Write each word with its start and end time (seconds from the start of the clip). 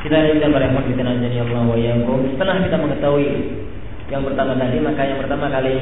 Kita 0.00 0.16
kita 0.32 0.46
berehmat 0.48 0.84
kita 0.88 1.02
najani 1.04 1.38
Allah 1.44 1.62
wa 1.68 1.76
Setelah 1.76 2.56
kita 2.64 2.76
mengetahui 2.80 3.30
yang 4.10 4.26
pertama 4.26 4.58
tadi, 4.58 4.78
maka 4.82 5.02
yang 5.06 5.20
pertama 5.22 5.46
kali 5.52 5.76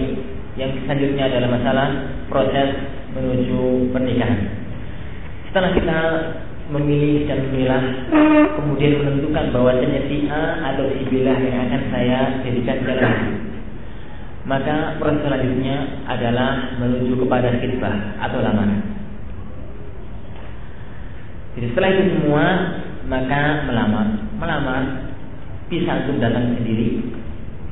yang 0.58 0.74
selanjutnya 0.84 1.24
adalah 1.32 1.48
masalah 1.54 1.88
proses 2.28 2.68
menuju 3.16 3.88
pernikahan. 3.94 4.52
Setelah 5.48 5.70
kita 5.72 5.98
memilih 6.68 7.24
dan 7.24 7.48
memilah, 7.48 7.84
kemudian 8.60 9.00
menentukan 9.00 9.48
bahwasanya 9.54 10.00
si 10.12 10.28
A 10.28 10.60
atau 10.74 10.84
si 10.92 11.08
B 11.08 11.24
yang 11.24 11.72
akan 11.72 11.82
saya 11.88 12.20
jadikan 12.44 12.84
jalan. 12.84 13.16
Maka 14.44 15.00
proses 15.00 15.24
selanjutnya 15.24 16.04
adalah 16.04 16.76
menuju 16.76 17.20
kepada 17.24 17.48
khidbah 17.60 17.96
atau 18.20 18.44
lamaran. 18.44 18.87
Jadi 21.58 21.74
setelah 21.74 21.90
itu 21.90 22.02
semua, 22.22 22.44
maka 23.10 23.66
melamar. 23.66 24.06
Melamar 24.38 24.82
bisa 25.66 26.06
untuk 26.06 26.22
datang 26.22 26.54
sendiri 26.54 27.02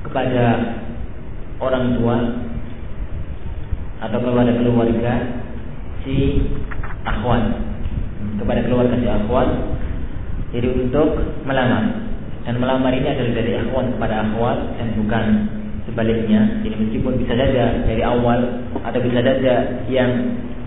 kepada 0.03 0.75
orang 1.63 1.95
tua 1.95 2.17
atau 4.03 4.19
kepada 4.19 4.53
keluarga 4.59 5.15
si 6.03 6.43
akhwat 7.07 7.63
kepada 8.37 8.61
keluarga 8.69 8.95
si 9.01 9.09
akhwat 9.09 9.49
jadi 10.51 10.69
untuk 10.73 11.09
melamar. 11.47 12.07
Dan 12.47 12.63
melamar 12.63 12.95
ini 12.95 13.11
adalah 13.11 13.33
dari 13.35 13.53
akhwat 13.59 13.87
kepada 13.99 14.15
akhwat 14.23 14.59
dan 14.79 14.89
bukan 14.95 15.25
sebaliknya. 15.91 16.63
Jadi 16.63 16.75
meskipun 16.79 17.19
bisa 17.19 17.35
saja 17.35 17.83
dari 17.83 18.03
awal 18.07 18.63
atau 18.87 19.01
bisa 19.03 19.19
saja 19.19 19.55
yang 19.91 20.11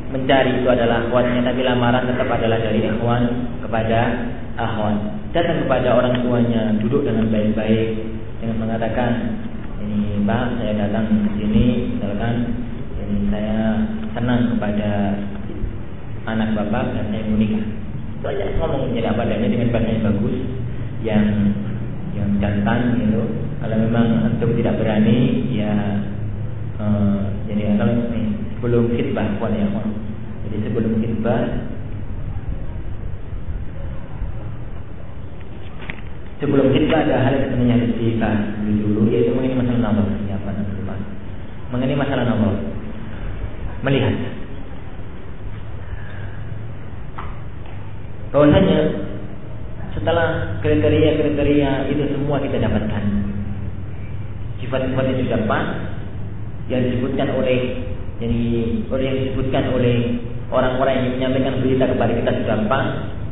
mencari 0.09 0.51
itu 0.61 0.67
adalah 0.69 1.05
akhwatnya 1.05 1.41
tapi 1.45 1.61
lamaran 1.61 2.09
tetap 2.09 2.29
adalah 2.29 2.57
dari 2.57 2.81
akhwat 2.89 3.23
kepada 3.61 3.99
akhwat 4.57 4.95
datang 5.31 5.65
kepada 5.65 5.87
orang 5.93 6.25
tuanya 6.25 6.61
duduk 6.81 7.05
dengan 7.05 7.29
baik-baik 7.29 7.87
dengan 8.41 8.57
mengatakan 8.65 9.11
ini 9.79 10.25
Pak 10.25 10.57
saya 10.57 10.73
datang 10.87 11.05
ke 11.09 11.29
sini 11.37 11.65
misalkan 11.97 12.35
ini 12.97 13.29
saya 13.29 13.59
senang 14.13 14.53
kepada 14.57 14.91
anak 16.29 16.49
bapak 16.53 16.93
dan 16.93 17.05
saya 17.09 17.23
mau 17.25 17.37
nikah. 17.39 17.65
Itu 18.19 18.25
aja 18.27 18.45
ngomong 18.59 18.91
jadi 18.91 19.09
apa 19.15 19.21
adanya 19.23 19.47
dengan 19.47 19.69
bahasa 19.71 19.89
yang 19.89 20.03
bagus, 20.05 20.37
yang 21.01 21.25
yang 22.13 22.29
jantan 22.43 22.79
gitu. 22.99 23.23
Kalau 23.59 23.75
memang 23.75 24.07
antum 24.27 24.51
tidak 24.55 24.75
berani, 24.79 25.47
ya 25.51 25.73
uh, 26.79 27.27
jadi 27.47 27.79
kalau 27.79 27.93
ini 28.11 28.23
sebelum 28.59 28.91
khidbah 28.91 29.39
kuat 29.39 29.55
ya 29.55 29.71
Jadi 30.43 30.57
sebelum 30.67 30.99
khidbah 30.99 31.43
Sebelum 36.43 36.67
khidbah 36.75 36.99
ada 37.07 37.15
hal 37.23 37.33
yang 37.39 37.47
sebenarnya 37.51 37.75
harus 37.79 37.91
dibahas 37.95 38.41
dulu 38.63 39.01
yaitu 39.11 39.31
mengenai 39.35 39.59
masalah 39.59 39.79
nomor. 39.91 40.07
Ya, 40.27 40.35
apa? 40.39 40.51
Mengenai 41.71 41.99
masalah 41.99 42.23
nomor. 42.27 42.53
Melihat 43.83 44.15
bahwasanya 48.29 48.79
setelah 49.97 50.61
kriteria-kriteria 50.61 51.89
itu 51.89 52.03
semua 52.13 52.37
kita 52.39 52.61
dapatkan 52.61 53.03
sifat-sifat 54.61 55.05
itu 55.17 55.21
sudah 55.25 55.41
pas 55.49 55.65
yang 56.69 56.85
disebutkan 56.85 57.33
oleh 57.33 57.89
jadi 58.19 58.43
oleh 58.91 59.03
yang 59.07 59.17
disebutkan 59.23 59.63
oleh 59.71 59.95
orang-orang 60.51 60.95
yang 60.99 61.11
menyampaikan 61.15 61.63
berita 61.63 61.87
kepada 61.87 62.11
kita 62.11 62.31
sudah 62.43 62.57
pas 62.67 62.85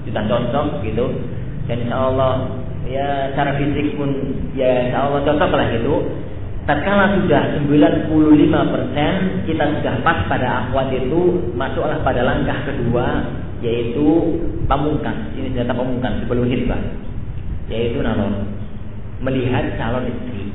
sudah 0.08 0.24
cocok 0.32 0.68
gitu. 0.88 1.06
Dan 1.68 1.84
insya 1.84 1.98
Allah 2.00 2.34
ya 2.88 3.36
secara 3.36 3.60
fisik 3.60 4.00
pun 4.00 4.10
ya 4.56 4.88
insya 4.88 5.12
Allah 5.12 5.28
cocok 5.28 5.52
lah 5.52 5.68
gitu. 5.76 5.96
Tatkala 6.68 7.20
sudah 7.20 7.64
95% 7.64 9.48
kita 9.48 9.64
sudah 9.80 9.94
pas 10.04 10.20
pada 10.28 10.48
akhwat 10.68 10.92
itu 10.92 11.52
masuklah 11.56 12.00
pada 12.04 12.24
langkah 12.24 12.56
kedua 12.68 13.28
yaitu 13.60 14.40
pamungkas. 14.72 15.36
Ini 15.36 15.52
senjata 15.52 15.76
pamungkas 15.76 16.24
sebelum 16.24 16.48
hitbah 16.48 16.80
yaitu 17.68 18.00
nalon. 18.00 18.56
Melihat 19.20 19.76
calon 19.76 20.08
istri. 20.08 20.48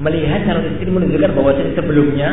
Melihat 0.00 0.44
calon 0.44 0.64
istri 0.76 0.88
menunjukkan 0.88 1.32
bahwa 1.32 1.52
sebelumnya 1.76 2.28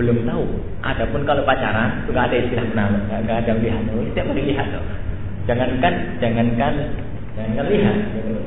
belum 0.00 0.24
tahu. 0.24 0.44
Adapun 0.80 1.28
kalau 1.28 1.44
pacaran 1.44 2.08
itu 2.08 2.16
ada 2.16 2.36
istilah 2.40 2.64
menalon 2.72 3.04
nggak 3.04 3.36
ada 3.44 3.50
melihat 3.60 3.82
setiap 3.84 4.26
hari 4.32 4.42
lihat 4.48 4.66
loh 4.72 4.84
jangankan 5.44 5.94
jangankan 6.16 6.74
jangankan 7.36 7.66
lihat. 7.68 7.96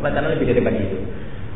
Pacaran 0.01 0.29
lebih 0.33 0.47
daripada 0.49 0.77
itu. 0.81 0.97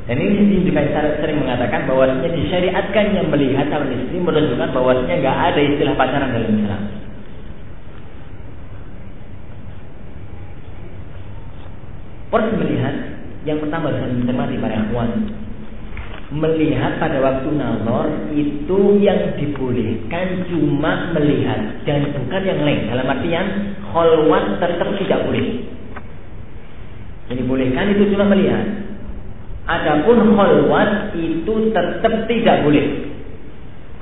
Dan 0.08 0.24
ini 0.24 0.64
juga 0.64 0.88
sering 1.20 1.44
mengatakan 1.44 1.84
bahwasanya 1.84 2.32
disyariatkan 2.32 3.06
yang 3.12 3.28
melihat 3.28 3.68
calon 3.68 3.92
istri 3.92 4.24
menunjukkan 4.24 4.72
bahwasanya 4.72 5.16
nggak 5.20 5.38
ada 5.52 5.60
istilah 5.60 5.94
pacaran 6.00 6.32
dalam 6.32 6.52
Islam. 6.56 6.82
Proses 12.32 12.56
melihat 12.60 12.96
yang 13.48 13.60
pertama 13.64 13.92
dengan 13.92 14.12
mencermati 14.20 14.56
para 14.60 14.76
akhwan 14.84 15.12
melihat 16.28 17.00
pada 17.00 17.24
waktu 17.24 17.48
nazar 17.56 18.08
itu 18.36 19.00
yang 19.00 19.40
dibolehkan 19.40 20.44
cuma 20.52 21.16
melihat 21.16 21.88
dan 21.88 22.12
bukan 22.12 22.42
yang 22.44 22.62
lain. 22.68 22.92
Dalam 22.92 23.08
artian 23.08 23.48
kholwat 23.96 24.60
tetap 24.60 24.90
tidak 25.00 25.20
boleh. 25.24 25.46
Yang 27.32 27.38
dibolehkan 27.44 27.86
itu 27.96 28.04
cuma 28.12 28.26
melihat. 28.28 28.66
Adapun 29.68 30.36
kholwat 30.36 31.16
itu 31.16 31.72
tetap 31.72 32.14
tidak 32.28 32.58
boleh. 32.68 32.88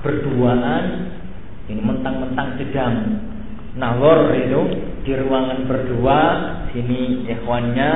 Berduaan 0.02 0.84
ini 1.66 1.82
mentang-mentang 1.82 2.62
sedang 2.62 2.94
nazar 3.78 4.34
itu 4.38 4.62
di 5.06 5.14
ruangan 5.14 5.66
berdua 5.70 6.20
sini 6.74 7.26
ikhwannya 7.30 7.92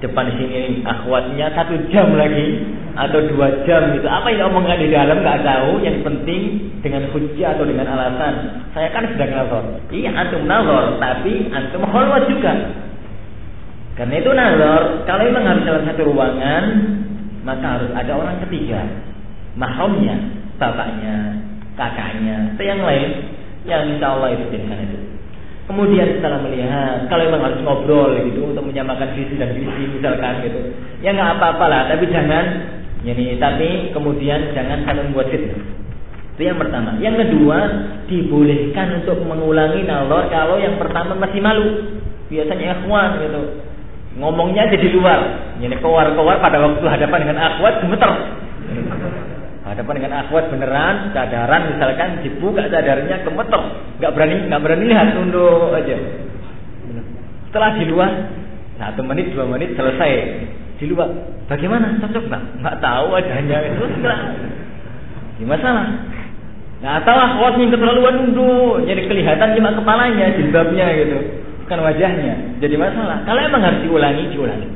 depan 0.00 0.32
sini 0.32 0.80
akhwatnya 0.82 1.52
satu 1.52 1.76
jam 1.92 2.16
lagi 2.16 2.64
atau 2.96 3.20
dua 3.28 3.64
jam 3.68 3.92
itu 3.94 4.08
apa 4.08 4.32
yang 4.32 4.48
omongan 4.52 4.80
di 4.80 4.88
dalam 4.88 5.20
nggak 5.20 5.44
tahu. 5.44 5.84
Yang 5.84 5.98
penting 6.04 6.42
dengan 6.80 7.04
hujah 7.12 7.56
atau 7.56 7.64
dengan 7.68 7.86
alasan. 7.92 8.64
Saya 8.72 8.88
kan 8.92 9.04
sedang 9.12 9.30
nazar 9.36 9.64
iya 9.92 10.10
antum 10.16 10.48
nazar 10.48 10.96
tapi 10.96 11.52
antum 11.52 11.84
holwat 11.84 12.24
juga. 12.32 12.52
Karena 14.00 14.14
itu 14.16 14.30
nazar 14.32 15.04
kalau 15.04 15.22
memang 15.28 15.44
harus 15.44 15.64
dalam 15.68 15.82
satu 15.84 16.02
ruangan 16.08 16.64
maka 17.44 17.66
harus 17.78 17.90
ada 17.92 18.12
orang 18.16 18.36
ketiga. 18.48 18.80
Mahramnya 19.56 20.16
bapaknya 20.56 21.44
kakaknya 21.76 22.56
atau 22.56 22.64
yang 22.64 22.80
lain. 22.80 23.10
Yang 23.68 23.82
insya 23.96 24.16
Allah 24.16 24.28
itu 24.32 24.44
itu 24.56 25.09
Kemudian 25.70 26.18
setelah 26.18 26.42
melihat, 26.42 27.06
kalau 27.06 27.30
memang 27.30 27.46
harus 27.46 27.62
ngobrol 27.62 28.10
gitu 28.26 28.42
untuk 28.42 28.66
menyamakan 28.66 29.14
visi 29.14 29.38
dan 29.38 29.54
visi 29.54 29.86
misalkan 29.86 30.42
gitu, 30.42 30.74
ya 30.98 31.14
nggak 31.14 31.38
apa-apa 31.38 31.64
lah. 31.70 31.82
Tapi 31.94 32.10
jangan, 32.10 32.44
ini 33.06 33.38
tapi 33.38 33.94
kemudian 33.94 34.50
jangan 34.50 34.82
saling 34.82 35.14
membuat 35.14 35.30
fitnah. 35.30 35.62
Itu 36.34 36.42
yang 36.42 36.58
pertama. 36.58 36.98
Yang 36.98 37.22
kedua, 37.22 37.58
dibolehkan 38.10 38.98
untuk 38.98 39.22
mengulangi 39.22 39.86
nalor 39.86 40.26
kalau 40.26 40.58
yang 40.58 40.74
pertama 40.74 41.14
masih 41.14 41.38
malu. 41.38 41.86
Biasanya 42.26 42.82
ikhwan 42.82 43.22
gitu. 43.22 43.42
Ngomongnya 44.18 44.66
jadi 44.74 44.90
luar. 44.90 45.54
Ini 45.62 45.78
keluar-keluar 45.78 46.42
pada 46.42 46.66
waktu 46.66 46.82
hadapan 46.82 47.18
dengan 47.30 47.38
akhwat 47.46 47.78
gemeter 47.78 48.10
hadapan 49.70 50.02
dengan 50.02 50.12
akhwat 50.26 50.50
beneran 50.50 51.14
cadaran 51.14 51.62
misalkan 51.70 52.08
dibuka 52.26 52.66
cadarnya 52.66 53.22
kemetok. 53.22 53.64
Nggak 54.02 54.12
berani 54.18 54.36
nggak 54.50 54.62
berani 54.66 54.84
lihat 54.90 55.08
tunduk 55.14 55.70
aja. 55.78 55.96
Setelah 57.46 57.70
di 57.78 57.84
luar 57.86 58.10
satu 58.82 59.00
menit 59.06 59.30
dua 59.30 59.46
menit 59.46 59.78
selesai. 59.78 60.10
Di 60.80 60.90
luar 60.90 61.12
bagaimana? 61.46 62.02
Cocok 62.02 62.24
nggak? 62.26 62.42
Nggak 62.66 62.76
tahu 62.82 63.06
adanya 63.14 63.58
itu. 63.70 63.84
Enggak 63.86 64.18
di 65.38 65.44
masalah. 65.46 65.86
Nggak 66.82 67.00
tahu 67.06 67.18
akhwatnya 67.20 67.64
keterlaluan 67.70 68.14
nunduk. 68.26 68.74
Jadi 68.90 69.00
kelihatan 69.06 69.48
cuma 69.54 69.70
kepalanya 69.78 70.26
jilbabnya 70.34 70.86
gitu. 70.98 71.18
Bukan 71.62 71.78
wajahnya. 71.78 72.34
Jadi 72.58 72.74
masalah. 72.74 73.22
Kalau 73.22 73.38
emang 73.38 73.62
harus 73.62 73.80
diulangi 73.86 74.34
diulangi. 74.34 74.68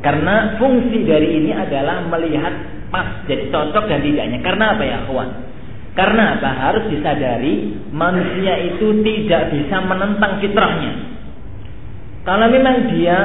Karena 0.00 0.56
fungsi 0.60 1.04
dari 1.04 1.40
ini 1.40 1.50
adalah 1.52 2.04
melihat 2.08 2.73
pas, 2.94 3.26
jadi 3.26 3.50
cocok 3.50 3.90
dan 3.90 4.00
tidaknya. 4.06 4.38
Karena 4.38 4.78
apa 4.78 4.82
ya 4.86 4.98
kawan? 5.10 5.30
Karena 5.98 6.38
apa? 6.38 6.50
Harus 6.54 6.84
disadari 6.94 7.74
manusia 7.90 8.54
itu 8.62 9.02
tidak 9.02 9.50
bisa 9.50 9.82
menentang 9.82 10.38
fitrahnya. 10.38 10.92
Kalau 12.22 12.46
memang 12.46 12.94
dia 12.94 13.18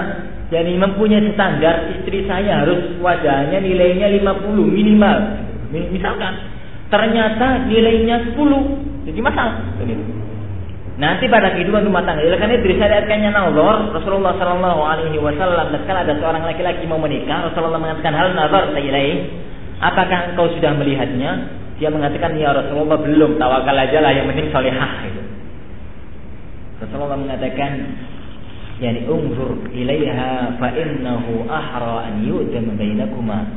jadi 0.50 0.74
mempunyai 0.74 1.30
standar 1.38 1.94
istri 1.94 2.26
saya 2.26 2.66
harus 2.66 2.98
wajahnya 2.98 3.62
nilainya 3.62 4.10
50 4.18 4.66
minimal. 4.66 5.18
Misalkan 5.70 6.34
ternyata 6.90 7.70
nilainya 7.70 8.34
10 8.34 9.06
jadi 9.06 9.20
masalah. 9.22 9.62
Nanti 11.00 11.32
pada 11.32 11.56
kehidupan 11.56 11.88
rumah 11.88 12.04
tangga, 12.04 12.28
oleh 12.28 12.36
karena 12.36 12.60
itu 12.60 12.76
disyariatkannya 12.76 13.32
nazar, 13.32 13.88
Rasulullah 13.96 14.36
Shallallahu 14.36 14.82
Alaihi 14.84 15.16
Wasallam, 15.16 15.72
tatkala 15.72 16.04
ada 16.04 16.12
seorang 16.20 16.44
laki-laki 16.44 16.84
mau 16.92 17.00
menikah, 17.00 17.48
Rasulullah 17.48 17.80
mengatakan 17.80 18.12
hal 18.20 18.36
nazar 18.36 18.76
sayilai, 18.76 19.32
apakah 19.80 20.32
engkau 20.32 20.48
sudah 20.56 20.76
melihatnya? 20.76 21.60
Dia 21.80 21.88
mengatakan 21.88 22.36
ya 22.36 22.52
Rasulullah 22.52 23.00
belum, 23.00 23.40
tawakal 23.40 23.76
aja 23.76 24.04
lah, 24.04 24.12
yang 24.12 24.28
penting 24.28 24.52
solehah 24.52 25.08
itu. 25.08 25.24
Rasulullah 26.84 27.20
mengatakan, 27.20 27.72
yani 28.84 29.08
umzur 29.08 29.68
ilaiha 29.72 30.60
fa 30.60 30.70
innahu 30.76 31.48
ahra 31.48 32.12
an 32.12 32.24
yu'dam 32.24 32.76
bainakuma. 32.76 33.48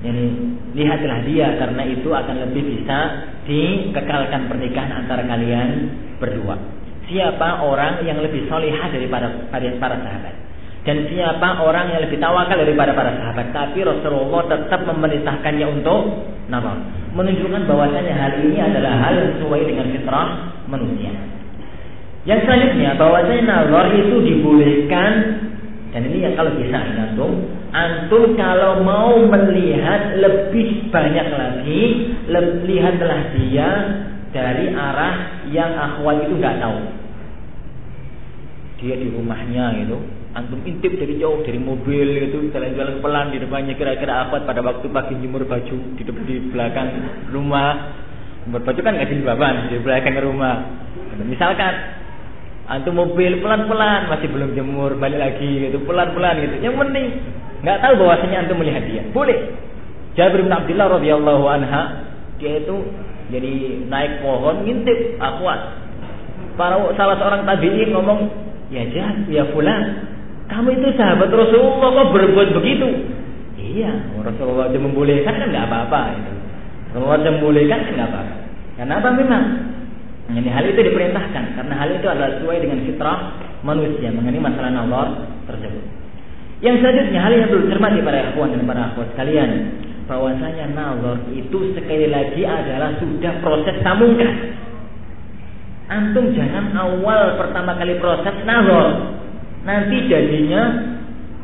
Yani 0.00 0.56
lihatlah 0.72 1.20
dia 1.28 1.60
karena 1.60 1.82
itu 1.84 2.08
akan 2.08 2.36
lebih 2.48 2.64
bisa 2.64 2.98
dikekalkan 3.44 4.48
pernikahan 4.48 5.04
antara 5.04 5.28
kalian 5.28 5.92
berdua. 6.16 6.56
Siapa 7.04 7.60
orang 7.60 8.00
yang 8.08 8.24
lebih 8.24 8.48
solihah 8.48 8.88
daripada 8.88 9.50
para 9.52 9.96
sahabat? 10.00 10.49
Dan 10.80 10.96
siapa 11.12 11.60
orang 11.60 11.92
yang 11.92 12.00
lebih 12.08 12.16
tawakal 12.16 12.56
daripada 12.56 12.96
para 12.96 13.12
sahabat? 13.20 13.52
Tapi 13.52 13.84
Rasulullah 13.84 14.48
tetap 14.48 14.80
memerintahkannya 14.88 15.66
untuk 15.76 16.00
nama, 16.48 16.72
menunjukkan 17.12 17.68
bahwasanya 17.68 18.16
hal 18.16 18.32
ini 18.40 18.56
adalah 18.56 18.96
hal 18.96 19.12
yang 19.12 19.30
sesuai 19.36 19.60
dengan 19.68 19.86
fitrah 19.92 20.28
manusia. 20.72 21.12
Yang 22.24 22.48
selanjutnya 22.48 22.96
bahwasanya 22.96 23.44
nazar 23.44 23.86
itu 23.92 24.16
dibolehkan 24.24 25.12
dan 25.90 26.06
ini 26.06 26.22
yang 26.22 26.34
kalau 26.38 26.54
bisa 26.54 26.78
antum, 26.78 27.32
antum 27.74 28.38
kalau 28.38 28.80
mau 28.86 29.18
melihat 29.20 30.14
lebih 30.16 30.86
banyak 30.88 31.28
lagi, 31.34 31.82
lihatlah 32.64 33.20
dia 33.34 33.68
dari 34.30 34.70
arah 34.70 35.44
yang 35.50 35.74
akhwat 35.74 36.24
itu 36.24 36.34
nggak 36.38 36.62
tahu. 36.62 36.78
Dia 38.80 38.94
di 38.96 39.12
rumahnya 39.12 39.82
gitu, 39.82 39.98
antum 40.30 40.62
intip 40.62 40.94
dari 40.94 41.18
jauh 41.18 41.42
dari 41.42 41.58
mobil 41.58 42.30
itu 42.30 42.54
jalan-jalan 42.54 43.02
pelan 43.02 43.34
di 43.34 43.42
depannya 43.42 43.74
kira-kira 43.74 44.26
akhwat 44.26 44.46
pada 44.46 44.62
waktu 44.62 44.86
pagi 44.86 45.18
jemur 45.18 45.42
baju 45.42 45.76
di 45.98 46.02
depan 46.06 46.22
di 46.22 46.36
belakang 46.54 46.88
rumah. 47.34 47.70
Jemur 48.46 48.62
baju 48.62 48.80
kan 48.80 48.92
nggak 48.94 49.10
di 49.10 49.18
di 49.74 49.76
belakang 49.82 50.14
rumah. 50.22 50.56
Misalkan 51.26 51.72
antum 52.70 52.94
mobil 52.94 53.42
pelan-pelan 53.42 54.06
masih 54.06 54.28
belum 54.30 54.54
jemur 54.54 54.94
balik 55.02 55.18
lagi 55.18 55.66
gitu 55.66 55.82
pelan-pelan 55.82 56.38
gitu. 56.46 56.56
Yang 56.62 56.76
penting 56.78 57.06
nggak 57.66 57.78
tahu 57.82 57.94
bahwasanya 58.06 58.36
antum 58.46 58.56
melihat 58.62 58.86
dia. 58.86 59.02
Boleh. 59.10 59.38
Jabir 60.14 60.42
bin 60.42 60.54
Abdullah 60.54 60.98
radhiyallahu 60.98 61.44
anha 61.46 61.82
dia 62.38 62.62
itu 62.62 62.76
jadi 63.30 63.82
naik 63.86 64.22
pohon 64.22 64.62
ngintip 64.62 65.18
akhwat. 65.18 65.60
Para 66.58 66.76
salah 66.98 67.16
seorang 67.16 67.46
tabi'in 67.46 67.94
ngomong, 67.94 68.26
"Ya 68.74 68.84
Jah, 68.90 69.14
ya 69.30 69.48
fulan, 69.54 70.10
kamu 70.50 70.68
itu 70.76 70.88
sahabat 70.98 71.30
Rasulullah 71.30 71.88
kok 71.94 72.10
berbuat 72.12 72.48
begitu?" 72.58 72.88
Iya, 73.70 73.92
Rasulullah 74.18 74.66
sudah 74.68 74.82
membolehkan 74.82 75.34
kan 75.38 75.46
nggak 75.46 75.66
apa-apa 75.70 76.00
itu. 76.18 76.32
Rasulullah 76.90 77.18
sudah 77.22 77.34
membolehkan 77.38 77.78
kan 77.86 77.92
nggak 77.94 78.10
apa-apa. 78.10 78.34
Karena 78.74 78.94
apa 78.98 79.08
memang? 79.14 79.44
Ini 80.30 80.46
hal 80.46 80.62
itu 80.62 80.78
diperintahkan 80.78 81.58
karena 81.58 81.74
hal 81.74 81.90
itu 81.90 82.06
adalah 82.06 82.30
sesuai 82.38 82.58
dengan 82.62 82.78
fitrah 82.86 83.18
manusia 83.66 84.14
mengenai 84.14 84.38
masalah 84.38 84.70
nazar 84.70 85.26
tersebut. 85.50 85.84
Yang 86.62 86.76
selanjutnya 86.84 87.18
hal 87.18 87.32
yang 87.34 87.48
perlu 87.50 87.66
cermati 87.66 87.98
para 88.04 88.18
ikhwan 88.30 88.54
dan 88.54 88.62
para 88.62 88.80
akhwat 88.92 89.08
sekalian 89.16 89.50
bahwasanya 90.06 90.66
nazar 90.70 91.18
itu 91.34 91.58
sekali 91.74 92.06
lagi 92.06 92.42
adalah 92.46 92.94
sudah 93.02 93.32
proses 93.42 93.76
tamungkan. 93.82 94.54
Antum 95.90 96.30
jangan 96.30 96.70
awal 96.78 97.34
pertama 97.34 97.74
kali 97.74 97.98
proses 97.98 98.36
nazar. 98.46 99.18
Nanti 99.60 99.96
jadinya 100.08 100.62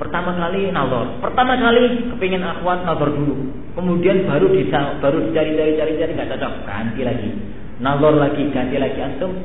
pertama 0.00 0.32
kali 0.36 0.72
nazar. 0.72 1.20
Pertama 1.20 1.56
kali 1.56 2.12
kepingin 2.16 2.44
akhwat 2.44 2.84
nazar 2.84 3.12
dulu. 3.12 3.34
Kemudian 3.76 4.24
baru 4.24 4.48
bisa 4.52 4.96
baru 5.04 5.32
cari-cari 5.36 5.76
cari-cari 5.76 6.12
nggak 6.16 6.30
cocok, 6.36 6.52
ganti 6.64 7.02
lagi. 7.04 7.30
Nazar 7.76 8.16
lagi, 8.16 8.42
ganti 8.56 8.76
lagi 8.80 8.98
antum 9.04 9.36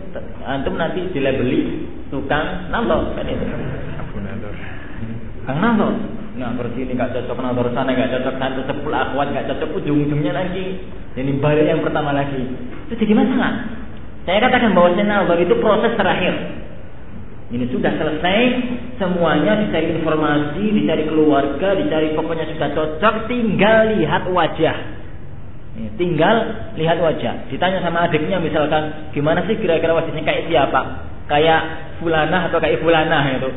antum 0.48 0.76
nanti 0.80 1.04
dilabeli 1.12 1.84
tukang 2.08 2.72
nazar 2.72 3.12
kan 3.12 3.28
itu. 3.28 3.46
Aku 4.08 4.18
nazar. 4.24 4.54
Kang 5.48 5.60
nazar. 5.60 5.94
Nah 6.32 6.56
seperti 6.56 6.88
ini 6.88 6.96
nggak 6.96 7.12
cocok 7.12 7.38
nazar 7.44 7.66
sana 7.76 7.92
nggak 7.92 8.12
cocok 8.16 8.36
satu 8.40 8.62
sepuluh 8.72 8.98
akhwat 9.04 9.28
nggak 9.36 9.48
cocok 9.52 9.84
ujung-ujungnya 9.84 10.32
lagi. 10.32 10.80
Jadi 11.12 11.32
balik 11.44 11.68
yang 11.68 11.84
pertama 11.84 12.16
lagi. 12.16 12.40
Itu 12.88 12.96
jadi 12.96 13.20
masalah. 13.20 13.68
Saya 14.24 14.40
katakan 14.48 14.72
bahwa 14.72 14.96
nazar 14.96 15.38
itu 15.44 15.56
proses 15.60 15.92
terakhir. 16.00 16.36
Ini 17.52 17.68
sudah 17.68 17.92
selesai 18.00 18.40
semuanya 18.96 19.60
dicari 19.60 19.92
informasi, 20.00 20.64
dicari 20.72 21.04
keluarga, 21.04 21.76
dicari 21.76 22.16
pokoknya 22.16 22.48
sudah 22.48 22.70
cocok, 22.72 23.16
tinggal 23.28 23.92
lihat 24.00 24.24
wajah. 24.32 24.78
Tinggal 26.00 26.36
lihat 26.80 26.96
wajah. 27.04 27.52
Ditanya 27.52 27.84
sama 27.84 28.08
adiknya 28.08 28.40
misalkan, 28.40 29.12
gimana 29.12 29.44
sih 29.52 29.60
kira-kira 29.60 29.92
wajahnya 29.92 30.24
kayak 30.24 30.48
siapa? 30.48 30.82
Kayak 31.28 31.62
fulanah 32.00 32.48
atau 32.48 32.60
kayak 32.64 32.80
fulanah 32.80 33.24
itu. 33.36 33.50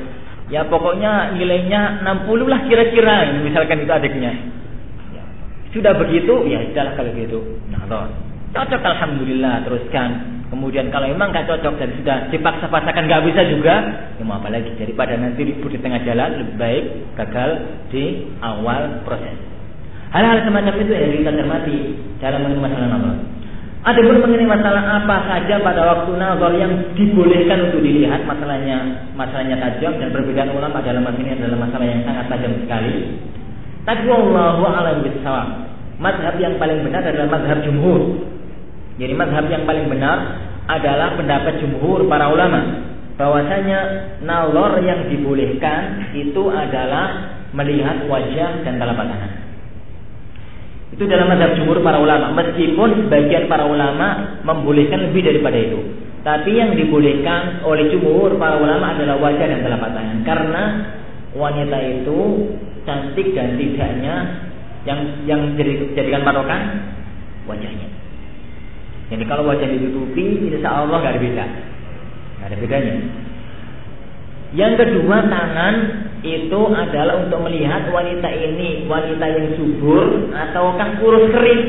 Ya 0.51 0.67
pokoknya 0.67 1.39
nilainya 1.39 2.03
60 2.03 2.51
lah 2.51 2.61
kira-kira 2.67 3.31
misalkan 3.47 3.79
itu 3.79 3.93
adiknya. 3.95 4.33
Ya. 5.15 5.25
Sudah 5.71 5.95
begitu, 5.95 6.51
ya 6.51 6.67
sudah 6.67 6.99
kalau 6.99 7.15
gitu. 7.15 7.39
Nah, 7.71 7.87
toh. 7.87 8.11
Cocok 8.55 8.83
alhamdulillah 8.83 9.67
teruskan. 9.67 10.11
Kemudian 10.55 10.87
kalau 10.95 11.11
memang 11.11 11.35
nggak 11.35 11.51
cocok 11.51 11.83
dan 11.83 11.91
sudah 11.99 12.17
dipaksa-paksakan 12.31 13.11
nggak 13.11 13.27
bisa 13.27 13.43
juga, 13.51 13.75
ya 14.15 14.23
mau 14.23 14.39
apa 14.39 14.55
lagi 14.55 14.71
daripada 14.79 15.19
nanti 15.19 15.43
ribut 15.43 15.67
di 15.67 15.83
tengah 15.83 15.99
jalan 16.07 16.31
lebih 16.39 16.55
baik 16.55 16.85
gagal 17.19 17.51
di 17.91 18.31
awal 18.39 19.03
proses. 19.03 19.35
Hal-hal 20.15 20.47
semacam 20.47 20.79
itu 20.79 20.95
yang 20.95 21.11
kita 21.11 21.33
cermati 21.43 21.79
dalam 22.23 22.47
mengenai 22.47 22.71
masalah 22.71 22.87
nazar. 22.87 23.17
Ada 23.83 23.99
pun 23.99 24.17
mengenai 24.23 24.47
masalah 24.47 24.83
apa 25.03 25.17
saja 25.27 25.55
pada 25.59 25.83
waktu 25.91 26.11
nazar 26.23 26.53
yang 26.55 26.73
dibolehkan 26.95 27.59
untuk 27.67 27.83
dilihat 27.83 28.23
masalahnya 28.23 29.11
masalahnya 29.19 29.59
tajam 29.59 29.99
dan 29.99 30.15
perbedaan 30.15 30.55
ulama 30.55 30.79
dalam 30.87 31.03
masalah 31.03 31.19
ini 31.19 31.35
adalah 31.35 31.59
masalah 31.67 31.87
yang 31.91 32.01
sangat 32.07 32.31
tajam 32.31 32.53
sekali. 32.63 32.95
Tapi 33.83 34.07
wallahu 34.07 34.63
a'lam 34.71 35.03
bishawab. 35.03 35.67
Mazhab 35.99 36.39
yang 36.39 36.55
paling 36.63 36.79
benar 36.87 37.03
adalah 37.03 37.43
mazhab 37.43 37.59
jumhur. 37.67 38.23
Jadi 38.95 39.13
mazhab 39.15 39.51
yang 39.51 39.67
paling 39.67 39.91
benar 39.91 40.19
adalah 40.71 41.19
pendapat 41.19 41.61
jumhur 41.61 42.07
para 42.07 42.31
ulama 42.31 42.61
bahwasanya 43.15 43.81
nazar 44.23 44.83
yang 44.83 45.07
dibolehkan 45.11 46.15
itu 46.15 46.51
adalah 46.51 47.37
melihat 47.55 48.07
wajah 48.11 48.67
dan 48.67 48.79
telapak 48.79 49.07
tangan. 49.07 49.33
Itu 50.95 51.11
dalam 51.11 51.27
mazhab 51.27 51.59
jumhur 51.59 51.83
para 51.83 51.99
ulama. 51.99 52.31
Meskipun 52.39 53.07
sebagian 53.07 53.51
para 53.51 53.67
ulama 53.67 54.39
membolehkan 54.47 55.11
lebih 55.11 55.27
daripada 55.27 55.59
itu. 55.59 55.81
Tapi 56.23 56.55
yang 56.55 56.79
dibolehkan 56.79 57.67
oleh 57.67 57.91
jumhur 57.91 58.39
para 58.39 58.57
ulama 58.63 58.95
adalah 58.95 59.19
wajah 59.19 59.47
dan 59.47 59.61
telapak 59.67 59.91
tangan. 59.91 60.19
Karena 60.23 60.63
wanita 61.35 61.79
itu 61.83 62.19
cantik 62.87 63.35
dan 63.35 63.59
tidaknya 63.59 64.15
yang 64.87 65.01
yang 65.27 65.41
jadi, 65.59 65.93
jadikan 65.99 66.23
patokan 66.23 66.63
wajahnya. 67.51 68.04
Jadi 69.13 69.25
kalau 69.29 69.45
wajah 69.45 69.69
ditutupi, 69.69 70.49
insya 70.49 70.85
Allah 70.85 70.97
gak 71.05 71.13
ada 71.17 71.21
beda. 71.21 71.45
Gak 72.41 72.47
ada 72.49 72.57
bedanya. 72.57 72.95
Yang 74.55 74.73
kedua 74.87 75.17
tangan 75.29 75.75
itu 76.25 76.61
adalah 76.73 77.21
untuk 77.21 77.45
melihat 77.45 77.85
wanita 77.93 78.29
ini 78.33 78.89
wanita 78.89 79.25
yang 79.29 79.49
subur 79.61 80.33
ataukah 80.33 80.97
kurus 80.97 81.29
kering 81.29 81.63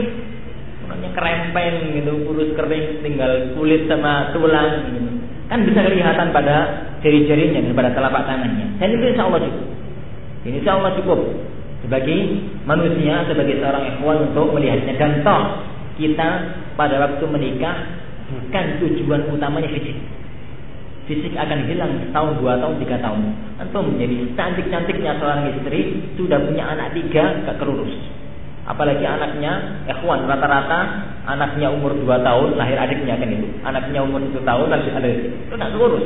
makanya 0.88 1.10
kerempeng 1.12 1.76
gitu 2.00 2.24
kurus 2.24 2.56
kering 2.56 3.04
tinggal 3.04 3.52
kulit 3.60 3.84
sama 3.92 4.32
tulang 4.32 4.96
gitu. 4.96 5.12
kan 5.52 5.60
bisa 5.68 5.80
kelihatan 5.84 6.32
pada 6.32 6.56
jari-jarinya 7.04 7.68
dan 7.68 7.74
pada 7.76 7.92
telapak 7.92 8.24
tangannya 8.24 8.80
dan 8.80 8.88
itu 8.96 9.06
insya 9.12 9.28
Allah 9.28 9.42
cukup 9.44 9.68
ini 10.48 10.56
insya 10.64 10.72
Allah 10.80 10.92
cukup 11.04 11.20
sebagai 11.84 12.20
manusia 12.64 13.28
sebagai 13.28 13.60
seorang 13.60 13.84
ikhwan 13.92 14.18
untuk 14.32 14.56
melihatnya 14.56 14.96
dan 14.96 15.20
toh 15.20 15.44
kita 15.96 16.30
pada 16.76 16.96
waktu 17.00 17.24
menikah 17.28 17.76
bukan 18.26 18.66
tujuan 18.84 19.22
utamanya 19.32 19.70
fisik 19.72 19.98
fisik 21.06 21.34
akan 21.38 21.70
hilang 21.70 22.02
setahun, 22.02 22.42
dua 22.42 22.58
tahun, 22.58 22.82
tiga 22.82 22.98
tahun. 22.98 23.22
Antum 23.62 23.94
menjadi 23.94 24.16
cantik-cantiknya 24.34 25.22
seorang 25.22 25.54
istri 25.54 26.02
sudah 26.18 26.42
punya 26.42 26.66
anak 26.66 26.98
tiga 26.98 27.46
gak 27.46 27.62
kerurus. 27.62 27.94
Apalagi 28.66 29.06
anaknya, 29.06 29.86
ikhwan 29.86 30.26
rata-rata 30.26 31.06
anaknya 31.30 31.70
umur 31.70 31.94
dua 31.94 32.18
tahun 32.26 32.58
lahir 32.58 32.78
adiknya 32.82 33.22
kan 33.22 33.30
itu. 33.30 33.48
Anaknya 33.62 34.00
umur 34.02 34.26
satu 34.34 34.42
tahun 34.42 34.68
lahir 34.74 34.92
ada 34.98 35.10
itu 35.10 35.54
tak 35.54 35.70
kerurus. 35.78 36.06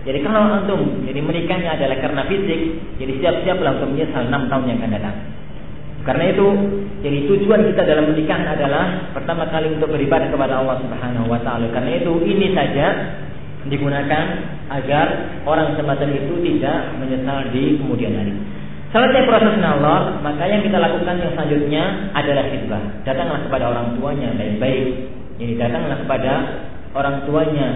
Jadi 0.00 0.18
kalau 0.24 0.48
antum 0.48 1.04
jadi 1.04 1.20
menikahnya 1.20 1.76
adalah 1.76 2.00
karena 2.00 2.24
fisik, 2.24 2.60
jadi 2.96 3.12
siap-siaplah 3.20 3.76
untuk 3.76 3.92
menyesal 3.92 4.32
enam 4.32 4.48
tahun 4.48 4.64
yang 4.72 4.78
akan 4.80 4.92
datang. 4.96 5.16
Karena 6.00 6.32
itu, 6.32 6.46
jadi 7.04 7.18
tujuan 7.28 7.60
kita 7.72 7.82
dalam 7.84 8.08
menikah 8.08 8.40
adalah 8.40 9.12
pertama 9.12 9.44
kali 9.52 9.76
untuk 9.76 9.92
beribadah 9.92 10.32
kepada 10.32 10.64
Allah 10.64 10.80
Subhanahu 10.80 11.28
wa 11.28 11.40
taala. 11.44 11.68
Karena 11.68 12.00
itu 12.00 12.12
ini 12.24 12.56
saja 12.56 12.86
digunakan 13.68 14.24
agar 14.72 15.06
orang 15.44 15.76
semacam 15.76 16.08
itu 16.16 16.34
tidak 16.40 16.96
menyesal 16.96 17.38
di 17.52 17.76
kemudian 17.76 18.16
hari. 18.16 18.32
Selesai 18.90 19.22
proses 19.28 19.54
nalor, 19.62 20.18
maka 20.24 20.50
yang 20.50 20.66
kita 20.66 20.80
lakukan 20.80 21.20
yang 21.20 21.30
selanjutnya 21.36 22.10
adalah 22.16 22.44
khidbah. 22.48 22.82
Datanglah 23.06 23.40
kepada 23.46 23.64
orang 23.70 23.86
tuanya 24.00 24.28
baik-baik. 24.34 24.86
Ini 25.38 25.52
datanglah 25.60 26.00
kepada 26.02 26.32
orang 26.96 27.16
tuanya 27.28 27.68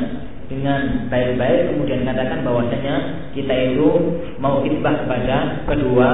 dengan 0.44 1.08
baik-baik 1.08 1.72
kemudian 1.72 2.04
katakan 2.04 2.44
bahwasanya 2.44 2.94
kita 3.32 3.54
itu 3.72 3.88
mau 4.36 4.60
khidbah 4.60 5.06
kepada 5.06 5.64
kedua 5.64 6.08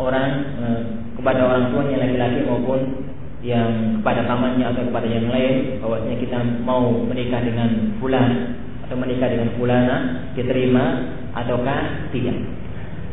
orang 0.00 0.30
eh, 0.64 0.82
kepada 1.26 1.42
orang 1.42 1.74
tuanya 1.74 2.06
laki-laki 2.06 2.46
maupun 2.46 3.02
yang 3.42 3.98
kepada 3.98 4.30
pamannya 4.30 4.62
atau 4.62 4.86
kepada 4.86 5.10
yang 5.10 5.26
lain 5.26 5.82
bahwasanya 5.82 6.22
kita 6.22 6.38
mau 6.62 6.86
menikah 7.02 7.42
dengan 7.42 7.98
fulan 7.98 8.54
atau 8.86 8.94
menikah 8.94 9.34
dengan 9.34 9.50
fulana 9.58 10.22
diterima 10.38 11.02
ataukah 11.34 12.14
tidak. 12.14 12.46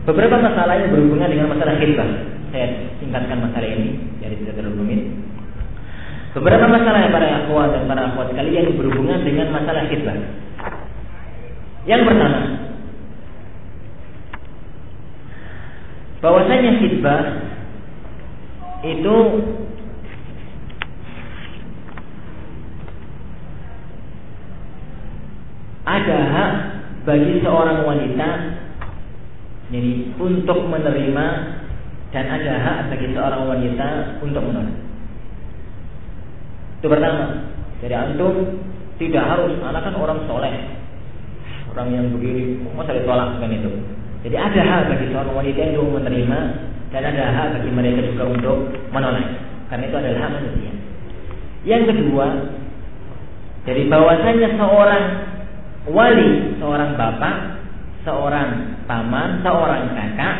Beberapa 0.06 0.46
masalah 0.46 0.78
yang 0.78 0.94
berhubungan 0.94 1.26
dengan 1.26 1.58
masalah 1.58 1.74
khidbah. 1.82 2.06
Saya 2.54 2.94
singkatkan 3.02 3.50
masalah 3.50 3.66
ini, 3.66 3.98
jadi 4.22 4.38
tidak 4.46 4.62
terlalu 4.62 4.78
rumit. 4.78 5.02
Beberapa 6.38 6.70
masalah 6.70 7.10
yang 7.10 7.14
para 7.18 7.28
akhwat 7.42 7.70
dan 7.74 7.90
para 7.90 8.02
akhwat 8.14 8.30
sekalian 8.30 8.78
berhubungan 8.78 9.26
dengan 9.26 9.50
masalah 9.50 9.90
khidbah. 9.90 10.18
Yang 11.90 12.02
pertama, 12.14 12.42
bahwasanya 16.22 16.72
khidbah 16.78 17.53
itu 18.84 19.18
ada 25.88 26.20
hak 26.20 26.52
bagi 27.08 27.40
seorang 27.40 27.88
wanita 27.88 28.30
jadi 29.72 29.94
untuk 30.20 30.60
menerima 30.68 31.28
dan 32.14 32.26
ada 32.30 32.54
hak 32.62 32.78
bagi 32.94 33.08
seorang 33.16 33.50
wanita 33.50 34.22
untuk 34.22 34.44
menolak. 34.46 34.78
Itu 36.78 36.86
pertama. 36.92 37.26
Jadi 37.82 37.96
antum 37.98 38.62
tidak 39.02 39.24
harus 39.26 39.58
anak 39.66 39.82
kan 39.82 39.96
orang 39.98 40.22
soleh, 40.30 40.54
orang 41.74 41.88
yang 41.90 42.06
begini, 42.14 42.62
masa 42.78 42.94
ditolak 42.94 43.42
kan 43.42 43.50
itu. 43.50 43.72
Jadi 44.28 44.36
ada 44.38 44.62
hak 44.62 44.82
bagi 44.94 45.10
seorang 45.10 45.34
wanita 45.34 45.60
yang 45.74 45.90
menerima 45.90 46.40
dan 46.94 47.02
ada 47.10 47.24
hak 47.34 47.48
bagi 47.58 47.72
mereka 47.74 48.00
juga 48.14 48.24
untuk 48.30 48.58
menolak. 48.94 49.28
Karena 49.68 49.84
itu 49.90 49.98
adalah 49.98 50.20
hak 50.30 50.32
manusia. 50.38 50.72
Yang 51.66 51.84
kedua, 51.90 52.28
jadi 53.66 53.82
bahwasanya 53.90 54.50
seorang 54.56 55.04
wali, 55.90 56.32
seorang 56.62 56.94
bapak 56.94 57.54
seorang 58.04 58.84
paman, 58.86 59.40
seorang 59.42 59.96
kakak 59.96 60.36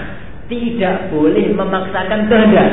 tidak 0.52 1.10
boleh 1.10 1.56
memaksakan 1.56 2.28
kehendak, 2.28 2.72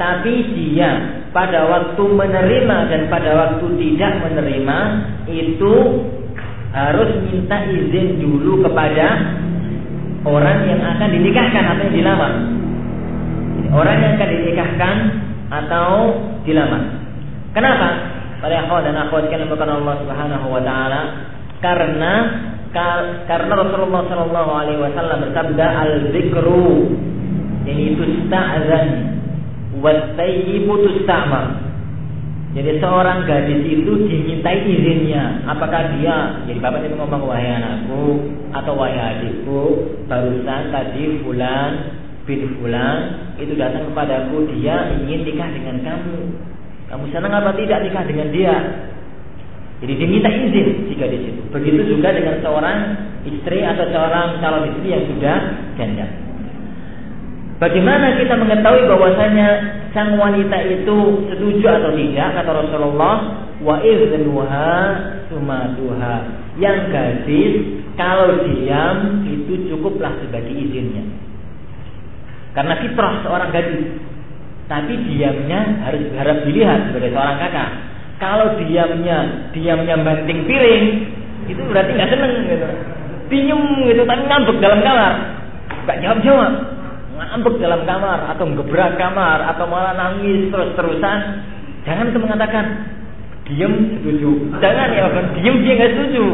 tapi 0.00 0.34
dia 0.56 1.20
pada 1.30 1.68
waktu 1.68 2.02
menerima 2.02 2.76
dan 2.88 3.02
pada 3.12 3.30
waktu 3.36 3.66
tidak 3.76 4.12
menerima 4.24 4.78
itu 5.28 5.74
harus 6.72 7.10
minta 7.28 7.68
izin 7.68 8.16
dulu 8.20 8.64
kepada 8.64 9.36
orang 10.24 10.58
yang 10.64 10.80
akan 10.80 11.08
dinikahkan 11.12 11.64
atau 11.76 11.82
yang 11.92 11.96
dilamar. 12.00 12.32
Orang 13.72 13.96
yang 14.04 14.20
akan 14.20 14.28
dinikahkan 14.28 14.96
atau 15.48 15.88
dilamar. 16.44 16.82
Kenapa? 17.56 17.88
Para 18.44 18.68
akhwat 18.68 18.84
dan 18.84 18.96
akhwat 19.00 19.32
yang 19.32 19.48
Allah 19.48 19.94
Subhanahu 20.04 20.46
wa 20.52 20.60
taala 20.60 21.02
karena 21.62 22.12
karena 23.26 23.52
Rasulullah 23.54 24.02
Shallallahu 24.08 24.50
Alaihi 24.50 24.80
Wasallam 24.80 25.18
bersabda 25.28 25.66
al 25.68 25.92
zikru 26.10 26.90
ini 27.68 27.94
tusta'zan 27.94 28.88
watayyibu 29.78 30.74
tusta'mar 30.82 31.62
jadi 32.52 32.84
seorang 32.84 33.24
gadis 33.24 33.64
itu 33.64 33.92
dimintai 34.12 34.60
izinnya. 34.68 35.40
Apakah 35.48 35.96
dia, 35.96 36.44
jadi 36.44 36.60
bapak 36.60 36.84
itu 36.84 37.00
ngomong 37.00 37.24
wahai 37.24 37.48
anakku 37.48 38.28
atau 38.52 38.76
wahai 38.76 39.16
adikku, 39.16 39.88
barusan 40.04 40.68
tadi 40.68 41.24
fulan 41.24 42.01
bin 42.22 42.58
fulan 42.58 42.98
itu 43.38 43.58
datang 43.58 43.90
kepadaku, 43.90 44.46
dia 44.54 44.94
ingin 45.02 45.26
nikah 45.26 45.50
dengan 45.50 45.76
kamu. 45.82 46.18
Kamu 46.92 47.04
senang 47.10 47.32
apa 47.32 47.56
tidak 47.56 47.82
nikah 47.88 48.04
dengan 48.04 48.28
dia? 48.30 48.56
Jadi 49.82 49.98
diminta 49.98 50.30
izin 50.30 50.86
jika 50.94 51.10
di 51.10 51.18
situ. 51.26 51.42
Begitu 51.50 51.98
juga 51.98 52.14
dengan 52.14 52.38
seorang 52.38 52.78
istri 53.26 53.66
atau 53.66 53.82
seorang 53.90 54.38
calon 54.38 54.70
istri 54.70 54.94
yang 54.94 55.04
sudah 55.10 55.36
janda. 55.74 56.06
Bagaimana 57.58 58.18
kita 58.18 58.34
mengetahui 58.38 58.90
bahwasanya 58.90 59.48
sang 59.90 60.18
wanita 60.18 60.58
itu 60.66 61.26
setuju 61.30 61.66
atau 61.82 61.90
tidak? 61.94 62.28
Kata 62.38 62.50
Rasulullah, 62.62 63.16
wa 63.62 63.76
iznuha 63.82 64.70
sumatuha. 65.30 66.16
Yang 66.58 66.78
gadis 66.90 67.54
kalau 67.98 68.42
diam 68.46 69.26
itu 69.26 69.66
cukuplah 69.70 70.14
sebagai 70.22 70.50
izinnya. 70.50 71.06
Karena 72.52 72.74
fitrah 72.80 73.24
seorang 73.24 73.48
gadis. 73.50 74.00
Tapi 74.68 74.92
diamnya 75.08 75.84
harus 75.84 76.06
harap 76.16 76.48
dilihat 76.48 76.92
sebagai 76.92 77.12
seorang 77.12 77.36
kakak 77.40 77.92
kalau 78.22 78.54
diamnya, 78.54 79.50
diamnya 79.50 79.98
banting 79.98 80.46
piring, 80.46 80.86
itu 81.50 81.58
berarti 81.66 81.90
nggak 81.90 82.10
seneng 82.14 82.32
gitu. 82.46 82.66
Pinyum 83.26 83.82
gitu, 83.90 84.06
tapi 84.06 84.22
ngambek 84.30 84.62
dalam 84.62 84.78
kamar, 84.78 85.12
nggak 85.82 85.98
jawab 86.06 86.18
jawab, 86.22 86.52
ngambek 87.18 87.54
dalam 87.58 87.82
kamar 87.82 88.18
atau 88.30 88.46
gebrak 88.46 88.94
kamar 88.94 89.42
atau 89.50 89.66
malah 89.66 89.98
nangis 89.98 90.54
terus 90.54 90.70
terusan. 90.78 91.18
Jangan 91.82 92.14
itu 92.14 92.18
mengatakan 92.22 92.64
diam 93.50 93.74
setuju. 93.98 94.30
Jangan 94.62 94.88
ya 94.94 95.10
diam 95.42 95.56
dia 95.66 95.72
nggak 95.74 95.92
setuju. 95.98 96.26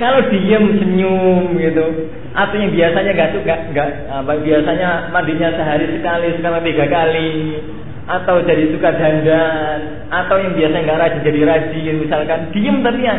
Kalau 0.00 0.32
diam 0.32 0.64
senyum 0.80 1.60
gitu, 1.60 2.08
atau 2.32 2.56
yang 2.56 2.72
biasanya 2.72 3.10
nggak 3.12 3.32
suka, 3.36 3.54
nggak 3.68 3.88
apa 4.08 4.32
biasanya 4.40 5.12
mandinya 5.12 5.52
sehari 5.52 5.92
sekali, 5.92 6.40
sekarang 6.40 6.64
tiga 6.64 6.86
kali, 6.88 7.60
atau 8.08 8.40
jadi 8.40 8.64
suka 8.72 8.96
dandan. 8.96 10.08
Atau 10.08 10.40
yang 10.40 10.56
biasa 10.56 10.76
nggak 10.80 10.98
rajin 11.04 11.20
jadi 11.20 11.40
rajin 11.44 11.94
misalkan. 12.00 12.48
Diem 12.56 12.80
tapi 12.80 13.04
ya 13.04 13.14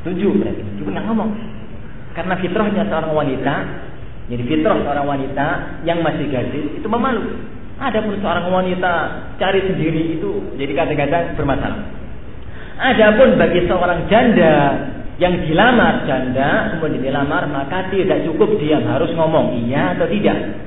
setuju 0.00 0.38
berarti 0.38 0.62
juga 0.78 0.90
nggak 0.94 1.06
ngomong. 1.10 1.30
Karena 2.14 2.34
fitrahnya 2.38 2.82
seorang 2.86 3.10
wanita 3.10 3.54
jadi 4.30 4.42
fitrah 4.46 4.78
seorang 4.86 5.06
wanita 5.10 5.46
yang 5.82 5.98
masih 6.06 6.30
gadis 6.30 6.78
itu 6.78 6.86
memalu. 6.86 7.34
Ada 7.82 8.06
pun 8.06 8.14
seorang 8.22 8.46
wanita 8.46 8.92
cari 9.42 9.66
sendiri 9.66 10.14
itu 10.14 10.54
jadi 10.54 10.72
kadang-kadang 10.78 11.34
bermasalah. 11.34 11.82
Adapun 12.80 13.34
bagi 13.34 13.66
seorang 13.66 14.06
janda 14.06 14.54
yang 15.20 15.36
dilamar 15.44 16.08
janda 16.08 16.74
kemudian 16.74 17.12
dilamar 17.12 17.44
maka 17.52 17.92
tidak 17.92 18.24
cukup 18.24 18.56
dia 18.56 18.80
harus 18.80 19.12
ngomong 19.12 19.52
iya 19.68 19.92
atau 19.92 20.08
tidak 20.08 20.60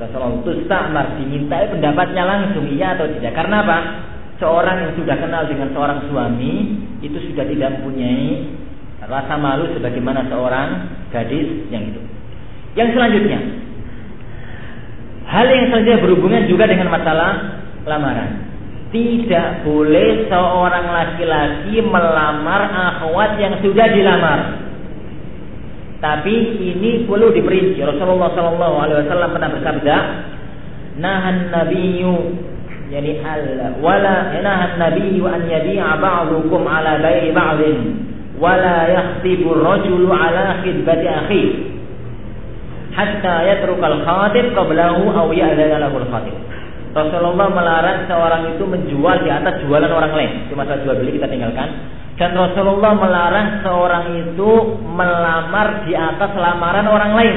Rasulullah 0.00 0.40
tustamar 0.40 1.06
dimintai 1.20 1.68
pendapatnya 1.68 2.24
langsung 2.24 2.64
iya 2.72 2.96
atau 2.96 3.04
tidak. 3.12 3.36
Karena 3.36 3.60
apa? 3.60 3.78
Seorang 4.40 4.76
yang 4.88 4.92
sudah 4.96 5.16
kenal 5.20 5.44
dengan 5.44 5.68
seorang 5.76 6.08
suami 6.08 6.52
itu 7.04 7.18
sudah 7.28 7.44
tidak 7.44 7.76
mempunyai 7.76 8.48
rasa 9.04 9.36
malu 9.36 9.68
sebagaimana 9.76 10.24
seorang 10.32 10.68
gadis 11.12 11.68
yang 11.68 11.84
itu. 11.92 12.00
Yang 12.72 12.96
selanjutnya, 12.96 13.38
hal 15.28 15.46
yang 15.52 15.66
selanjutnya 15.68 16.00
berhubungan 16.00 16.42
juga 16.48 16.64
dengan 16.64 16.88
masalah 16.88 17.60
lamaran. 17.84 18.49
Tidak 18.90 19.48
boleh 19.62 20.26
seorang 20.26 20.86
laki-laki 20.90 21.78
melamar 21.78 22.62
akhwat 22.74 23.38
yang 23.38 23.54
sudah 23.62 23.86
dilamar. 23.86 24.40
Tapi 26.00 26.34
ini 26.58 27.04
perlu 27.06 27.30
diperinci. 27.30 27.78
Rasulullah 27.86 28.34
Shallallahu 28.34 28.76
Alaihi 28.82 28.98
Wasallam 29.06 29.30
pernah 29.36 29.50
bersabda, 29.52 29.96
nahan 30.98 31.52
nabiyyu 31.52 32.16
yani 32.90 33.22
al 33.22 33.78
wala 33.78 34.34
nahan 34.34 34.74
nabiyyu 34.82 35.22
an 35.30 35.46
yabi'a 35.46 36.02
ba'dukum 36.02 36.66
ala 36.66 36.98
bai'i 36.98 37.30
ba'din 37.30 37.78
wala 38.34 38.90
yakhtibu 38.90 39.54
ar-rajulu 39.54 40.10
ala 40.10 40.58
khidbati 40.66 41.06
akhi 41.06 41.42
hatta 42.90 43.46
yatruka 43.46 43.86
al-khatib 43.86 44.50
qablahu 44.58 45.06
aw 45.14 45.28
ya'dana 45.30 45.86
lahu 45.86 46.02
al-khatib. 46.02 46.34
Rasulullah 46.90 47.48
melarang 47.54 48.10
seorang 48.10 48.42
itu 48.58 48.64
menjual 48.66 49.16
di 49.22 49.30
atas 49.30 49.62
jualan 49.62 49.90
orang 49.90 50.12
lain. 50.14 50.30
Cuma 50.50 50.66
saat 50.66 50.82
jual 50.82 50.98
beli 50.98 51.14
kita 51.18 51.30
tinggalkan 51.30 51.70
dan 52.20 52.36
Rasulullah 52.36 52.92
melarang 53.00 53.64
seorang 53.64 54.04
itu 54.28 54.50
melamar 54.84 55.88
di 55.88 55.96
atas 55.96 56.36
lamaran 56.36 56.84
orang 56.84 57.12
lain. 57.16 57.36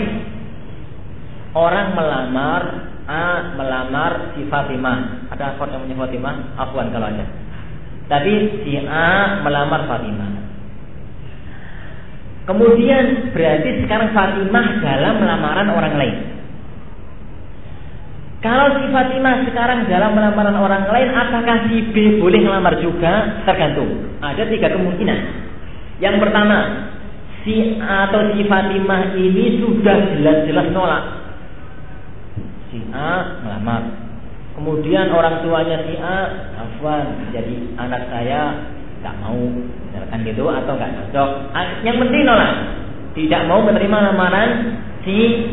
Orang 1.55 1.95
melamar 1.95 2.63
A 3.03 3.55
melamar 3.60 4.36
si 4.36 4.48
Fatimah. 4.48 5.27
Ada 5.31 5.55
akun 5.55 5.72
yang 5.72 5.88
namanya 5.88 6.07
Fatimah? 6.07 6.36
Afwan 6.55 6.88
kalau 6.91 7.07
ada. 7.12 7.25
Tapi 8.12 8.63
si 8.63 8.79
A 8.83 9.39
melamar 9.43 9.88
Fatimah. 9.88 10.31
Kemudian 12.43 13.31
berarti 13.31 13.88
sekarang 13.88 14.12
Fatimah 14.12 14.67
dalam 14.83 15.15
lamaran 15.24 15.67
orang 15.72 15.95
lain. 15.95 16.15
Kalau 18.43 18.75
si 18.75 18.91
Fatimah 18.91 19.47
sekarang 19.47 19.88
dalam 19.88 20.19
lamaran 20.19 20.59
orang 20.59 20.83
lain, 20.91 21.09
apakah 21.15 21.71
si 21.71 21.79
B 21.95 22.19
boleh 22.19 22.43
melamar 22.43 22.75
juga? 22.83 23.39
Tergantung. 23.47 24.19
Ada 24.19 24.51
tiga 24.51 24.67
kemungkinan. 24.75 25.19
Yang 26.03 26.19
pertama, 26.19 26.91
si 27.47 27.79
A 27.79 28.12
atau 28.12 28.35
si 28.35 28.43
Fatimah 28.43 29.15
ini 29.15 29.63
sudah 29.63 29.95
jelas-jelas 30.12 30.67
nolak. 30.75 31.03
Si 32.67 32.83
A 32.91 33.39
melamar. 33.47 34.12
Kemudian 34.59 35.07
orang 35.15 35.39
tuanya 35.39 35.79
si 35.88 35.95
A, 36.03 36.17
Afwan, 36.67 37.31
jadi 37.31 37.79
anak 37.79 38.12
saya 38.12 38.59
nggak 39.03 39.19
mau 39.23 39.39
misalkan 39.91 40.19
gitu 40.23 40.47
atau 40.47 40.79
nggak 40.79 40.95
cocok 40.95 41.29
yang 41.83 42.00
penting 42.00 42.23
nolak 42.23 42.55
tidak 43.19 43.41
mau 43.51 43.59
menerima 43.59 43.97
lamaran 44.00 44.79
si 45.03 45.43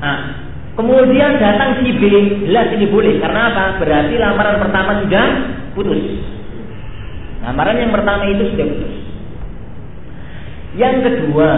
A 0.00 0.45
kemudian 0.76 1.40
datang 1.40 1.80
si 1.82 1.90
B 1.96 2.02
jelas 2.46 2.68
ini 2.76 2.86
boleh. 2.86 3.18
Karena 3.18 3.50
apa? 3.50 3.64
Berarti 3.80 4.14
lamaran 4.20 4.56
pertama 4.60 4.90
sudah 5.02 5.26
putus. 5.72 6.02
Lamaran 7.42 7.80
yang 7.80 7.92
pertama 7.92 8.22
itu 8.28 8.44
sudah 8.54 8.66
putus. 8.68 8.94
Yang 10.76 10.96
kedua 11.08 11.50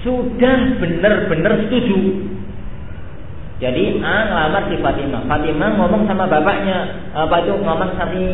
sudah 0.00 0.58
benar-benar 0.80 1.52
setuju. 1.68 1.98
Jadi 3.60 4.00
A 4.00 4.14
ngelamar 4.24 4.72
si 4.72 4.76
Fatimah. 4.80 5.28
Fatimah 5.28 5.70
ngomong 5.76 6.08
sama 6.08 6.24
bapaknya, 6.24 7.12
apa 7.12 7.44
itu? 7.44 7.52
Ngomong 7.60 7.92
sama 8.00 8.24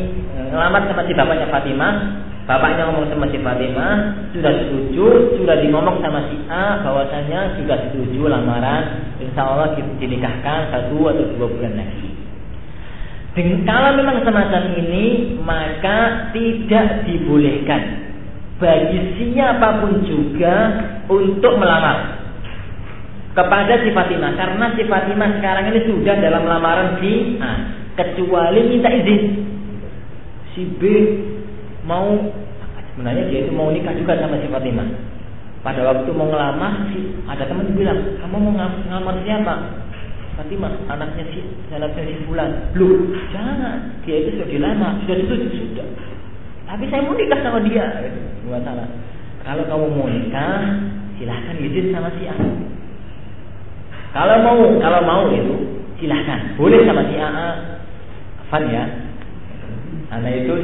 ngelamar 0.55 0.87
sama 0.87 1.03
si 1.03 1.13
bapaknya 1.19 1.51
Fatimah. 1.51 1.95
Bapaknya 2.47 2.87
ngomong 2.87 3.11
sama 3.11 3.26
si 3.35 3.43
Fatimah, 3.43 3.95
sudah 4.31 4.53
setuju, 4.55 5.35
sudah 5.35 5.57
dimomong 5.67 5.99
sama 5.99 6.31
si 6.31 6.38
A 6.47 6.79
bahwasanya 6.79 7.59
sudah 7.59 7.91
setuju 7.91 8.31
lamaran, 8.31 9.19
insya 9.19 9.43
Allah 9.43 9.75
dinikahkan 9.75 10.71
satu 10.71 11.11
atau 11.11 11.26
dua 11.35 11.47
bulan 11.50 11.75
lagi. 11.75 12.07
Dan 13.35 13.67
kalau 13.67 13.99
memang 13.99 14.23
semacam 14.23 14.62
ini, 14.79 15.37
maka 15.43 16.31
tidak 16.31 17.03
dibolehkan 17.11 18.07
bagi 18.62 19.00
siapa 19.19 19.83
pun 19.83 20.07
juga 20.07 20.55
untuk 21.11 21.61
melamar 21.61 22.25
kepada 23.37 23.85
si 23.85 23.93
Fatimah 23.93 24.33
karena 24.33 24.67
si 24.73 24.83
Fatimah 24.88 25.31
sekarang 25.43 25.69
ini 25.75 25.81
sudah 25.85 26.15
dalam 26.25 26.49
lamaran 26.49 26.97
si 27.05 27.37
A 27.37 27.53
kecuali 28.00 28.61
minta 28.65 28.88
izin 28.88 29.23
si 30.57 30.65
B 30.81 30.83
mau 31.87 32.11
sebenarnya 32.93 33.25
dia 33.31 33.40
itu 33.47 33.52
mau 33.55 33.71
nikah 33.71 33.95
juga 33.95 34.19
sama 34.19 34.37
si 34.43 34.50
Fatimah. 34.50 34.88
Pada 35.62 35.83
waktu 35.83 36.11
mau 36.14 36.28
ngelamar 36.31 36.90
si 36.93 37.14
ada 37.26 37.43
teman 37.47 37.75
bilang 37.75 37.99
kamu 38.21 38.37
mau 38.37 38.52
ngelamar 38.55 39.14
siapa? 39.23 39.55
Fatimah 40.37 40.73
anaknya 40.90 41.25
si 41.33 41.40
anaknya 41.71 42.02
si 42.11 42.14
Fulan. 42.26 42.50
Lu 42.75 43.14
jangan 43.31 44.02
dia 44.02 44.26
itu 44.26 44.37
sudah 44.37 44.49
dilamar 44.50 44.93
sudah 45.07 45.16
itu 45.16 45.35
sudah. 45.55 45.88
Tapi 46.66 46.85
saya 46.90 47.07
mau 47.07 47.14
nikah 47.14 47.40
sama 47.40 47.62
dia. 47.62 47.87
Nggak 48.43 48.62
salah. 48.66 48.88
Kalau 49.47 49.62
kamu 49.71 49.87
mau 49.95 50.11
nikah 50.11 50.59
silahkan 51.16 51.57
izin 51.62 51.95
sama 51.95 52.11
si 52.19 52.26
A. 52.26 52.37
Kalau 54.16 54.37
mau, 54.40 54.59
kalau 54.81 55.00
mau 55.05 55.23
itu 55.28 55.55
silahkan. 56.00 56.57
Boleh 56.57 56.83
sama 56.88 57.05
si 57.07 57.14
AA. 57.14 57.50
Fan 58.50 58.64
ya. 58.71 58.85
Anak 60.11 60.33
itu 60.47 60.55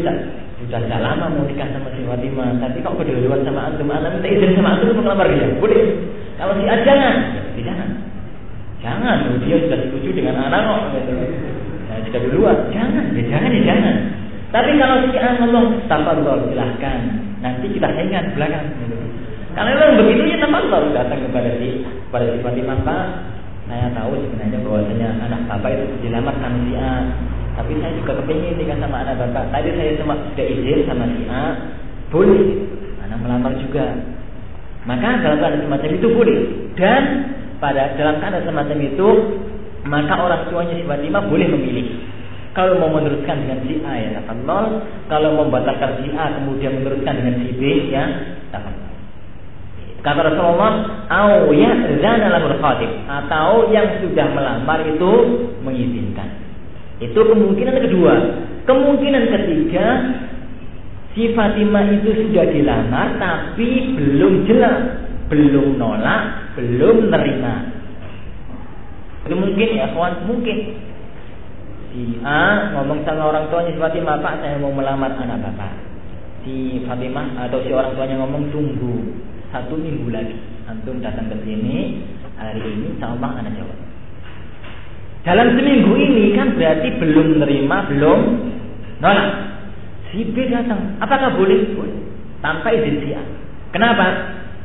sudah 0.67 0.81
tidak 0.85 1.01
lama 1.03 1.25
mau 1.33 1.45
nikah 1.47 1.69
sama 1.71 1.89
si 1.95 2.03
Fatimah. 2.07 2.59
Tapi 2.63 2.79
kok 2.83 2.95
kedua 2.99 3.37
sama 3.43 3.61
antum, 3.71 3.89
anak 3.91 4.11
minta 4.19 4.29
izin 4.29 4.57
sama 4.57 4.69
antum 4.77 4.95
untuk 4.95 5.05
melamar 5.05 5.27
dia. 5.31 5.47
Boleh. 5.59 5.83
Kalau 6.37 6.53
si 6.59 6.65
A 6.67 6.75
jangan, 6.83 7.17
ya, 7.59 7.75
jangan. 8.83 9.17
Dia 9.43 9.57
sudah 9.63 9.79
setuju 9.89 10.09
dengan 10.15 10.35
anak 10.49 10.61
kok. 10.67 10.81
Gitu. 10.99 11.13
Nah, 11.87 11.99
sudah 12.09 12.21
duluan, 12.25 12.59
jangan, 12.73 13.05
ya 13.13 13.23
jangan, 13.29 13.51
ya 13.53 13.63
jangan. 13.69 13.97
Tapi 14.53 14.71
kalau 14.77 14.97
si 15.09 15.17
A 15.19 15.29
ngomong, 15.39 15.67
Allah 15.89 16.37
silahkan. 16.49 16.99
Nanti 17.43 17.67
kita 17.71 17.89
ingat 17.91 18.35
belakang. 18.39 18.67
Gitu. 18.81 18.97
Kalau 19.53 19.69
memang 19.69 20.01
begitu 20.01 20.33
ya 20.33 20.49
Allah 20.49 20.81
datang 20.97 21.21
kepada 21.29 21.51
si 21.61 21.85
pada 22.09 22.25
si 22.33 22.41
Fatimah 22.41 22.81
Pak 22.89 23.05
saya 23.69 23.89
tahu 23.93 24.17
sebenarnya 24.17 24.59
bahwasanya 24.65 25.09
anak 25.29 25.41
bapak 25.49 25.71
itu 25.77 25.85
dilamar 26.05 26.35
sama 26.41 26.59
si 26.65 26.73
A 26.77 26.93
tapi 27.53 27.77
saya 27.85 27.93
juga 28.01 28.17
kepingin 28.25 28.57
nikah 28.57 28.81
sama 28.81 29.05
anak 29.05 29.21
bapak. 29.21 29.45
Tadi 29.53 29.69
saya 29.77 29.93
cuma 30.01 30.17
sudah 30.17 30.47
izin 30.49 30.81
sama 30.89 31.05
si 31.05 31.23
A. 31.29 31.45
Boleh. 32.09 32.43
Anak 33.05 33.19
melamar 33.21 33.53
juga. 33.61 33.87
Maka 34.89 35.21
dalam 35.21 35.39
keadaan 35.39 35.63
semacam 35.69 35.91
itu 35.93 36.09
boleh. 36.11 36.39
Dan 36.75 37.03
pada 37.61 37.93
dalam 37.95 38.17
keadaan 38.25 38.45
semacam 38.49 38.79
itu 38.81 39.09
maka 39.83 40.15
orang 40.15 40.43
tuanya 40.49 40.75
si 40.81 40.85
Fatimah 40.89 41.23
boleh 41.29 41.47
memilih. 41.53 41.87
Kalau 42.53 42.77
mau 42.77 42.93
meneruskan 42.93 43.49
dengan 43.49 43.65
si 43.65 43.81
A 43.81 43.97
ya 43.97 44.21
Allah 44.29 44.85
kalau 45.09 45.41
membatalkan 45.41 46.05
si 46.05 46.13
A 46.13 46.37
kemudian 46.37 46.81
meneruskan 46.81 47.17
dengan 47.21 47.35
si 47.41 47.49
B 47.57 47.63
ya 47.89 48.05
tak 48.53 48.69
Kata 50.03 50.19
Rasulullah, 50.19 51.07
"Au 51.15 51.55
khatib" 51.55 52.91
atau 53.07 53.71
yang 53.71 54.03
sudah 54.03 54.27
melamar 54.35 54.83
itu 54.83 55.13
mengizinkan. 55.63 56.42
Itu 57.03 57.19
kemungkinan 57.19 57.77
kedua. 57.83 58.15
Kemungkinan 58.63 59.25
ketiga, 59.27 59.87
si 61.19 61.35
Fatimah 61.35 61.91
itu 61.91 62.15
sudah 62.15 62.47
dilamar 62.47 63.19
tapi 63.19 63.99
belum 63.99 64.47
jelas, 64.47 65.03
belum 65.27 65.77
nolak, 65.77 66.55
belum 66.55 67.11
nerima. 67.11 67.55
Itu 69.27 69.35
mungkin 69.35 69.69
ya, 69.75 69.91
kawan, 69.91 70.31
mungkin. 70.31 70.59
Si 71.93 72.17
A 72.25 72.73
ngomong 72.73 73.05
sama 73.05 73.29
orang 73.29 73.53
tuanya 73.53 73.75
si 73.75 73.81
Fatimah, 73.83 74.23
"Pak, 74.23 74.41
saya 74.41 74.57
mau 74.63 74.73
melamar 74.73 75.13
anak 75.19 75.45
Bapak." 75.45 75.75
Si 76.47 76.81
Fatimah 76.89 77.37
atau 77.37 77.61
si 77.61 77.69
orang 77.75 77.93
tuanya 77.99 78.17
ngomong, 78.23 78.49
"Tunggu." 78.49 79.23
satu 79.53 79.77
minggu 79.77 80.09
lagi 80.09 80.33
antum 80.65 81.05
datang 81.05 81.29
ke 81.29 81.37
sini 81.45 82.01
hari 82.41 82.65
ini 82.65 82.97
Allah 83.05 83.37
anak 83.37 83.53
jawab 83.53 83.82
dalam 85.23 85.55
seminggu 85.55 85.95
ini 85.95 86.35
kan 86.35 86.59
berarti 86.59 86.89
belum 86.99 87.39
nerima 87.39 87.87
belum 87.91 88.21
nolak. 88.99 89.31
Si 90.11 90.27
B 90.29 90.51
datang 90.51 90.99
apakah 90.99 91.39
boleh? 91.39 91.73
Boleh. 91.79 91.97
Tanpa 92.43 92.75
izin 92.75 92.97
si 93.01 93.15
A 93.15 93.23
kenapa? 93.71 94.07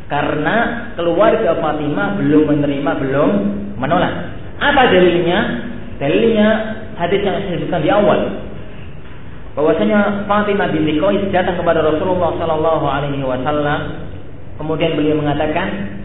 Karena 0.08 0.56
keluarga 0.96 1.60
Fatimah 1.60 2.17
belum 2.17 2.43
menerima 2.48 2.91
belum 3.06 3.32
menolak. 3.78 4.13
Apa 4.58 4.89
dalilnya? 4.89 5.39
Dalilnya 5.98 6.48
hadis 6.98 7.22
yang 7.22 7.38
saya 7.43 7.58
sebutkan 7.62 7.82
di 7.86 7.89
awal. 7.93 8.20
Bahwasanya 9.58 10.30
Fatimah 10.30 10.70
binti 10.70 11.02
Qais 11.02 11.34
datang 11.34 11.58
kepada 11.58 11.82
Rasulullah 11.82 12.34
Sallallahu 12.38 12.86
Alaihi 12.86 13.26
Wasallam. 13.26 14.06
Kemudian 14.58 14.98
beliau 14.98 15.17
mengatakan, 15.22 15.96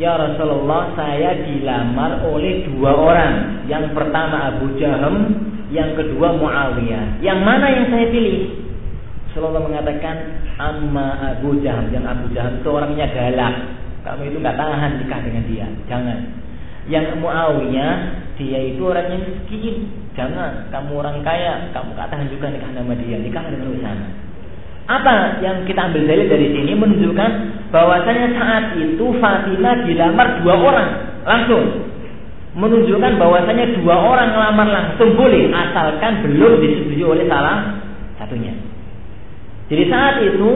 Ya 0.00 0.16
Rasulullah, 0.16 0.96
saya 0.96 1.44
dilamar 1.44 2.24
oleh 2.24 2.64
dua 2.72 2.96
orang. 2.96 3.68
Yang 3.68 3.92
pertama 3.92 4.48
Abu 4.48 4.72
Jaham, 4.80 5.28
yang 5.68 5.92
kedua 5.92 6.40
Muawiyah. 6.40 7.20
Yang 7.20 7.40
mana 7.44 7.68
yang 7.68 7.86
saya 7.92 8.08
pilih? 8.08 8.64
Rasulullah 9.28 9.60
mengatakan, 9.60 10.16
Amma 10.56 11.36
Abu 11.36 11.60
Jaham. 11.60 11.92
Yang 11.92 12.16
Abu 12.16 12.32
Jaham 12.32 12.64
itu 12.64 12.68
orangnya 12.72 13.12
galak. 13.12 13.54
Kamu 14.00 14.24
itu 14.24 14.40
nggak 14.40 14.56
tahan 14.56 15.04
nikah 15.04 15.20
dengan 15.20 15.44
dia. 15.44 15.68
Jangan. 15.84 16.18
Yang 16.88 17.20
Muawiyah, 17.20 17.94
dia 18.40 18.60
itu 18.72 18.80
orangnya 18.80 19.20
miskin. 19.20 19.84
Jangan. 20.16 20.72
Kamu 20.72 20.96
orang 20.96 21.20
kaya, 21.20 21.76
kamu 21.76 21.92
nggak 21.92 22.08
tahan 22.08 22.26
juga 22.32 22.48
nikah 22.48 22.72
sama 22.72 22.96
dia. 22.96 23.20
Nikah 23.20 23.44
dengan 23.52 23.68
usaha. 23.68 24.04
Apa 24.88 25.44
yang 25.44 25.68
kita 25.68 25.92
ambil 25.92 26.08
dalil 26.08 26.24
dari 26.24 26.48
sini 26.56 26.72
menunjukkan 26.72 27.59
bahwasanya 27.70 28.26
saat 28.34 28.64
itu 28.78 29.06
Fatimah 29.18 29.86
dilamar 29.86 30.42
dua 30.42 30.54
orang 30.58 30.88
langsung. 31.26 31.64
Menunjukkan 32.50 33.14
bahwasanya 33.14 33.78
dua 33.78 33.94
orang 33.94 34.34
lamar 34.34 34.66
langsung 34.66 35.14
boleh 35.14 35.54
asalkan 35.54 36.26
belum 36.26 36.58
disetujui 36.58 37.06
oleh 37.06 37.30
salah 37.30 37.78
satunya. 38.18 38.50
Jadi 39.70 39.86
saat 39.86 40.18
itu, 40.18 40.50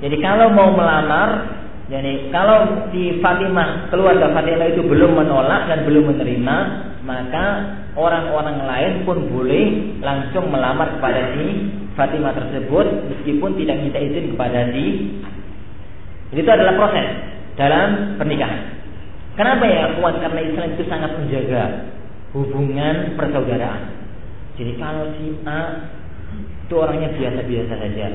jadi 0.00 0.16
kalau 0.24 0.56
mau 0.56 0.72
melamar, 0.72 1.52
jadi 1.92 2.32
kalau 2.32 2.88
si 2.88 3.20
Fatimah 3.20 3.92
keluarga 3.92 4.32
Fatimah 4.32 4.72
itu 4.72 4.80
belum 4.88 5.20
menolak 5.20 5.68
dan 5.68 5.84
belum 5.84 6.16
menerima, 6.16 6.56
maka 7.04 7.44
orang-orang 7.92 8.64
lain 8.64 8.92
pun 9.04 9.28
boleh 9.28 9.96
langsung 10.00 10.48
melamar 10.48 10.96
kepada 10.96 11.36
si 11.36 11.44
Fatimah 11.92 12.30
tersebut 12.30 12.86
meskipun 13.10 13.58
tidak 13.58 13.76
minta 13.82 13.98
izin 13.98 14.32
kepada 14.32 14.70
si 14.70 14.84
itu 16.32 16.50
adalah 16.50 16.74
proses 16.76 17.08
dalam 17.56 18.20
pernikahan. 18.20 18.78
Kenapa 19.38 19.64
ya 19.64 19.96
kuat? 19.96 20.18
Karena 20.18 20.40
Islam 20.42 20.66
itu 20.74 20.84
sangat 20.90 21.14
menjaga 21.14 21.62
hubungan 22.34 23.14
persaudaraan. 23.14 23.82
Jadi 24.58 24.72
kalau 24.76 25.14
si 25.14 25.38
A 25.46 25.58
itu 26.66 26.74
orangnya 26.74 27.14
biasa-biasa 27.14 27.74
saja, 27.78 28.06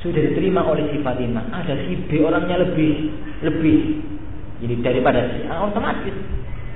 sudah 0.00 0.22
diterima 0.22 0.62
oleh 0.64 0.88
si 0.94 1.02
Fatimah. 1.02 1.50
Ada 1.50 1.74
si 1.84 1.98
B 2.06 2.22
orangnya 2.22 2.62
lebih 2.62 3.10
lebih 3.42 3.78
jadi 4.62 4.74
daripada 4.80 5.26
si 5.34 5.44
A 5.50 5.66
otomatis. 5.66 6.14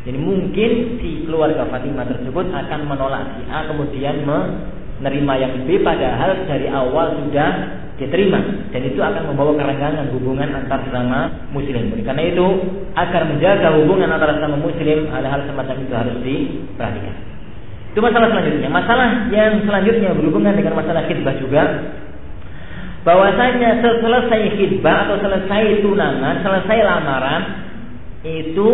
Jadi 0.02 0.18
mungkin 0.18 0.70
si 0.98 1.22
keluarga 1.24 1.64
Fatimah 1.70 2.10
tersebut 2.10 2.50
akan 2.50 2.80
menolak 2.90 3.38
si 3.38 3.42
A 3.48 3.70
kemudian 3.70 4.26
menerima 4.26 5.34
yang 5.38 5.54
B 5.64 5.80
padahal 5.86 6.44
dari 6.50 6.66
awal 6.66 7.22
sudah 7.22 7.50
diterima 7.96 8.68
dan 8.68 8.82
itu 8.84 9.00
akan 9.00 9.32
membawa 9.32 9.56
kerenggangan 9.56 10.12
hubungan 10.12 10.52
antar 10.52 10.84
sesama 10.84 11.48
muslim. 11.52 11.96
Karena 12.04 12.22
itu 12.28 12.46
agar 12.92 13.22
menjaga 13.24 13.68
hubungan 13.80 14.12
antara 14.12 14.36
sesama 14.36 14.60
muslim 14.60 15.08
hal-hal 15.08 15.40
semacam 15.48 15.76
itu 15.80 15.94
harus 15.96 16.16
diperhatikan. 16.20 17.16
Itu 17.96 18.04
masalah 18.04 18.28
selanjutnya. 18.28 18.68
Masalah 18.68 19.08
yang 19.32 19.64
selanjutnya 19.64 20.12
berhubungan 20.12 20.52
dengan 20.52 20.76
masalah 20.76 21.08
khidbah 21.08 21.40
juga 21.40 21.64
bahwasanya 23.08 23.80
selesai 23.80 24.42
khidbah 24.60 25.08
atau 25.08 25.16
selesai 25.22 25.80
tunangan, 25.80 26.44
selesai 26.44 26.78
lamaran 26.84 27.42
itu 28.26 28.70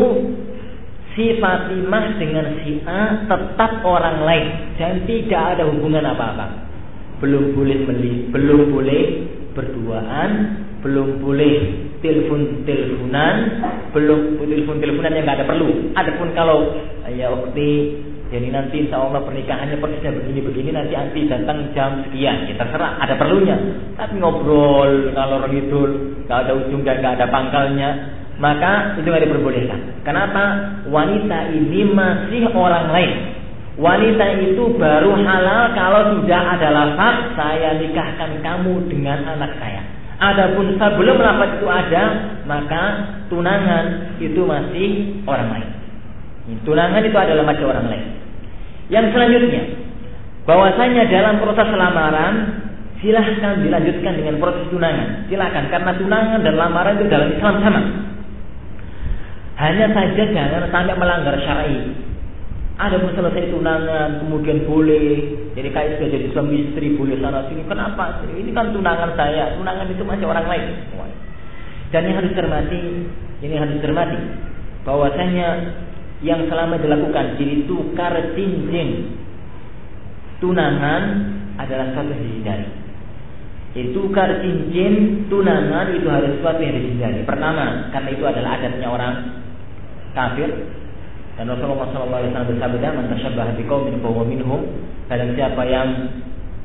si 1.13 1.37
Fatimah 1.37 2.17
dengan 2.17 2.47
si 2.65 2.81
A 2.89 3.29
tetap 3.29 3.85
orang 3.85 4.25
lain 4.25 4.47
dan 4.81 5.05
tidak 5.05 5.43
ada 5.55 5.69
hubungan 5.69 6.03
apa-apa. 6.03 6.72
Belum 7.23 7.55
boleh 7.55 7.79
beli, 7.87 8.15
belum 8.35 8.75
boleh 8.75 9.03
berduaan, 9.55 10.31
belum 10.83 11.23
boleh 11.23 11.55
telepon-teleponan, 12.03 13.35
belum 13.95 14.43
telepon-teleponan 14.43 15.15
yang 15.15 15.25
nggak 15.25 15.39
ada 15.39 15.47
perlu. 15.47 15.95
Adapun 15.95 16.29
kalau 16.35 16.59
ya 17.15 17.31
waktu 17.31 17.71
jadi 18.33 18.49
nanti 18.49 18.89
insya 18.89 18.97
Allah 18.97 19.21
pernikahannya 19.29 19.77
persisnya 19.77 20.17
begini-begini 20.17 20.73
nanti 20.73 20.97
anti 20.97 21.29
datang 21.29 21.69
jam 21.77 22.01
sekian. 22.09 22.49
Ya 22.49 22.57
terserah, 22.57 22.97
ada 22.97 23.21
perlunya. 23.21 23.61
Tapi 23.93 24.17
ngobrol 24.17 25.13
kalau 25.13 25.45
orang 25.45 25.53
itu 25.53 25.81
nggak 26.25 26.39
ada 26.49 26.53
ujung 26.57 26.81
dan 26.81 27.05
nggak 27.05 27.15
ada 27.21 27.27
pangkalnya, 27.29 27.91
maka 28.41 28.97
itu 28.97 29.05
nggak 29.05 29.29
diperbolehkan. 29.29 30.01
Kenapa? 30.01 30.45
Wanita 30.89 31.53
ini 31.53 31.93
masih 31.93 32.49
orang 32.57 32.89
lain. 32.89 33.13
Wanita 33.73 34.27
itu 34.37 34.77
baru 34.77 35.17
halal 35.17 35.73
kalau 35.73 36.03
sudah 36.21 36.41
ada 36.45 36.69
lafaz 36.69 37.33
saya 37.33 37.81
nikahkan 37.81 38.45
kamu 38.45 38.85
dengan 38.93 39.25
anak 39.25 39.57
saya. 39.57 39.81
Adapun 40.21 40.77
sebelum 40.77 41.17
lafaz 41.17 41.57
itu 41.57 41.67
ada, 41.73 42.03
maka 42.45 42.83
tunangan 43.33 44.17
itu 44.21 44.45
masih 44.45 44.89
orang 45.25 45.49
lain. 45.57 45.71
Tunangan 46.69 47.01
itu 47.01 47.17
adalah 47.17 47.45
masih 47.49 47.65
orang 47.65 47.87
lain. 47.89 48.07
Yang 48.93 49.17
selanjutnya, 49.17 49.63
bahwasanya 50.45 51.09
dalam 51.09 51.41
proses 51.41 51.69
lamaran 51.73 52.35
silahkan 53.01 53.65
dilanjutkan 53.65 54.13
dengan 54.21 54.37
proses 54.37 54.69
tunangan. 54.69 55.33
Silahkan 55.33 55.65
karena 55.73 55.97
tunangan 55.97 56.41
dan 56.45 56.55
lamaran 56.61 57.01
itu 57.01 57.07
dalam 57.09 57.29
Islam 57.33 57.55
sama. 57.65 57.83
Hanya 59.57 59.87
saja 59.97 60.23
jangan 60.29 60.69
sampai 60.69 60.95
melanggar 60.99 61.41
syar'i. 61.41 62.02
Ada 62.83 62.99
pun 62.99 63.15
selesai 63.15 63.55
tunangan, 63.55 64.27
kemudian 64.27 64.67
boleh. 64.67 65.39
Jadi 65.55 65.69
kayak 65.71 66.03
sudah 66.03 66.09
jadi 66.11 66.27
suami 66.35 66.67
istri, 66.67 66.99
boleh 66.99 67.15
sana 67.23 67.47
sini. 67.47 67.63
Kenapa? 67.63 68.27
Ini 68.27 68.51
kan 68.51 68.75
tunangan 68.75 69.15
saya. 69.15 69.55
Tunangan 69.55 69.87
itu 69.87 70.03
masih 70.03 70.27
orang 70.27 70.51
lain. 70.51 70.67
Dan 71.95 72.11
yang 72.11 72.17
harus 72.19 72.35
cermati, 72.35 72.83
ini 73.45 73.55
harus 73.55 73.79
cermati. 73.79 74.19
Bahwasanya 74.83 75.49
yang 76.27 76.51
selama 76.51 76.81
dilakukan 76.83 77.39
jadi 77.39 77.71
tukar 77.71 78.15
cincin 78.35 79.15
tunangan 80.43 81.03
adalah 81.63 81.95
suatu 81.95 82.11
yang 82.11 82.23
dihindari. 82.27 82.67
Jadi 83.79 83.89
tukar 83.95 84.31
cincin 84.43 84.95
tunangan 85.31 85.87
itu 85.95 86.09
harus 86.11 86.35
suatu 86.43 86.59
yang 86.59 86.83
dihindari. 86.83 87.23
Pertama, 87.23 87.95
karena 87.95 88.11
itu 88.11 88.25
adalah 88.27 88.51
adatnya 88.59 88.89
orang 88.91 89.15
kafir. 90.19 90.51
Dan 91.33 91.49
Rasulullah 91.49 91.89
SAW 91.89 92.49
bersabda, 92.53 92.89
"Man 92.93 93.07
tashabbaha 93.09 93.57
biqaumin 93.57 94.05
fahuwa 94.05 94.25
minhum." 94.29 94.69
Dan 95.09 95.33
siapa 95.33 95.65
yang 95.65 95.89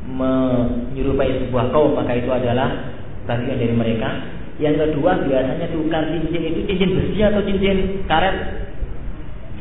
menyerupai 0.07 1.47
sebuah 1.47 1.71
kaum 1.75 1.95
maka 1.95 2.15
itu 2.15 2.31
adalah 2.31 2.95
bagian 3.27 3.59
dari 3.59 3.75
mereka. 3.75 4.09
Yang 4.57 4.89
kedua 4.89 5.21
biasanya 5.27 5.67
tukar 5.69 6.03
cincin 6.09 6.41
itu 6.47 6.59
cincin 6.65 6.89
besi 6.95 7.19
atau 7.21 7.43
cincin 7.43 7.77
karet 8.09 8.35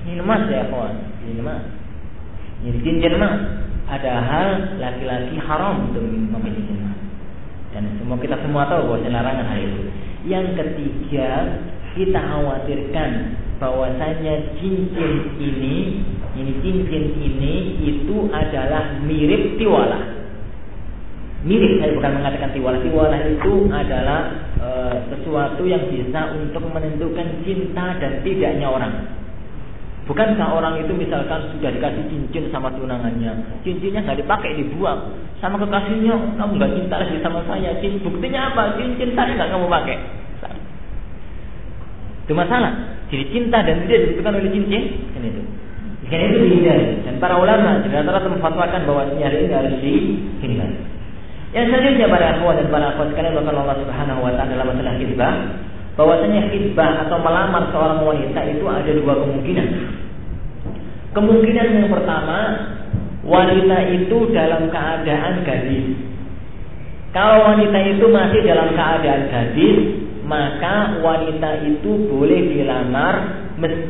ini 0.07 0.23
emas 0.23 0.47
ya 0.47 0.71
kawan, 0.71 0.95
ini 1.27 1.43
emas. 1.43 1.63
Ini 2.63 2.79
cincin 2.79 3.19
emas. 3.19 3.35
hal 3.91 4.79
laki-laki 4.79 5.35
haram 5.43 5.91
untuk 5.91 6.07
memiliki 6.07 6.75
emas. 6.79 6.99
Dan 7.75 7.91
semua 7.99 8.17
kita 8.23 8.39
semua 8.39 8.71
tahu 8.71 8.95
bahwa 8.95 9.03
larangan 9.03 9.47
hal 9.51 9.59
itu. 9.63 9.83
Yang 10.27 10.47
ketiga, 10.63 11.31
kita 11.99 12.19
khawatirkan 12.23 13.11
bahwasanya 13.57 14.57
cincin 14.61 15.13
ini, 15.41 15.77
ini 16.37 16.53
cincin 16.61 17.05
ini 17.17 17.55
itu 17.85 18.29
adalah 18.29 19.01
mirip 19.05 19.57
tiwala. 19.57 20.17
Mirip, 21.47 21.79
saya 21.79 21.95
bukan 21.95 22.13
mengatakan 22.21 22.51
tiwala. 22.53 22.77
Tiwala 22.83 23.17
itu 23.23 23.53
adalah 23.71 24.21
e, 24.59 24.69
sesuatu 25.15 25.63
yang 25.65 25.89
bisa 25.89 26.37
untuk 26.37 26.65
menentukan 26.69 27.45
cinta 27.47 27.97
dan 28.03 28.21
tidaknya 28.21 28.67
orang. 28.69 28.93
Bukankah 30.07 30.55
orang 30.55 30.87
itu 30.87 30.95
misalkan 30.95 31.51
sudah 31.51 31.71
dikasih 31.75 32.07
cincin 32.07 32.47
sama 32.55 32.71
tunangannya, 32.79 33.59
cincinnya 33.67 34.07
nggak 34.07 34.23
dipakai 34.23 34.55
dibuang, 34.55 35.19
sama 35.43 35.59
kekasihnya 35.59 36.15
kamu 36.39 36.63
nggak 36.63 36.73
cinta 36.79 36.95
lagi 37.03 37.19
sama 37.27 37.43
saya, 37.51 37.75
cincin 37.83 38.07
buktinya 38.07 38.55
apa? 38.55 38.79
Cincin 38.79 39.19
saya 39.19 39.35
nggak 39.35 39.51
kamu 39.51 39.67
pakai. 39.67 39.99
Itu 42.27 42.35
masalah. 42.35 42.96
Jadi 43.07 43.25
cinta 43.31 43.63
dan 43.63 43.87
tidak 43.87 43.99
ditentukan 44.03 44.33
oleh 44.35 44.51
cincin, 44.51 44.83
kan 45.15 45.23
itu. 45.23 45.43
Kan 46.11 46.19
itu 46.23 46.39
dihindari. 46.43 46.87
Dan 47.07 47.15
para 47.23 47.39
ulama 47.39 47.83
rata-rata 47.83 48.29
memfatwakan 48.31 48.81
bahwa 48.87 49.03
hal 49.11 49.35
ini 49.35 49.53
harus 49.55 49.75
dihindari. 49.79 50.77
Yang 51.55 51.67
selanjutnya 51.73 52.07
para 52.11 52.27
akhwat 52.37 52.55
dan 52.59 52.69
para 52.69 52.85
akhwat 52.93 53.09
sekalian 53.15 53.33
bahkan 53.39 53.57
Allah 53.57 53.79
Subhanahu 53.81 54.21
wa 54.21 54.33
taala 54.35 54.51
dalam 54.51 54.67
masalah 54.75 54.95
khidbah 54.99 55.35
bahwasanya 55.97 56.53
khidbah 56.53 57.09
atau 57.09 57.17
melamar 57.23 57.73
seorang 57.73 58.01
wanita 58.05 58.41
itu 58.45 58.65
ada 58.69 58.91
dua 58.93 59.15
kemungkinan. 59.25 59.69
Kemungkinan 61.17 61.67
yang 61.81 61.89
pertama, 61.89 62.39
wanita 63.25 63.79
itu 63.97 64.19
dalam 64.37 64.69
keadaan 64.69 65.41
gadis. 65.49 65.97
Kalau 67.17 67.49
wanita 67.49 67.79
itu 67.89 68.05
masih 68.13 68.41
dalam 68.45 68.77
keadaan 68.77 69.23
gadis, 69.33 70.06
maka 70.27 70.99
wanita 71.01 71.63
itu 71.63 72.11
boleh 72.11 72.41
dilamar 72.51 73.15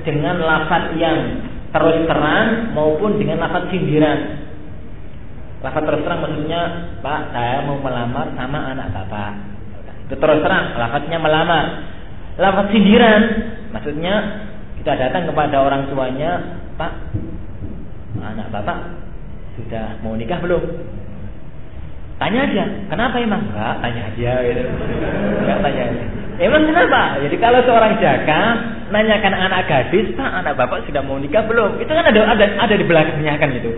dengan 0.04 0.36
lafaz 0.44 0.92
yang 1.00 1.48
terus 1.72 2.04
terang 2.04 2.76
maupun 2.76 3.16
dengan 3.16 3.40
lafaz 3.40 3.72
sindiran. 3.72 4.44
Lafaz 5.64 5.82
terus 5.82 6.04
terang 6.04 6.20
maksudnya, 6.22 6.60
Pak, 7.00 7.32
saya 7.32 7.64
mau 7.64 7.80
melamar 7.80 8.36
sama 8.36 8.76
anak 8.76 8.92
bapak. 8.92 9.32
Itu 10.06 10.14
terus 10.20 10.40
terang, 10.44 10.76
lafaznya 10.76 11.18
melamar. 11.18 11.64
Lafaz 12.36 12.68
sindiran 12.68 13.22
maksudnya 13.72 14.14
kita 14.76 14.92
datang 14.92 15.26
kepada 15.26 15.56
orang 15.58 15.88
tuanya 15.90 16.62
pak 16.78 16.92
anak 18.22 18.48
bapak 18.54 18.78
sudah 19.56 19.98
mau 20.04 20.14
nikah 20.14 20.38
belum? 20.44 20.62
Tanya 22.16 22.48
aja 22.48 22.64
kenapa 22.92 23.16
emang? 23.20 23.50
Enggak 23.50 23.82
tanya 23.82 24.02
aja 24.12 24.32
gitu. 24.46 24.62
Tanya 25.48 25.82
aja 25.90 26.25
emang 26.40 26.62
kenapa 26.68 27.20
jadi 27.24 27.36
kalau 27.40 27.60
seorang 27.64 27.96
jaka 28.00 28.40
nanyakan 28.92 29.34
anak 29.34 29.62
gadis 29.66 30.12
pak 30.14 30.30
anak 30.30 30.54
bapak 30.54 30.84
sudah 30.86 31.02
mau 31.02 31.16
nikah 31.16 31.44
belum 31.48 31.80
itu 31.80 31.90
kan 31.90 32.04
ada 32.04 32.20
ada 32.32 32.44
ada 32.60 32.74
di 32.76 32.84
belakangnya 32.86 33.34
kan 33.40 33.50
itu 33.52 33.72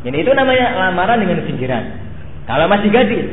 jadi 0.00 0.16
itu 0.16 0.32
namanya 0.32 0.66
lamaran 0.76 1.20
dengan 1.20 1.44
sindiran 1.44 1.84
kalau 2.44 2.66
masih 2.68 2.88
gadis 2.92 3.26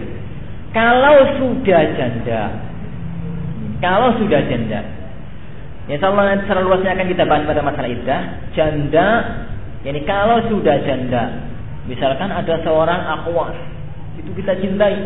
kalau 0.76 1.16
sudah 1.40 1.84
janda 1.96 2.68
kalau 3.78 4.18
sudah 4.18 4.42
janda. 4.50 4.82
Insya 5.88 6.12
Allah 6.12 6.44
secara 6.44 6.60
luasnya 6.66 6.98
akan 6.98 7.08
kita 7.08 7.24
bahas 7.24 7.48
pada 7.48 7.62
masalah 7.64 7.88
iddah. 7.88 8.22
Janda, 8.58 9.08
yani 9.88 10.04
kalau 10.04 10.44
sudah 10.52 10.84
janda, 10.84 11.48
misalkan 11.88 12.28
ada 12.28 12.60
seorang 12.66 13.02
akhwat, 13.08 13.56
itu 14.20 14.30
kita 14.36 14.58
cintai. 14.60 14.98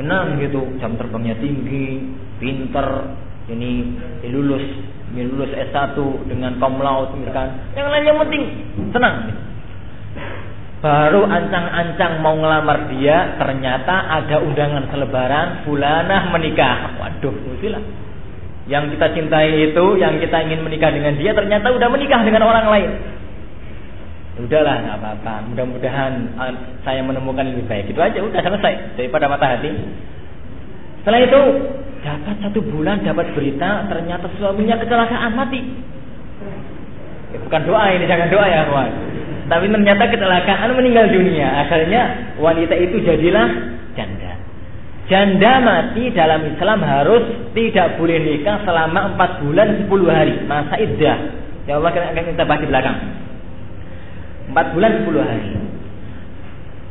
Senang 0.00 0.40
gitu, 0.40 0.64
jam 0.80 0.96
terbangnya 0.96 1.36
tinggi, 1.36 2.00
pinter, 2.40 3.12
ini 3.52 4.00
lulus, 4.32 4.64
ini 5.12 5.28
lulus 5.28 5.52
S1 5.52 5.92
dengan 6.24 6.56
kom 6.56 6.80
laut, 6.80 7.12
misalkan. 7.20 7.52
Yang 7.76 7.88
lain 7.92 8.04
yang 8.08 8.18
penting 8.24 8.44
senang. 8.96 9.28
Baru 10.80 11.28
ancang-ancang 11.28 12.24
mau 12.24 12.32
ngelamar 12.32 12.88
dia, 12.96 13.36
ternyata 13.36 14.08
ada 14.08 14.40
undangan 14.40 14.88
selebaran, 14.88 15.68
bulanah 15.68 16.32
menikah. 16.32 16.96
Waduh, 16.96 17.36
musilah. 17.36 17.84
Yang 18.72 18.96
kita 18.96 19.06
cintai 19.12 19.68
itu, 19.68 19.84
yang 20.00 20.16
kita 20.16 20.48
ingin 20.48 20.64
menikah 20.64 20.88
dengan 20.88 21.12
dia, 21.20 21.36
ternyata 21.36 21.68
udah 21.76 21.88
menikah 21.92 22.24
dengan 22.24 22.48
orang 22.48 22.72
lain. 22.72 22.90
Udahlah 24.38 24.74
nggak 24.86 24.96
apa-apa. 25.02 25.34
Mudah-mudahan 25.50 26.12
uh, 26.38 26.54
saya 26.86 27.02
menemukan 27.02 27.50
lebih 27.50 27.66
baik. 27.66 27.90
Itu 27.90 27.98
aja 27.98 28.22
udah 28.22 28.40
selesai 28.40 28.94
daripada 28.94 29.26
mata 29.26 29.58
hati. 29.58 29.74
Setelah 31.02 31.20
itu 31.26 31.40
dapat 32.00 32.36
satu 32.44 32.60
bulan 32.62 33.02
dapat 33.02 33.34
berita 33.34 33.90
ternyata 33.90 34.30
suaminya 34.38 34.78
kecelakaan 34.78 35.32
mati. 35.34 35.60
Ya, 37.30 37.38
bukan 37.42 37.62
doa 37.66 37.84
ini 37.90 38.04
jangan 38.06 38.28
doa 38.30 38.46
ya 38.46 38.60
kawan. 38.70 38.90
Tapi 39.50 39.66
ternyata 39.66 40.04
kecelakaan 40.14 40.70
meninggal 40.78 41.10
dunia. 41.10 41.66
Akhirnya 41.66 42.02
wanita 42.38 42.74
itu 42.78 43.02
jadilah 43.02 43.48
janda. 43.98 44.32
Janda 45.10 45.52
mati 45.58 46.14
dalam 46.14 46.46
Islam 46.46 46.86
harus 46.86 47.50
tidak 47.50 47.98
boleh 47.98 48.22
nikah 48.22 48.62
selama 48.62 49.18
4 49.18 49.42
bulan 49.42 49.68
10 49.90 50.06
hari. 50.06 50.34
Masa 50.46 50.78
iddah. 50.78 51.18
Ya 51.66 51.82
Allah 51.82 51.90
akan 51.90 52.24
kita 52.30 52.46
bahas 52.46 52.62
di 52.62 52.70
belakang. 52.70 52.96
4 54.50 54.74
bulan 54.74 54.90
10 55.06 55.22
hari. 55.22 55.50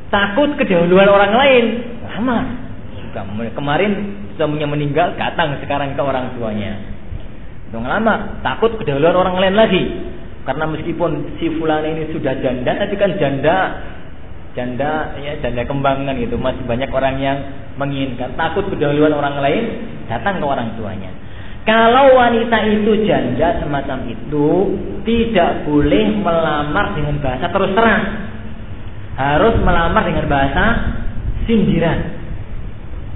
Takut 0.09 0.49
kedahuluan 0.57 1.09
orang 1.09 1.33
lain. 1.35 1.65
Lama. 2.09 2.39
Sudah 3.09 3.25
kemarin 3.53 3.91
suaminya 4.37 4.73
meninggal, 4.73 5.13
datang 5.19 5.59
sekarang 5.61 5.93
ke 5.93 6.01
orang 6.01 6.33
tuanya. 6.33 6.81
Sudah 7.69 7.85
lama, 7.85 8.41
takut 8.41 8.73
kedahuluan 8.81 9.13
orang 9.13 9.37
lain 9.37 9.55
lagi. 9.55 9.83
Karena 10.47 10.65
meskipun 10.65 11.37
si 11.37 11.53
fulan 11.61 11.85
ini 11.85 12.09
sudah 12.09 12.33
janda, 12.41 12.73
tapi 12.73 12.95
kan 12.97 13.13
janda 13.21 13.57
janda 14.57 15.13
ya 15.21 15.37
janda 15.45 15.61
kembangan 15.61 16.17
itu 16.17 16.33
masih 16.33 16.65
banyak 16.65 16.89
orang 16.89 17.21
yang 17.21 17.37
menginginkan 17.77 18.33
takut 18.33 18.65
kedahuluan 18.67 19.13
orang 19.13 19.37
lain 19.45 19.63
datang 20.09 20.41
ke 20.41 20.45
orang 20.45 20.73
tuanya 20.73 21.13
kalau 21.69 22.17
wanita 22.17 22.57
itu 22.65 23.05
janda 23.05 23.61
semacam 23.61 24.09
itu 24.09 24.49
tidak 25.05 25.69
boleh 25.69 26.17
melamar 26.17 26.97
dengan 26.97 27.21
bahasa 27.21 27.45
terus 27.45 27.77
terang 27.77 28.03
harus 29.13 29.53
melamar 29.61 30.01
dengan 30.01 30.25
bahasa 30.25 30.65
sindiran 31.45 32.09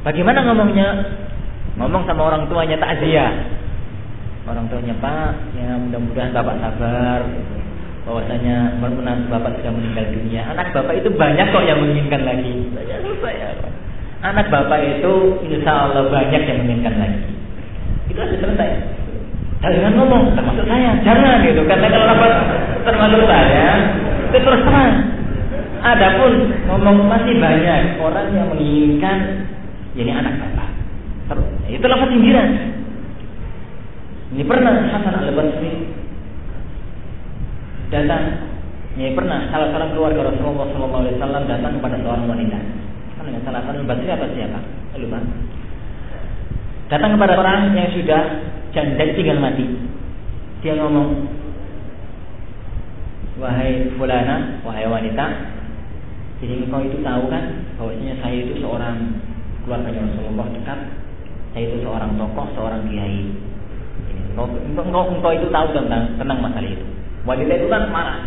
bagaimana 0.05 0.45
ngomongnya 0.45 0.87
ngomong 1.81 2.05
sama 2.05 2.29
orang 2.29 2.45
tuanya 2.45 2.77
takziah 2.77 3.57
orang 4.45 4.69
tuanya 4.69 4.93
pak 5.01 5.33
ya 5.57 5.73
mudah-mudahan 5.73 6.29
bapak 6.29 6.55
sabar 6.61 7.21
bahwasanya 8.05 8.77
menantu 8.83 9.31
bapak 9.31 9.63
sudah 9.63 9.71
meninggal 9.71 10.05
dunia. 10.11 10.43
Anak 10.51 10.75
bapak 10.75 10.99
itu 10.99 11.07
banyak 11.15 11.55
kok 11.55 11.63
yang 11.63 11.79
menginginkan 11.79 12.27
lagi. 12.27 12.67
Saya. 13.23 13.55
Anak 14.27 14.51
bapak 14.51 14.99
itu 14.99 15.39
insya 15.47 15.87
Allah 15.87 16.11
banyak 16.11 16.41
yang 16.43 16.67
menginginkan 16.67 16.99
lagi. 16.99 17.32
Itu 18.13 18.21
sudah 18.21 18.39
selesai. 18.45 18.69
Jangan 19.63 19.93
ngomong 19.95 20.23
termasuk 20.37 20.65
saya, 20.67 20.91
jangan 21.01 21.41
gitu. 21.47 21.63
Karena 21.65 21.87
kalau 21.87 22.05
dapat 22.13 22.31
termasuk 22.83 23.21
saya, 23.25 23.67
itu 24.29 24.37
terus 24.37 24.61
terang. 24.67 24.93
Adapun 25.83 26.31
ngomong 26.67 27.11
masih 27.11 27.35
banyak 27.41 27.99
orang 27.99 28.27
yang 28.31 28.47
menginginkan 28.53 29.17
jadi 29.97 30.11
anak 30.15 30.39
bapak. 30.39 30.69
Itu 31.67 31.85
lapas 31.89 32.07
sindiran. 32.11 32.49
Ini 34.33 34.43
pernah 34.49 34.73
Hasan 34.89 35.15
al-Basri 35.25 35.73
datang 37.93 38.23
ya 38.97 39.13
pernah 39.13 39.49
salah 39.53 39.69
seorang 39.69 39.89
keluarga 39.93 40.21
Rasulullah 40.33 40.65
SAW 40.73 41.45
datang 41.45 41.77
kepada 41.77 41.97
seorang 42.01 42.25
wanita 42.25 42.59
kan 43.13 43.23
dengan 43.29 43.41
salah 43.45 43.61
satu 43.69 43.85
Basri 43.85 44.09
apa 44.09 44.25
siapa 44.33 44.59
lupa 44.97 45.19
datang 46.93 47.17
kepada 47.17 47.33
orang 47.41 47.73
yang 47.73 47.89
sudah 47.97 48.21
janda 48.69 49.05
tinggal 49.17 49.41
mati 49.41 49.65
dia 50.61 50.77
ngomong 50.77 51.25
wahai 53.41 53.89
fulana 53.97 54.61
wahai 54.61 54.85
wanita 54.85 55.25
jadi 56.37 56.69
engkau 56.69 56.85
itu 56.85 57.01
tahu 57.01 57.33
kan 57.33 57.65
bahwasanya 57.81 58.21
saya 58.21 58.45
itu 58.45 58.61
seorang 58.61 59.17
keluarga 59.65 59.89
Rasulullah 59.89 60.47
dekat 60.53 60.79
saya 61.57 61.63
itu 61.65 61.77
seorang 61.81 62.13
tokoh 62.13 62.45
seorang 62.53 62.85
kiai 62.85 63.33
engkau, 64.37 64.45
engkau, 64.53 65.03
engkau 65.17 65.31
itu 65.33 65.49
tahu 65.49 65.67
tentang 65.73 66.13
tentang 66.21 66.37
masalah 66.37 66.69
itu 66.69 66.93
Wanita 67.23 67.53
itu 67.55 67.67
kan 67.71 67.87
marah. 67.87 68.19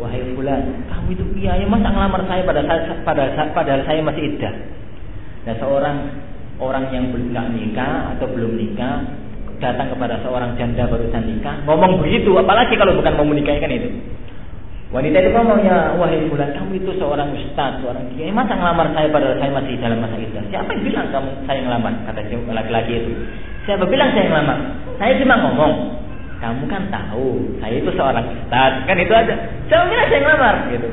Wahai 0.00 0.24
fulan, 0.34 0.82
kamu 0.90 1.14
itu 1.14 1.24
kiai 1.38 1.62
masa 1.68 1.94
ngelamar 1.94 2.26
saya 2.26 2.42
pada 2.42 2.64
saat 2.66 2.82
pada 3.06 3.22
saat 3.38 3.54
padahal 3.54 3.86
saya 3.86 4.00
masih 4.02 4.34
iddah. 4.34 4.54
Dan 5.46 5.54
seorang 5.62 5.96
orang 6.62 6.86
yang 6.94 7.10
belum 7.10 7.34
nikah 7.34 8.14
atau 8.16 8.30
belum 8.30 8.54
nikah 8.54 9.02
datang 9.58 9.90
kepada 9.94 10.18
seorang 10.22 10.54
janda 10.58 10.86
barusan 10.86 11.22
nikah 11.26 11.62
ngomong 11.66 12.02
begitu 12.02 12.34
apalagi 12.38 12.74
kalau 12.78 12.94
bukan 12.94 13.12
mau 13.18 13.26
menikah 13.26 13.58
kan 13.58 13.70
itu. 13.70 13.90
Wanita 14.92 15.24
itu 15.24 15.30
ngomong 15.32 15.64
ya 15.64 15.96
wahai 15.96 16.20
fulan 16.28 16.52
kamu 16.52 16.84
itu 16.84 16.90
seorang 17.00 17.32
ustaz 17.32 17.80
seorang 17.80 18.12
kiai. 18.12 18.28
Masa 18.28 18.52
ngelamar 18.52 18.92
saya 18.92 19.08
padahal 19.08 19.40
saya 19.40 19.50
masih 19.56 19.80
dalam 19.80 20.04
masa 20.04 20.20
iddah 20.20 20.44
siapa 20.52 20.68
yang 20.68 20.82
bilang 20.84 21.06
kamu 21.08 21.30
saya 21.48 21.60
ngelamar? 21.64 21.92
Kata 22.04 22.20
laki-laki 22.28 22.92
itu. 23.00 23.12
Siapa 23.64 23.84
bilang 23.88 24.12
saya 24.12 24.28
ngelamar? 24.28 24.58
Saya 25.00 25.12
cuma 25.16 25.34
ngomong. 25.48 25.74
Kamu 26.44 26.62
kan 26.68 26.82
tahu 26.92 27.56
saya 27.64 27.74
itu 27.80 27.90
seorang 27.96 28.26
ustaz. 28.36 28.72
Kan 28.84 28.96
itu 29.00 29.12
aja. 29.16 29.34
Jangan 29.72 29.86
bilang 29.88 30.06
saya 30.12 30.20
ngelamar 30.20 30.54
gitu. 30.68 30.88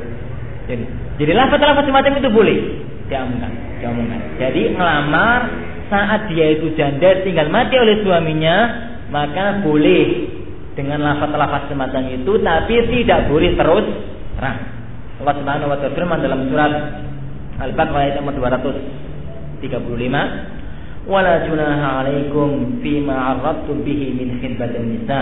Jadi 0.64 0.84
jadi 1.20 1.32
lafaz-lafaz 1.36 1.84
semacam 1.84 2.12
itu 2.16 2.30
boleh 2.32 2.58
diomongkan 3.10 3.52
diomongkan 3.82 4.20
jadi 4.38 4.62
ngelamar 4.78 5.40
saat 5.90 6.30
dia 6.30 6.54
itu 6.54 6.70
janda 6.78 7.26
tinggal 7.26 7.50
mati 7.50 7.74
oleh 7.74 8.06
suaminya 8.06 8.56
maka 9.10 9.60
boleh 9.66 10.38
dengan 10.78 11.02
lafaz-lafaz 11.02 11.66
semacam 11.66 12.02
itu 12.14 12.32
tapi 12.40 12.74
tidak 12.94 13.26
boleh 13.26 13.52
terus 13.58 13.86
terang. 14.38 14.58
Allah 15.20 15.34
Subhanahu 15.36 15.68
wa 15.68 15.76
taala 15.76 15.92
firman 15.92 16.18
dalam 16.24 16.48
surat 16.48 16.72
Al-Baqarah 17.60 18.02
ayat 18.08 18.14
nomor 18.24 18.32
235 18.40 19.60
wala 21.04 21.44
junaha 21.44 22.00
alaikum 22.00 22.80
fima 22.80 23.36
arradtum 23.36 23.84
bihi 23.84 24.16
min 24.16 24.40
khidbatin 24.40 24.96
nisa 24.96 25.20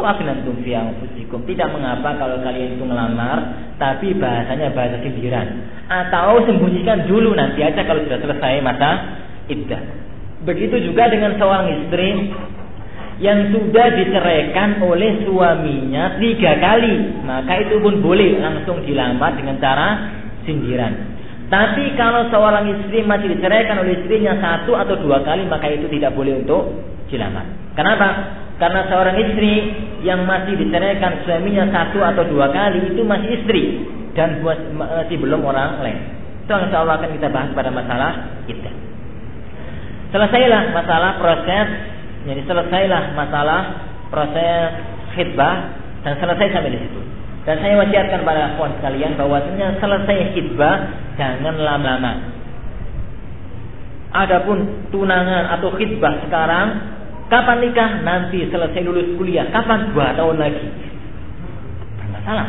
aknantum 0.00 0.56
fi 0.64 0.72
anfusikum. 0.72 1.44
Tidak 1.44 1.68
mengapa 1.76 2.16
kalau 2.16 2.40
kalian 2.40 2.80
itu 2.80 2.84
ngelamar 2.88 3.38
tapi 3.76 4.16
bahasanya 4.16 4.72
bahasa 4.72 4.96
sindiran. 5.04 5.68
Atau 5.92 6.48
sembunyikan 6.48 7.04
dulu 7.04 7.36
nanti 7.36 7.60
aja 7.60 7.84
kalau 7.84 8.00
sudah 8.08 8.16
selesai 8.16 8.64
masa 8.64 8.90
iddah. 9.52 9.82
Begitu 10.48 10.88
juga 10.88 11.12
dengan 11.12 11.36
seorang 11.36 11.68
istri 11.84 12.32
yang 13.20 13.52
sudah 13.54 13.86
diceraikan 13.94 14.80
oleh 14.80 15.22
suaminya 15.28 16.16
tiga 16.16 16.56
kali. 16.56 17.22
Maka 17.28 17.52
itu 17.68 17.76
pun 17.78 18.00
boleh 18.00 18.40
langsung 18.40 18.80
dilamar 18.88 19.36
dengan 19.36 19.60
cara 19.60 19.88
sindiran. 20.48 21.12
Tapi 21.52 21.92
kalau 22.00 22.32
seorang 22.32 22.64
istri 22.80 23.04
masih 23.04 23.36
diceraikan 23.36 23.76
oleh 23.84 24.00
istrinya 24.00 24.40
satu 24.40 24.72
atau 24.72 24.96
dua 24.96 25.20
kali 25.20 25.44
maka 25.44 25.68
itu 25.68 25.84
tidak 25.92 26.16
boleh 26.16 26.40
untuk 26.40 26.80
dilamar. 27.12 27.44
Kenapa? 27.76 28.40
Karena 28.60 28.86
seorang 28.86 29.16
istri 29.18 29.52
yang 30.02 30.26
masih 30.28 30.54
diceraikan 30.58 31.24
suaminya 31.24 31.66
satu 31.72 31.98
atau 32.02 32.22
dua 32.28 32.52
kali 32.52 32.92
itu 32.92 33.02
masih 33.02 33.42
istri 33.42 33.62
dan 34.12 34.42
masih 34.42 35.16
belum 35.18 35.40
orang 35.42 35.80
lain. 35.82 35.98
Itu 36.44 36.52
insya 36.52 36.84
Allah 36.84 37.00
akan 37.00 37.10
kita 37.16 37.28
bahas 37.32 37.50
pada 37.54 37.70
masalah 37.72 38.12
kita. 38.44 38.70
Selesailah 40.12 40.76
masalah 40.76 41.16
proses, 41.16 41.68
jadi 42.28 42.42
selesailah 42.44 43.02
masalah 43.16 43.60
proses 44.12 44.70
khidbah 45.16 45.54
dan 46.04 46.20
selesai 46.20 46.52
sampai 46.52 46.72
di 46.76 46.80
situ. 46.84 47.00
Dan 47.42 47.58
saya 47.58 47.74
wasiatkan 47.80 48.22
pada 48.22 48.54
kawan 48.54 48.78
sekalian 48.78 49.18
bahwasanya 49.18 49.80
selesai 49.82 50.36
khidbah 50.36 50.76
jangan 51.18 51.56
lama-lama. 51.58 52.12
Adapun 54.12 54.86
tunangan 54.92 55.56
atau 55.56 55.72
khidbah 55.74 56.20
sekarang, 56.28 56.66
kapan 57.30 57.58
nikah? 57.62 57.90
Nanti 58.02 58.48
selesai 58.48 58.80
lulus 58.82 59.14
kuliah. 59.18 59.46
Kapan? 59.50 59.94
Dua 59.94 60.16
tahun 60.16 60.36
lagi. 60.38 60.66
Bermasalah. 62.00 62.48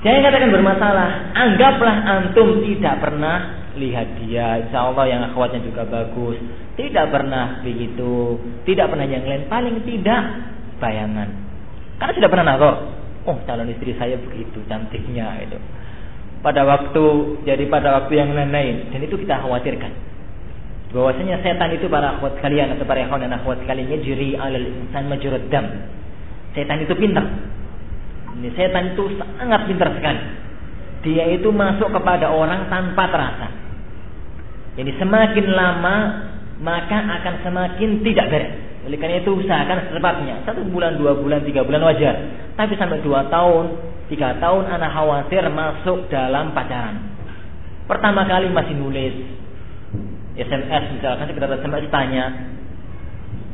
Saya 0.00 0.18
katakan 0.22 0.50
bermasalah. 0.54 1.10
Anggaplah 1.34 1.96
antum 2.06 2.62
tidak 2.62 2.94
pernah 3.02 3.36
lihat 3.76 4.08
dia. 4.22 4.64
Insya 4.66 4.90
Allah 4.90 5.04
yang 5.10 5.20
akhwatnya 5.30 5.62
juga 5.62 5.86
bagus. 5.86 6.38
Tidak 6.74 7.06
pernah 7.12 7.60
begitu. 7.62 8.40
Tidak 8.64 8.86
pernah 8.88 9.06
yang 9.06 9.26
lain. 9.26 9.50
Paling 9.50 9.82
tidak 9.84 10.22
bayangan. 10.78 11.28
Karena 11.96 12.12
sudah 12.12 12.30
pernah 12.30 12.46
nazar 12.54 12.96
oh 13.26 13.36
calon 13.44 13.68
istri 13.74 13.92
saya 13.98 14.14
begitu 14.16 14.62
cantiknya 14.70 15.42
itu 15.42 15.58
pada 16.40 16.62
waktu 16.62 17.04
jadi 17.42 17.66
pada 17.66 18.00
waktu 18.00 18.14
yang 18.14 18.30
lain-lain 18.32 18.94
dan 18.94 19.00
itu 19.02 19.18
kita 19.18 19.42
khawatirkan 19.42 19.92
bahwasanya 20.96 21.44
setan 21.44 21.76
itu 21.76 21.92
para 21.92 22.16
akhwat 22.16 22.40
kalian 22.40 22.72
atau 22.72 22.88
para 22.88 23.04
ikhwan 23.04 23.20
dan 23.20 23.36
akhwat 23.36 23.60
kalian 23.68 24.00
jiri 24.00 24.32
alal 24.40 24.64
insan 24.64 25.12
majrad 25.12 25.44
dam. 25.52 25.68
Setan 26.56 26.80
itu 26.80 26.96
pintar. 26.96 27.28
Ini 28.40 28.48
setan 28.56 28.96
itu 28.96 29.04
sangat 29.20 29.68
pintar 29.68 29.92
sekali. 29.92 30.20
Dia 31.04 31.28
itu 31.36 31.52
masuk 31.52 31.92
kepada 31.92 32.32
orang 32.32 32.72
tanpa 32.72 33.12
terasa. 33.12 33.48
Jadi 34.80 34.96
semakin 34.96 35.46
lama 35.52 35.96
maka 36.64 36.98
akan 37.20 37.34
semakin 37.44 38.00
tidak 38.00 38.26
beres. 38.32 38.52
Oleh 38.88 38.96
karena 38.96 39.20
itu 39.20 39.36
usahakan 39.36 39.92
secepatnya. 39.92 40.40
Satu 40.48 40.64
bulan, 40.72 40.96
dua 40.96 41.12
bulan, 41.20 41.44
tiga 41.44 41.60
bulan 41.60 41.84
wajar. 41.84 42.16
Tapi 42.56 42.72
sampai 42.80 43.04
dua 43.04 43.28
tahun 43.28 43.96
Tiga 44.06 44.38
tahun 44.38 44.70
anak 44.70 44.90
khawatir 44.94 45.42
masuk 45.50 46.06
dalam 46.06 46.54
pacaran. 46.54 47.18
Pertama 47.90 48.22
kali 48.26 48.50
masih 48.54 48.78
nulis 48.78 49.14
SMS 50.36 50.84
misalkan 51.00 51.26
sekedar 51.28 51.48
SMS 51.48 51.88
tanya. 51.88 52.24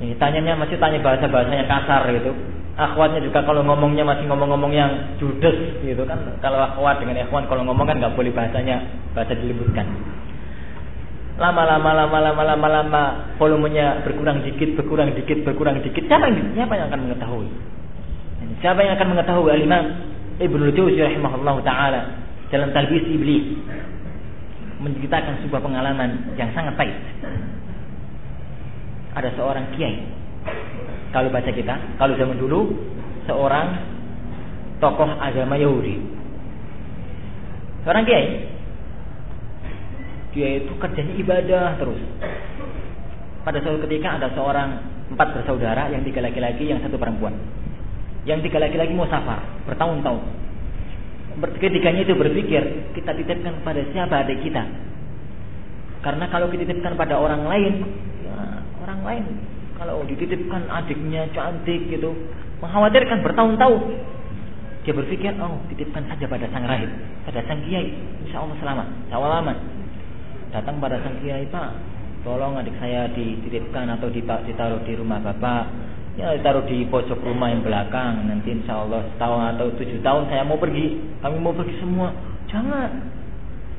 Ini 0.03 0.19
tanyanya 0.19 0.59
masih 0.59 0.77
tanya 0.83 0.99
bahasa-bahasanya 0.99 1.65
kasar 1.71 2.11
gitu. 2.11 2.35
Akhwatnya 2.75 3.23
juga 3.23 3.45
kalau 3.47 3.63
ngomongnya 3.63 4.03
masih 4.03 4.27
ngomong-ngomong 4.27 4.73
yang 4.75 4.91
judes 5.23 5.79
gitu 5.85 6.03
kan. 6.03 6.19
Kalau 6.43 6.59
akhwat 6.59 6.99
dengan 6.99 7.23
ikhwan 7.23 7.47
kalau 7.47 7.63
ngomong 7.69 7.87
kan 7.87 8.03
nggak 8.03 8.19
boleh 8.19 8.35
bahasanya 8.35 8.83
bahasa 9.15 9.39
dilembutkan. 9.39 9.87
Lama-lama 11.39 11.91
lama-lama 11.95 12.43
lama-lama 12.45 13.03
volumenya 13.39 14.03
berkurang 14.03 14.43
dikit, 14.43 14.75
berkurang 14.75 15.15
dikit, 15.15 15.47
berkurang 15.47 15.81
dikit. 15.81 16.03
Siapa 16.11 16.29
yang 16.29 16.51
siapa 16.59 16.73
yang 16.75 16.87
akan 16.91 17.01
mengetahui? 17.09 17.49
Siapa 18.59 18.79
yang 18.83 18.93
akan 18.99 19.09
mengetahui 19.17 19.51
Al-Imam 19.55 19.85
Ibnu 20.43 20.65
Jauzi 20.75 20.99
rahimahullah 20.99 21.57
taala 21.63 22.01
dalam 22.51 22.69
Talbis 22.75 23.07
Iblis 23.07 23.45
menceritakan 24.83 25.47
sebuah 25.47 25.63
pengalaman 25.63 26.35
yang 26.35 26.51
sangat 26.53 26.75
pahit. 26.75 26.99
Ada 29.15 29.31
seorang 29.39 29.71
kiai. 29.79 30.03
Kalau 31.15 31.29
baca 31.31 31.51
kita, 31.53 31.75
kalau 32.01 32.15
zaman 32.19 32.37
dulu 32.41 32.75
seorang 33.31 33.69
tokoh 34.83 35.07
agama 35.23 35.55
Yahudi. 35.55 36.03
Seorang 37.87 38.03
kiai. 38.03 38.27
Dia 40.33 40.65
itu 40.65 40.73
kerjanya 40.81 41.15
ibadah 41.21 41.67
terus. 41.77 42.01
Pada 43.45 43.59
suatu 43.61 43.85
ketika 43.85 44.17
ada 44.17 44.33
seorang 44.33 44.81
empat 45.13 45.29
bersaudara 45.37 45.93
yang 45.93 46.01
tiga 46.09 46.25
laki-laki 46.25 46.73
yang 46.73 46.81
satu 46.81 46.97
perempuan. 46.97 47.37
Yang 48.25 48.49
tiga 48.49 48.65
laki-laki 48.65 48.97
mau 48.97 49.07
safar 49.11 49.45
bertahun-tahun. 49.69 50.23
Ketiganya 51.33 52.05
itu 52.05 52.13
berpikir 52.13 52.93
kita 52.93 53.11
titipkan 53.17 53.65
pada 53.65 53.81
siapa 53.95 54.27
adik 54.27 54.45
kita. 54.45 54.63
Karena 56.03 56.29
kalau 56.29 56.51
dititipkan 56.51 56.99
pada 56.99 57.17
orang 57.17 57.47
lain, 57.47 57.75
ya, 58.27 58.37
orang 58.85 59.01
lain 59.07 59.25
kalau 59.79 60.03
dititipkan 60.07 60.69
adiknya 60.69 61.27
cantik 61.33 61.91
gitu, 61.91 62.13
mengkhawatirkan 62.63 63.25
bertahun-tahun. 63.25 63.83
Dia 64.83 64.95
berpikir, 64.99 65.39
oh 65.39 65.63
titipkan 65.71 66.03
saja 66.11 66.27
pada 66.27 66.47
sang 66.51 66.67
rahib, 66.67 66.91
pada 67.23 67.39
sang 67.47 67.63
kiai, 67.67 67.95
insya 68.27 68.43
Allah 68.43 68.59
selamat, 68.59 68.87
insya 69.07 69.15
Allah 69.19 69.39
aman. 69.39 69.59
Datang 70.51 70.77
pada 70.83 70.99
sang 71.07 71.23
kiai, 71.23 71.47
Pak, 71.51 71.71
tolong 72.27 72.59
adik 72.59 72.75
saya 72.83 73.07
dititipkan 73.15 73.91
atau 73.95 74.11
ditaruh 74.11 74.83
di 74.83 74.95
rumah 74.99 75.23
bapak 75.23 75.67
ya 76.19 76.37
taruh 76.45 76.65
di 76.69 76.85
pojok 76.89 77.21
rumah 77.25 77.53
yang 77.53 77.65
belakang. 77.65 78.29
Nanti 78.29 78.53
insya 78.53 78.85
Allah 78.85 79.09
setahun 79.15 79.57
atau 79.57 79.67
tujuh 79.77 80.01
tahun 80.05 80.29
saya 80.29 80.43
mau 80.45 80.61
pergi. 80.61 81.01
Kami 81.25 81.37
mau 81.41 81.57
pergi 81.57 81.77
semua. 81.81 82.13
Jangan. 82.53 82.91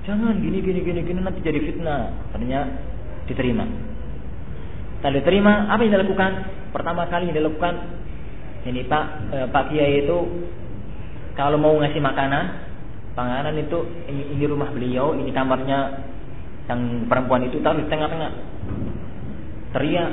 Jangan. 0.06 0.34
Gini 0.41 0.60
gini 0.62 0.80
gini 0.82 1.00
gini. 1.06 1.19
Nanti 1.22 1.39
jadi 1.46 1.60
fitnah. 1.62 2.34
Ternyata 2.34 2.69
diterima. 3.30 3.65
Setelah 5.00 5.13
diterima. 5.22 5.54
Apa 5.69 5.82
yang 5.86 5.93
dilakukan? 6.00 6.32
Pertama 6.74 7.06
kali 7.06 7.30
yang 7.30 7.38
dilakukan 7.38 7.74
ini 8.63 8.82
Pak 8.88 9.06
eh, 9.36 9.48
Pak 9.52 9.63
Kiai 9.69 10.08
itu 10.08 10.17
kalau 11.36 11.60
mau 11.60 11.76
ngasih 11.78 12.00
makanan 12.00 12.46
panganan 13.13 13.56
itu 13.60 13.78
ini, 14.10 14.38
ini 14.38 14.43
rumah 14.48 14.72
beliau 14.72 15.13
ini 15.13 15.30
kamarnya 15.36 16.10
yang 16.72 17.12
perempuan 17.12 17.43
itu 17.43 17.60
taruh 17.60 17.84
di 17.84 17.91
tengah-tengah. 17.91 18.32
Teriak 19.76 20.10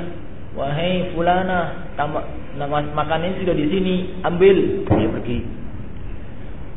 Wahai 0.51 1.15
fulana, 1.15 1.87
nama 2.59 2.77
makanan 2.91 3.39
sudah 3.39 3.55
di 3.55 3.65
sini, 3.71 3.95
ambil. 4.27 4.83
Dia 4.83 5.09
pergi. 5.15 5.37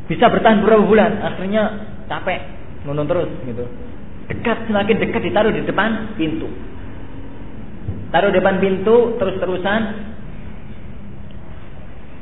Bisa 0.06 0.30
bertahan 0.30 0.62
berapa 0.62 0.84
bulan? 0.86 1.18
Akhirnya 1.18 1.62
capek, 2.06 2.40
nonton 2.86 3.08
terus 3.10 3.30
gitu. 3.42 3.64
Dekat 4.30 4.70
semakin 4.70 4.96
dekat 5.00 5.22
ditaruh 5.26 5.50
di 5.50 5.66
depan 5.66 6.14
pintu. 6.14 6.46
Taruh 8.14 8.30
depan 8.30 8.62
pintu 8.62 9.18
terus-terusan. 9.18 9.80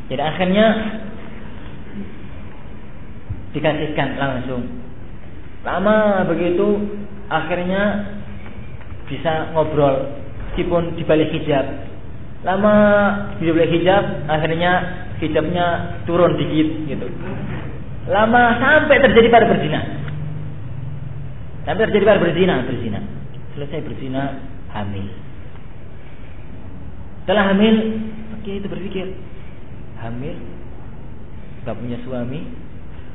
Jadi 0.09 0.23
akhirnya 0.25 0.67
dikasihkan 3.53 4.09
langsung. 4.17 4.63
Lama 5.63 6.25
begitu 6.27 6.81
akhirnya 7.29 8.09
bisa 9.07 9.53
ngobrol 9.53 10.22
meskipun 10.53 11.01
di 11.01 11.03
balik 11.09 11.33
hijab. 11.33 11.65
Lama 12.45 12.75
di 13.41 13.49
balik 13.49 13.73
hijab, 13.73 14.29
akhirnya 14.29 14.73
hijabnya 15.17 15.67
turun 16.05 16.37
dikit 16.37 16.69
gitu. 16.93 17.09
Lama 18.13 18.61
sampai 18.61 19.01
terjadi 19.01 19.33
pada 19.33 19.49
berzina. 19.49 19.81
Sampai 21.65 21.89
terjadi 21.89 22.05
pada 22.05 22.21
berzina, 22.21 22.55
berzina. 22.69 23.01
Selesai 23.57 23.81
berzina, 23.81 24.23
hamil. 24.77 25.09
Setelah 27.25 27.55
hamil, 27.55 27.77
Kiai 28.43 28.59
itu 28.59 28.67
berpikir, 28.67 29.07
hamil, 30.03 30.35
gak 31.63 31.79
punya 31.79 31.95
suami, 32.03 32.43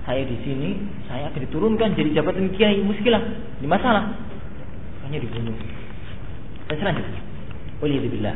saya 0.08 0.24
di 0.24 0.40
sini, 0.40 0.80
saya 1.12 1.28
akan 1.28 1.44
diturunkan 1.52 2.00
jadi 2.00 2.16
jabatan 2.16 2.48
kiai, 2.56 2.80
muskilah, 2.80 3.20
ini 3.60 3.68
masalah. 3.68 4.16
Hanya 5.04 5.20
dibunuh. 5.20 5.52
Dan 6.72 6.76
selanjutnya, 6.80 7.27
Waliyadzubillah. 7.84 8.36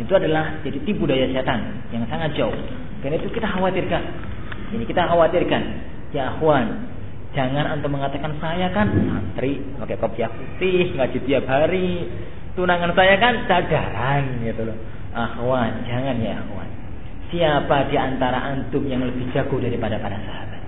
Itu 0.00 0.12
adalah 0.16 0.64
jadi 0.64 0.78
tipu 0.88 1.04
daya 1.04 1.28
setan 1.28 1.84
yang 1.92 2.08
sangat 2.08 2.32
jauh. 2.32 2.54
Karena 3.04 3.20
itu 3.20 3.28
kita 3.32 3.48
khawatirkan. 3.48 4.02
Ini 4.72 4.84
kita 4.88 5.02
khawatirkan. 5.10 5.62
Ya 6.10 6.32
akhwan, 6.34 6.90
jangan 7.36 7.78
antum 7.78 7.94
mengatakan 7.94 8.34
saya 8.42 8.72
kan 8.74 8.90
santri 8.90 9.62
pakai 9.78 9.96
kopiah 10.00 10.30
putih 10.32 10.96
ngaji 10.96 11.18
tiap 11.28 11.44
hari. 11.46 12.08
Tunangan 12.56 12.96
saya 12.98 13.14
kan 13.20 13.34
cadaran 13.46 14.42
gitu 14.42 14.66
loh. 14.66 14.78
Akhwan, 15.14 15.84
jangan 15.86 16.16
ya 16.18 16.40
akhwan. 16.40 16.68
Siapa 17.30 17.86
di 17.92 17.96
antara 18.00 18.42
antum 18.56 18.82
yang 18.90 19.06
lebih 19.06 19.30
jago 19.30 19.62
daripada 19.62 20.02
para 20.02 20.18
sahabat? 20.18 20.62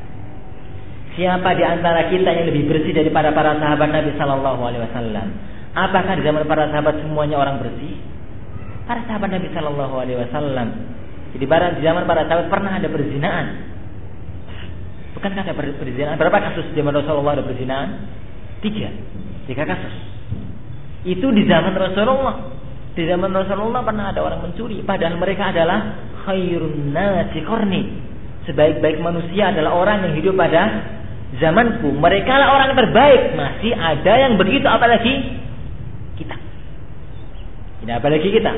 Siapa 1.19 1.51
di 1.59 1.65
antara 1.67 2.07
kita 2.07 2.31
yang 2.31 2.47
lebih 2.49 2.71
bersih 2.71 2.95
daripada 2.95 3.35
para 3.35 3.59
sahabat 3.59 3.89
Nabi 3.91 4.15
Sallallahu 4.15 4.61
Alaihi 4.63 4.83
Wasallam? 4.87 5.27
Apakah 5.73 6.21
di 6.21 6.23
zaman 6.25 6.45
para 6.45 6.69
sahabat 6.69 7.01
semuanya 7.01 7.41
orang 7.41 7.65
bersih? 7.65 7.97
Para 8.85 9.01
sahabat 9.09 9.33
Nabi 9.33 9.49
Shallallahu 9.57 9.95
Alaihi 9.97 10.19
Wasallam. 10.21 10.69
Jadi 11.33 11.45
di 11.49 11.81
zaman 11.81 12.05
para 12.05 12.29
sahabat 12.29 12.53
pernah 12.53 12.77
ada 12.77 12.89
perzinaan. 12.93 13.47
Bukankah 15.17 15.49
ada 15.49 15.55
perzinaan? 15.57 16.17
Berapa 16.21 16.39
kasus 16.53 16.69
di 16.73 16.77
zaman 16.77 16.93
Rasulullah 16.93 17.41
ada 17.41 17.45
perzinaan? 17.47 17.89
Tiga, 18.61 18.91
tiga 19.49 19.65
kasus. 19.65 19.95
Itu 21.09 21.33
di 21.33 21.49
zaman 21.49 21.73
Rasulullah. 21.73 22.53
Di 22.93 23.09
zaman 23.09 23.33
Rasulullah 23.33 23.81
pernah 23.81 24.13
ada 24.13 24.21
orang 24.21 24.45
mencuri, 24.45 24.85
padahal 24.85 25.17
mereka 25.17 25.49
adalah 25.49 25.97
khairun 26.29 26.93
nasi 26.93 27.41
korni. 27.49 27.89
Sebaik-baik 28.45 29.01
manusia 29.01 29.55
adalah 29.55 29.73
orang 29.73 30.11
yang 30.11 30.15
hidup 30.21 30.35
pada 30.37 30.63
zamanku. 31.41 31.89
Mereka 31.97 32.29
lah 32.29 32.49
orang 32.61 32.77
terbaik. 32.77 33.39
Masih 33.39 33.73
ada 33.73 34.13
yang 34.27 34.35
begitu, 34.37 34.69
apalagi. 34.69 35.42
Tidak 37.83 37.97
apalagi 37.99 38.31
kita. 38.31 38.53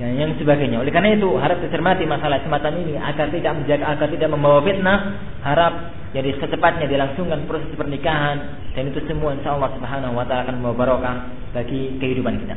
Ya, 0.00 0.08
yang 0.16 0.32
sebagainya. 0.40 0.80
Oleh 0.80 0.88
karena 0.88 1.12
itu 1.12 1.28
harap 1.36 1.60
dicermati 1.60 2.08
masalah 2.08 2.40
semacam 2.40 2.72
ini 2.80 2.96
agar 2.96 3.28
tidak 3.28 3.52
menjaga 3.52 3.84
agar 3.84 4.08
tidak 4.08 4.28
membawa 4.32 4.64
fitnah. 4.64 4.98
Harap 5.44 5.74
jadi 6.16 6.34
secepatnya 6.40 6.88
dilangsungkan 6.88 7.44
proses 7.44 7.68
pernikahan 7.76 8.58
dan 8.72 8.88
itu 8.88 8.98
semua 9.04 9.36
insya 9.36 9.54
Allah 9.54 9.70
Subhanahu 9.76 10.16
Wa 10.16 10.24
Taala 10.24 10.42
akan 10.48 10.54
membawa 10.56 10.76
barokah 10.78 11.16
bagi 11.52 12.00
kehidupan 12.00 12.40
kita. 12.40 12.56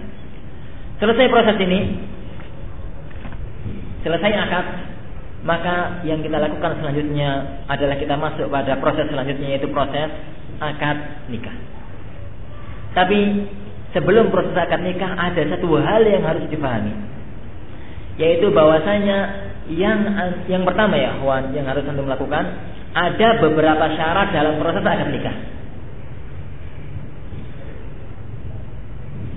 Selesai 1.03 1.25
proses 1.27 1.57
ini, 1.59 1.79
selesai 4.07 4.31
akad, 4.39 4.65
maka 5.43 5.99
yang 6.07 6.23
kita 6.23 6.39
lakukan 6.39 6.79
selanjutnya 6.79 7.59
adalah 7.67 7.99
kita 7.99 8.15
masuk 8.15 8.47
pada 8.47 8.79
proses 8.79 9.11
selanjutnya 9.11 9.59
yaitu 9.59 9.67
proses 9.67 10.09
akad 10.63 11.27
nikah. 11.27 11.57
Tapi 12.95 13.19
sebelum 13.93 14.33
proses 14.33 14.57
akad 14.57 14.81
nikah 14.81 15.13
ada 15.13 15.41
satu 15.53 15.77
hal 15.77 16.01
yang 16.03 16.25
harus 16.25 16.43
dipahami. 16.49 16.93
Yaitu 18.17 18.49
bahwasanya 18.49 19.17
yang 19.71 20.03
yang 20.49 20.67
pertama 20.67 20.99
ya 20.99 21.17
Wan 21.23 21.55
yang 21.55 21.65
harus 21.69 21.87
antum 21.87 22.09
lakukan 22.09 22.43
ada 22.93 23.29
beberapa 23.39 23.85
syarat 23.95 24.33
dalam 24.33 24.57
proses 24.59 24.83
akad 24.83 25.09
nikah. 25.13 25.37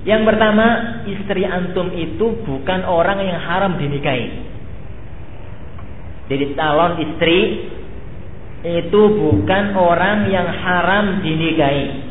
Yang 0.06 0.22
pertama 0.22 0.66
istri 1.04 1.42
antum 1.44 1.90
itu 1.92 2.26
bukan 2.46 2.80
orang 2.86 3.20
yang 3.26 3.38
haram 3.42 3.76
dinikahi. 3.76 4.26
Jadi 6.26 6.44
calon 6.58 6.92
istri 7.06 7.38
itu 8.66 9.00
bukan 9.14 9.64
orang 9.78 10.26
yang 10.30 10.46
haram 10.46 11.22
dinikahi 11.22 12.05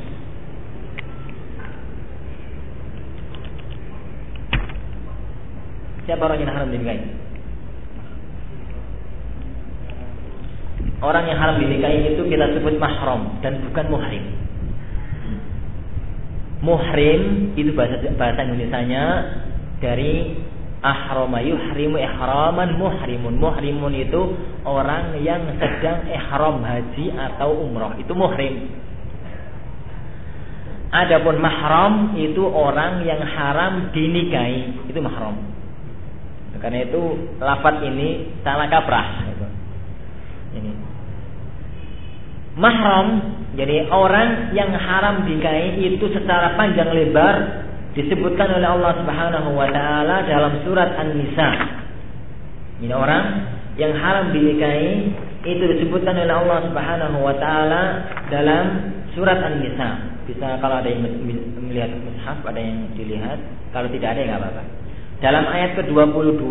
Siapa 6.06 6.22
orang 6.22 6.39
yang 6.41 6.51
haram 6.53 6.70
dinikahi? 6.70 7.26
orang 11.06 11.24
yang 11.30 11.38
haram 11.38 11.58
dinikahi 11.62 12.18
itu 12.18 12.24
kita 12.26 12.45
sebut 12.58 12.76
mahram 12.82 13.38
dan 13.45 13.62
bukan 13.70 13.86
muhrim. 13.93 14.26
Muhrim 16.66 17.22
itu 17.53 17.76
bahasa 17.78 18.01
bahasa 18.18 18.41
Indonesianya 18.41 19.03
dari 19.84 20.34
ahrama 20.82 21.43
yuhrimu 21.45 22.01
ihraman 22.01 22.80
muhrimun. 22.82 23.38
Muhrimun 23.38 23.93
itu 23.93 24.22
orang 24.66 25.14
yang 25.22 25.45
sedang 25.62 26.10
ihram 26.10 26.66
haji 26.66 27.14
atau 27.14 27.53
umroh. 27.53 27.93
Itu 28.01 28.18
muhrim. 28.18 28.72
Adapun 30.89 31.43
mahram 31.43 32.16
itu 32.16 32.39
orang 32.49 33.03
yang 33.03 33.20
haram 33.20 33.91
dinikahi. 33.91 34.89
Itu 34.89 35.03
mahram. 35.03 35.55
Karena 36.66 36.82
itu 36.82 37.01
lafat 37.38 37.78
ini 37.86 38.41
salah 38.41 38.66
kaprah. 38.66 39.22
Ini. 40.57 40.72
Mahram 42.57 43.07
jadi 43.53 43.86
orang 43.93 44.49
yang 44.57 44.74
haram 44.74 45.30
dinikahi 45.30 45.78
itu 45.78 46.09
secara 46.09 46.57
panjang 46.57 46.89
lebar 46.89 47.70
disebutkan 47.93 48.49
oleh 48.49 48.66
Allah 48.66 48.97
Subhanahu 48.97 49.49
wa 49.53 49.70
taala 49.70 50.26
dalam 50.26 50.57
surat 50.66 50.89
An-Nisa. 50.97 51.49
Ini 52.82 52.91
orang 52.97 53.24
yang 53.78 53.93
haram 53.93 54.34
dinikahi 54.34 55.13
itu 55.45 55.63
disebutkan 55.70 56.18
oleh 56.18 56.34
Allah 56.34 56.66
Subhanahu 56.66 57.18
wa 57.22 57.36
taala 57.38 57.82
dalam 58.34 58.66
surat 59.13 59.38
An-Nisa. 59.38 60.18
Bisa 60.26 60.57
kalau 60.57 60.82
ada 60.82 60.89
yang 60.89 61.05
melihat 61.61 61.93
mushaf, 62.01 62.41
ada 62.41 62.57
yang 62.57 62.89
dilihat, 62.97 63.38
kalau 63.70 63.86
tidak 63.93 64.18
ada 64.18 64.20
ya 64.26 64.28
nggak 64.34 64.41
apa-apa. 64.41 64.85
Dalam 65.24 65.47
ayat 65.47 65.80
ke-22 65.80 66.43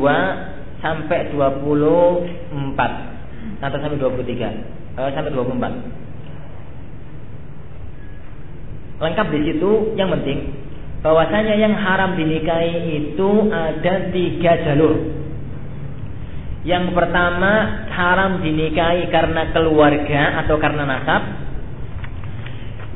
sampai 0.84 1.32
24 1.32 3.14
sampai 3.60 3.78
sampai 3.80 3.96
23 3.96 5.00
eh, 5.00 5.10
sampai 5.16 5.32
24 5.32 6.04
lengkap 8.94 9.26
di 9.32 9.40
situ 9.48 9.70
yang 9.96 10.08
penting 10.12 10.54
bahwasanya 11.04 11.60
yang 11.60 11.76
haram 11.76 12.16
dinikahi 12.16 12.96
itu 12.96 13.30
ada 13.52 14.08
tiga 14.08 14.52
jalur. 14.64 14.96
Yang 16.64 16.96
pertama 16.96 17.84
haram 17.92 18.40
dinikahi 18.40 19.12
karena 19.12 19.52
keluarga 19.52 20.40
atau 20.40 20.56
karena 20.56 20.88
nasab. 20.88 21.22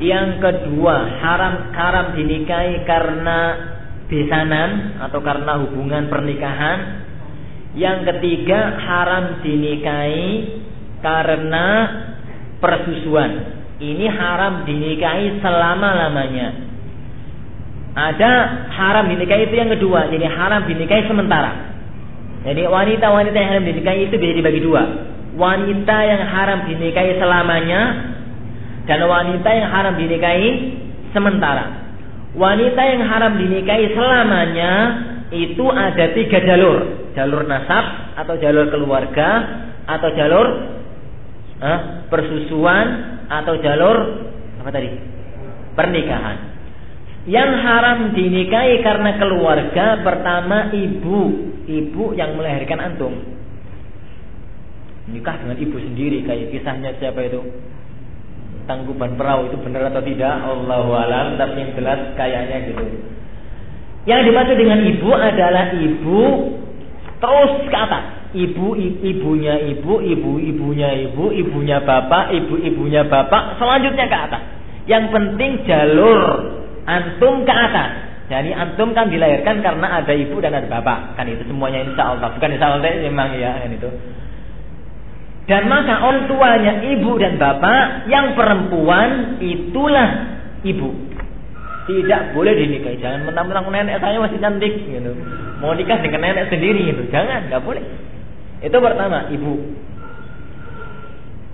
Yang 0.00 0.40
kedua 0.40 1.20
haram 1.20 1.76
haram 1.76 2.06
dinikahi 2.16 2.88
karena 2.88 3.38
besanan 4.08 4.98
atau 5.04 5.20
karena 5.20 5.60
hubungan 5.62 6.08
pernikahan. 6.08 7.06
Yang 7.78 8.10
ketiga 8.10 8.80
haram 8.80 9.44
dinikahi 9.44 10.56
karena 11.04 11.66
persusuan 12.58 13.58
ini 13.78 14.10
haram 14.10 14.66
dinikahi 14.66 15.38
selama-lamanya. 15.38 16.66
Ada 17.94 18.30
haram 18.74 19.06
dinikahi 19.10 19.50
itu 19.50 19.54
yang 19.54 19.70
kedua, 19.70 20.10
jadi 20.10 20.26
haram 20.26 20.66
dinikahi 20.66 21.06
sementara. 21.06 21.78
Jadi 22.42 22.66
wanita-wanita 22.66 23.34
yang 23.34 23.50
haram 23.54 23.66
dinikahi 23.66 24.10
itu 24.10 24.14
bisa 24.18 24.34
dibagi 24.34 24.60
dua. 24.62 24.82
Wanita 25.38 25.96
yang 26.06 26.22
haram 26.26 26.66
dinikahi 26.66 27.22
selamanya 27.22 27.80
dan 28.90 28.98
wanita 29.06 29.48
yang 29.50 29.68
haram 29.70 29.94
dinikahi 29.94 30.48
sementara. 31.14 31.87
Wanita 32.38 32.82
yang 32.86 33.02
haram 33.02 33.34
dinikahi 33.34 33.98
selamanya 33.98 34.72
itu 35.34 35.66
ada 35.66 36.14
tiga 36.14 36.38
jalur. 36.46 37.10
Jalur 37.18 37.42
nasab 37.50 38.14
atau 38.14 38.38
jalur 38.38 38.70
keluarga 38.70 39.28
atau 39.90 40.08
jalur 40.14 40.46
eh, 41.58 41.78
persusuan 42.06 42.86
atau 43.26 43.58
jalur 43.58 43.96
apa 44.62 44.70
tadi? 44.70 44.86
Pernikahan. 45.74 46.36
Yang 47.26 47.50
haram 47.60 47.98
dinikahi 48.14 48.86
karena 48.86 49.18
keluarga 49.18 50.00
pertama 50.06 50.70
ibu, 50.70 51.20
ibu 51.66 52.14
yang 52.14 52.38
melahirkan 52.38 52.78
antum. 52.78 53.18
Nikah 55.10 55.36
dengan 55.42 55.58
ibu 55.58 55.76
sendiri 55.76 56.22
kayak 56.22 56.54
kisahnya 56.54 56.94
siapa 57.02 57.18
itu? 57.26 57.42
Tangguban 58.68 59.16
perahu 59.16 59.48
itu 59.48 59.56
benar 59.64 59.88
atau 59.88 60.04
tidak? 60.04 60.44
Allahu 60.44 60.92
alam, 60.92 61.40
tapi 61.40 61.56
yang 61.56 61.72
jelas 61.72 62.12
kayaknya 62.20 62.68
gitu. 62.68 62.84
Yang 64.04 64.20
dimaksud 64.28 64.56
dengan 64.60 64.78
ibu 64.84 65.10
adalah 65.16 65.72
ibu 65.72 66.22
terus 67.18 67.52
ke 67.66 67.74
atas 67.74 68.18
ibu 68.36 68.76
ibunya 68.76 69.56
ibu, 69.72 70.04
ibu 70.04 70.32
ibunya 70.36 70.90
ibu, 71.08 71.32
ibunya 71.32 71.78
bapak, 71.80 72.32
ibu 72.36 72.60
ibunya 72.60 73.02
bapak, 73.08 73.56
selanjutnya 73.56 74.06
ke 74.08 74.18
atas. 74.28 74.42
Yang 74.88 75.04
penting 75.12 75.50
jalur 75.64 76.20
antum 76.84 77.44
ke 77.44 77.52
atas. 77.52 77.90
Jadi 78.28 78.52
antum 78.52 78.92
kan 78.92 79.08
dilahirkan 79.08 79.64
karena 79.64 80.04
ada 80.04 80.12
ibu 80.12 80.36
dan 80.44 80.52
ada 80.52 80.68
bapak, 80.68 81.16
kan 81.16 81.24
itu 81.24 81.48
semuanya 81.48 81.80
insya 81.80 82.12
Allah. 82.12 82.28
Bukan 82.36 82.50
insya 82.52 82.76
Allah 82.76 82.84
memang 82.84 83.32
ya 83.40 83.56
kan 83.64 83.72
itu. 83.72 83.88
Dan 85.48 85.64
maka 85.64 86.04
orang 86.04 86.28
tuanya 86.28 86.84
ibu 86.84 87.16
dan 87.16 87.40
bapak 87.40 88.04
yang 88.12 88.36
perempuan 88.36 89.40
itulah 89.40 90.08
ibu. 90.60 90.92
Tidak 91.88 92.36
boleh 92.36 92.52
dinikahi. 92.52 93.00
Jangan 93.00 93.24
mentang-mentang 93.24 93.64
nenek 93.72 93.96
saya 93.96 94.20
masih 94.20 94.36
cantik 94.44 94.76
gitu. 94.76 95.16
Mau 95.64 95.72
nikah 95.72 96.04
dengan 96.04 96.20
nenek 96.20 96.52
sendiri 96.52 96.92
gitu. 96.92 97.08
Jangan, 97.08 97.48
nggak 97.48 97.64
boleh. 97.64 97.80
Itu 98.60 98.76
pertama, 98.76 99.32
ibu. 99.32 99.56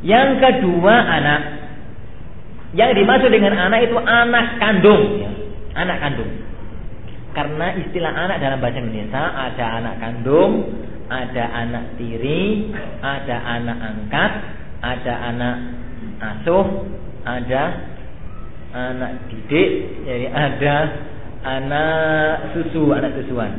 Yang 0.03 0.31
kedua, 0.43 0.95
anak. 0.99 1.43
Yang 2.75 2.91
dimaksud 2.99 3.31
dengan 3.31 3.55
anak 3.55 3.87
itu 3.87 3.95
anak 3.95 4.59
kandung, 4.59 5.03
ya. 5.23 5.31
anak 5.79 6.03
kandung. 6.03 6.31
Karena 7.31 7.79
istilah 7.79 8.11
anak 8.11 8.43
dalam 8.43 8.59
bahasa 8.59 8.83
Indonesia 8.83 9.23
ada 9.23 9.65
anak 9.79 9.95
kandung, 10.03 10.53
ada 11.09 11.45
anak 11.53 11.85
tiri, 12.01 12.73
ada 13.05 13.37
anak 13.61 13.79
angkat, 13.81 14.33
ada 14.81 15.15
anak 15.33 15.57
asuh, 16.21 16.67
ada 17.25 17.63
anak 18.75 19.13
didik, 19.31 19.71
jadi 20.05 20.27
ada 20.33 20.77
anak 21.45 22.57
susu, 22.57 22.91
anak 22.91 23.15
susuan. 23.23 23.53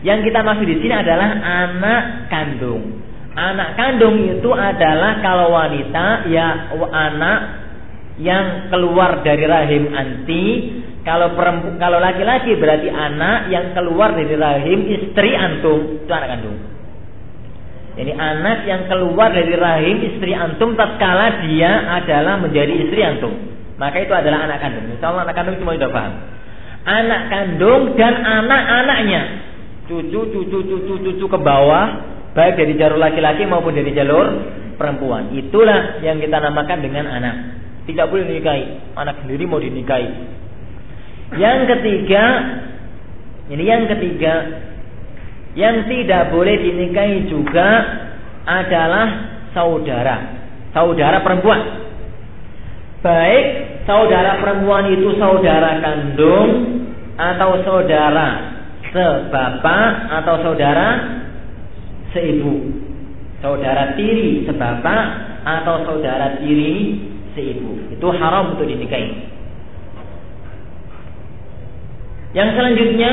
Yang 0.00 0.32
kita 0.32 0.40
maksud 0.40 0.64
di 0.64 0.76
sini 0.80 0.94
adalah 0.96 1.28
anak 1.40 2.02
kandung. 2.32 3.04
Anak 3.36 3.76
kandung 3.76 4.16
itu 4.20 4.50
adalah 4.52 5.20
kalau 5.20 5.52
wanita 5.54 6.28
ya 6.32 6.72
anak 6.72 7.38
yang 8.20 8.68
keluar 8.72 9.20
dari 9.24 9.44
rahim 9.44 9.84
anti. 9.92 10.46
Kalau 11.00 11.32
perempu, 11.32 11.80
kalau 11.80 11.96
laki-laki 11.96 12.60
berarti 12.60 12.92
anak 12.92 13.48
yang 13.48 13.72
keluar 13.72 14.12
dari 14.12 14.36
rahim 14.36 14.84
istri 14.92 15.32
antum 15.32 16.04
itu 16.04 16.12
anak 16.12 16.28
kandung. 16.36 16.69
Jadi 18.00 18.16
anak 18.16 18.64
yang 18.64 18.88
keluar 18.88 19.28
dari 19.28 19.52
rahim 19.60 20.00
istri 20.08 20.32
antum 20.32 20.72
tatkala 20.72 21.44
dia 21.44 22.00
adalah 22.00 22.40
menjadi 22.40 22.72
istri 22.88 23.04
antum. 23.04 23.36
Maka 23.76 24.00
itu 24.00 24.12
adalah 24.16 24.48
anak 24.48 24.64
kandung. 24.64 24.88
Misalnya 24.88 25.28
anak 25.28 25.36
kandung 25.36 25.60
cuma 25.60 25.76
sudah 25.76 25.92
paham. 25.92 26.14
Anak 26.80 27.22
kandung 27.28 27.92
dan 28.00 28.24
anak-anaknya 28.24 29.22
cucu, 29.84 30.20
cucu, 30.32 30.58
cucu, 30.64 30.94
cucu 30.96 31.26
ke 31.28 31.38
bawah, 31.44 31.86
baik 32.32 32.56
dari 32.56 32.72
jalur 32.80 32.96
laki-laki 32.96 33.44
maupun 33.44 33.76
dari 33.76 33.92
jalur 33.92 34.32
perempuan. 34.80 35.36
Itulah 35.36 36.00
yang 36.00 36.24
kita 36.24 36.40
namakan 36.40 36.78
dengan 36.80 37.04
anak. 37.04 37.36
Tidak 37.84 38.08
boleh 38.08 38.32
dinikahi. 38.32 38.96
Anak 38.96 39.20
sendiri 39.26 39.44
mau 39.44 39.60
dinikahi. 39.60 40.08
Yang 41.36 41.58
ketiga, 41.76 42.24
ini 43.52 43.64
yang 43.68 43.84
ketiga, 43.92 44.32
yang 45.58 45.86
tidak 45.90 46.30
boleh 46.30 46.54
dinikahi 46.62 47.26
juga 47.26 47.68
adalah 48.46 49.06
saudara. 49.50 50.16
Saudara 50.70 51.18
perempuan. 51.26 51.60
Baik 53.00 53.44
saudara 53.88 54.38
perempuan 54.38 54.92
itu 54.92 55.16
saudara 55.16 55.80
kandung 55.80 56.50
atau 57.16 57.50
saudara 57.64 58.28
sebapak 58.92 59.90
atau 60.22 60.34
saudara 60.44 60.88
seibu. 62.14 62.70
Saudara 63.40 63.96
tiri 63.96 64.44
sebapak 64.44 65.02
atau 65.42 65.88
saudara 65.88 66.38
tiri 66.38 67.00
seibu. 67.34 67.90
Itu 67.90 68.06
haram 68.14 68.54
untuk 68.54 68.68
dinikahi. 68.68 69.32
Yang 72.30 72.48
selanjutnya 72.54 73.12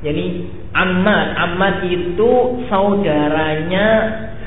jadi 0.00 0.24
amat 0.72 1.28
amat 1.36 1.76
itu 1.88 2.32
saudaranya 2.68 3.86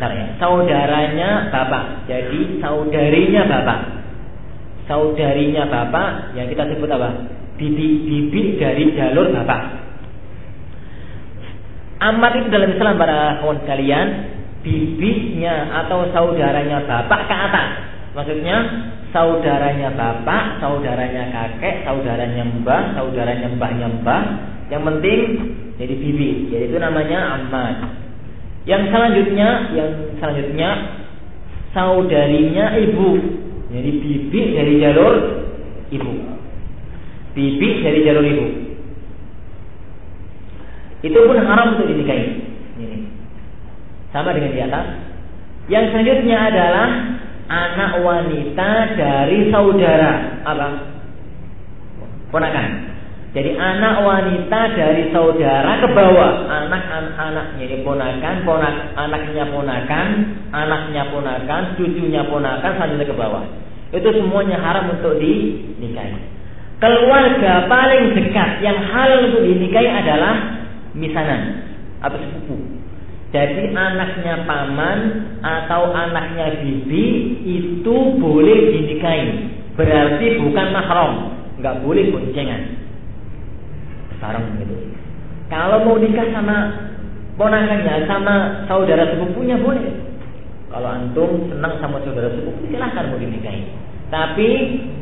ya, 0.10 0.26
saudaranya 0.42 1.54
bapak. 1.54 2.10
Jadi 2.10 2.58
saudarinya 2.58 3.42
bapak. 3.46 3.80
Saudarinya 4.90 5.64
bapak 5.70 6.34
yang 6.34 6.50
kita 6.50 6.66
sebut 6.74 6.90
apa? 6.90 7.10
Bibi 7.62 7.88
bibi 8.10 8.58
dari 8.58 8.98
jalur 8.98 9.30
bapak. 9.30 9.62
Amat 12.02 12.32
itu 12.42 12.48
dalam 12.50 12.74
Islam 12.74 12.98
para 12.98 13.38
kawan 13.46 13.62
sekalian 13.62 14.08
bibinya 14.66 15.86
atau 15.86 16.10
saudaranya 16.10 16.82
bapak 16.90 17.22
ke 17.30 17.36
atas. 17.38 17.70
Maksudnya 18.12 18.58
saudaranya 19.14 19.94
bapak, 19.94 20.60
saudaranya 20.60 21.30
kakek, 21.30 21.86
saudaranya 21.86 22.44
mbah, 22.44 22.98
saudaranya 22.98 23.48
mbahnya 23.54 23.88
mbah. 24.02 24.24
Yang 24.72 24.82
penting 24.88 25.20
jadi 25.76 25.94
bibi, 26.00 26.30
yaitu 26.56 26.80
namanya 26.80 27.44
amat. 27.44 27.92
Yang 28.64 28.88
selanjutnya, 28.94 29.50
yang 29.76 29.92
selanjutnya 30.24 30.70
saudarinya 31.76 32.80
ibu. 32.80 33.10
Jadi 33.68 33.92
bibi 34.00 34.42
dari 34.56 34.74
jalur 34.80 35.16
ibu. 35.92 36.14
Bibi 37.36 37.68
dari 37.84 38.00
jalur 38.08 38.24
ibu. 38.24 38.48
Itu 41.02 41.18
pun 41.20 41.36
haram 41.36 41.76
untuk 41.76 41.90
dinikahi. 41.92 42.26
Ini. 42.78 42.98
Sama 44.14 44.32
dengan 44.32 44.56
di 44.56 44.62
atas. 44.62 44.88
Yang 45.68 45.86
selanjutnya 45.92 46.38
adalah 46.52 46.90
anak 47.50 47.92
wanita 48.06 48.72
dari 48.96 49.50
saudara 49.50 50.44
apa? 50.46 50.68
Ponakan. 52.30 52.91
Jadi 53.32 53.56
anak 53.56 54.04
wanita 54.04 54.76
dari 54.76 55.08
saudara 55.16 55.80
ke 55.80 55.88
bawah, 55.96 56.52
anak 56.52 56.84
anak 56.84 57.16
anaknya 57.16 57.64
ini 57.64 57.78
ponakan, 57.80 58.44
ponak 58.44 58.92
anaknya 59.00 59.48
ponakan, 59.48 60.08
anaknya 60.52 61.04
ponakan, 61.16 61.62
cucunya 61.80 62.28
ponakan, 62.28 62.72
selanjutnya 62.76 63.08
ke 63.08 63.16
bawah. 63.16 63.44
Itu 63.96 64.10
semuanya 64.20 64.60
haram 64.60 64.92
untuk 65.00 65.16
dinikahi. 65.16 66.20
Keluarga 66.84 67.72
paling 67.72 68.20
dekat 68.20 68.60
yang 68.60 68.84
halal 68.92 69.32
untuk 69.32 69.48
dinikahi 69.48 69.88
adalah 69.88 70.36
misanan 70.92 71.72
atau 72.04 72.20
sepupu. 72.20 72.84
Jadi 73.32 73.72
anaknya 73.72 74.44
paman 74.44 75.00
atau 75.40 75.88
anaknya 75.96 76.60
bibi 76.60 77.08
itu 77.48 77.96
boleh 78.20 78.76
dinikahi. 78.76 79.56
Berarti 79.80 80.36
bukan 80.36 80.68
mahram, 80.76 81.12
nggak 81.64 81.80
boleh 81.80 82.12
boncengan. 82.12 82.81
Sarang 84.22 84.46
gitu. 84.62 84.78
Kalau 85.50 85.84
mau 85.84 85.98
nikah 85.98 86.30
sama 86.32 86.58
ponakannya, 87.36 88.06
sama 88.06 88.64
saudara 88.70 89.10
sepupunya 89.12 89.58
boleh. 89.58 89.90
Kalau 90.72 90.88
antum 90.88 91.52
senang 91.52 91.76
sama 91.84 92.00
saudara 92.06 92.32
sepupu, 92.32 92.72
silahkan 92.72 93.12
mau 93.12 93.20
dinikahi. 93.20 93.68
Tapi 94.08 94.50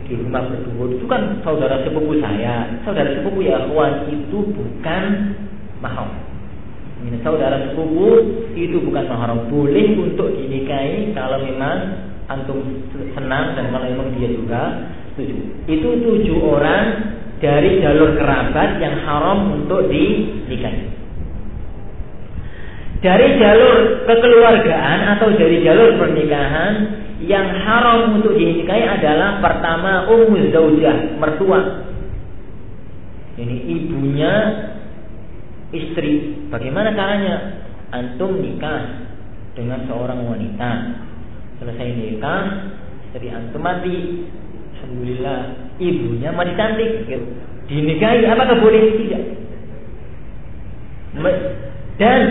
di 0.09 0.13
rumah 0.17 0.49
berdua 0.49 0.86
itu 0.89 1.05
kan 1.05 1.38
saudara 1.45 1.86
sepupu 1.86 2.17
saya, 2.17 2.82
saudara 2.82 3.13
sepupu 3.13 3.45
ya 3.45 3.61
kawan 3.70 4.09
itu 4.09 4.38
bukan 4.49 5.03
mahram. 5.84 6.09
Ini 7.05 7.22
saudara 7.22 7.70
sepupu 7.70 8.17
itu 8.57 8.82
bukan 8.82 9.05
mahram. 9.05 9.45
Boleh 9.53 9.93
untuk 10.01 10.34
dinikahi 10.34 11.13
kalau 11.13 11.38
memang 11.45 12.09
antum 12.26 12.65
senang 13.13 13.53
dan 13.53 13.70
kalau 13.70 13.86
memang 13.86 14.09
dia 14.17 14.30
juga 14.34 14.89
setuju. 15.13 15.38
Itu 15.70 15.89
tujuh 16.01 16.38
orang 16.41 16.86
dari 17.39 17.79
jalur 17.79 18.19
kerabat 18.19 18.83
yang 18.83 18.95
haram 19.07 19.63
untuk 19.63 19.87
dinikahi. 19.87 20.99
Dari 22.99 23.27
jalur 23.39 24.03
kekeluargaan 24.03 24.99
atau 25.15 25.31
dari 25.39 25.63
jalur 25.63 25.95
pernikahan 25.95 26.73
yang 27.23 27.47
haram 27.63 28.19
untuk 28.19 28.35
dinikahi 28.35 28.83
adalah 28.83 29.39
pertama 29.39 30.11
ummu 30.11 30.51
zaujah, 30.51 31.15
mertua. 31.15 31.87
Ini 33.39 33.55
ibunya 33.71 34.33
istri. 35.71 36.43
Bagaimana 36.51 36.91
caranya? 36.91 37.35
Antum 37.89 38.43
nikah 38.43 39.07
dengan 39.55 39.87
seorang 39.87 40.19
wanita. 40.27 40.71
Selesai 41.63 41.87
nikah, 41.95 42.43
istri 43.07 43.31
antum 43.31 43.63
mati. 43.63 44.27
Alhamdulillah, 44.75 45.68
ibunya 45.80 46.30
masih 46.36 46.55
cantik. 46.59 46.91
Gitu. 47.07 47.25
Dinikahi, 47.71 48.27
apakah 48.27 48.59
boleh? 48.59 48.82
Tidak. 48.99 49.23
Dan 51.99 52.21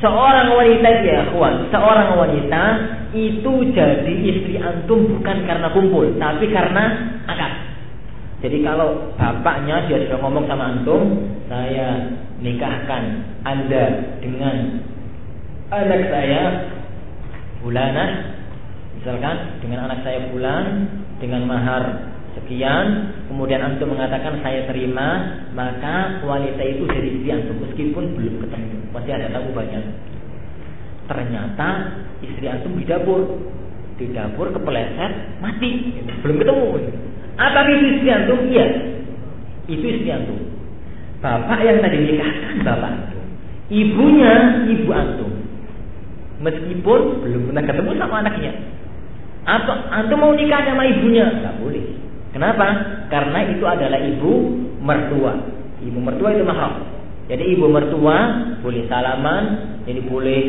seorang 0.00 0.48
wanita 0.52 0.88
ya, 1.04 1.28
kawan, 1.30 1.70
seorang 1.70 2.08
wanita 2.18 2.62
itu 3.14 3.52
jadi 3.70 4.14
istri 4.26 4.58
antum 4.58 5.06
bukan 5.06 5.46
karena 5.46 5.68
kumpul, 5.70 6.06
tapi 6.18 6.50
karena 6.50 7.14
akad. 7.30 7.52
Jadi 8.44 8.60
kalau 8.60 9.14
bapaknya 9.16 9.88
dia 9.88 10.04
sudah 10.04 10.18
ngomong 10.20 10.44
sama 10.44 10.76
antum, 10.76 11.24
saya 11.48 12.12
nikahkan 12.42 13.24
Anda 13.46 14.18
dengan 14.20 14.84
anak 15.72 16.02
saya 16.12 16.42
Bulana, 17.64 18.04
misalkan 19.00 19.64
dengan 19.64 19.88
anak 19.88 20.04
saya 20.04 20.28
Bulan 20.28 20.64
dengan 21.22 21.48
mahar 21.48 22.13
sekian, 22.34 22.86
kemudian 23.30 23.62
antum 23.62 23.94
mengatakan 23.94 24.42
saya 24.42 24.66
terima, 24.66 25.38
maka 25.54 26.20
wanita 26.26 26.62
itu 26.66 26.84
jadi 26.90 27.08
istri 27.14 27.30
antum 27.30 27.56
meskipun 27.62 28.04
belum 28.18 28.34
ketemu, 28.44 28.76
masih 28.90 29.12
ada 29.14 29.26
tamu 29.30 29.50
banyak. 29.54 29.84
Ternyata 31.06 31.68
istri 32.24 32.46
antum 32.50 32.74
di 32.74 32.84
dapur, 32.84 33.20
di 33.96 34.06
dapur 34.10 34.50
kepeleset 34.50 35.38
mati, 35.38 35.94
belum 36.26 36.36
ketemu. 36.42 36.66
Apa 37.38 37.60
itu 37.70 37.84
istri 37.98 38.08
antum? 38.10 38.38
Iya. 38.50 38.66
Itu 39.70 39.86
istri 39.86 40.10
antum. 40.10 40.38
Bapak 41.24 41.60
yang 41.64 41.80
tadi 41.80 41.96
nikahkan 42.04 42.54
bapak 42.62 42.90
antum. 42.90 43.24
Ibunya 43.72 44.34
ibu 44.68 44.90
antum. 44.92 45.32
Meskipun 46.44 47.00
belum 47.24 47.42
pernah 47.48 47.64
ketemu 47.64 47.90
sama 47.96 48.14
anaknya. 48.20 48.52
Atau 49.44 49.76
antum 49.88 50.18
mau 50.20 50.32
nikah 50.36 50.60
sama 50.68 50.84
ibunya? 50.84 51.24
Tidak 51.30 51.56
boleh. 51.64 52.03
Kenapa? 52.34 52.66
Karena 53.14 53.46
itu 53.46 53.62
adalah 53.62 54.02
ibu 54.02 54.32
mertua. 54.82 55.32
Ibu 55.78 55.98
mertua 56.02 56.34
itu 56.34 56.42
mahal. 56.42 56.82
Jadi 57.30 57.54
ibu 57.54 57.70
mertua 57.70 58.16
boleh 58.60 58.84
salaman, 58.90 59.44
jadi 59.86 60.02
boleh 60.02 60.40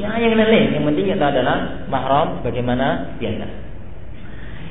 ya 0.00 0.16
yang 0.16 0.40
lain. 0.40 0.72
Yang 0.72 0.84
penting 0.88 1.06
itu 1.12 1.20
adalah 1.20 1.84
mahram 1.92 2.40
bagaimana 2.40 3.14
biasa. 3.20 3.46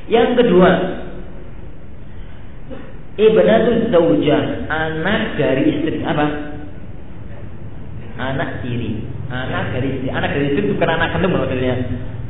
Yang 0.10 0.30
kedua, 0.42 0.70
Ibnatu 3.14 3.94
zaujah, 3.94 4.66
anak 4.74 5.38
dari 5.38 5.70
istri 5.70 6.02
apa? 6.02 6.26
Anak 8.18 8.66
tiri, 8.66 9.06
anak 9.30 9.78
dari 9.78 9.88
istri. 9.94 10.10
Anak 10.10 10.30
dari 10.34 10.46
istri 10.50 10.74
bukan 10.74 10.90
anak 10.90 11.14
kandung 11.14 11.38
maksudnya. 11.38 11.78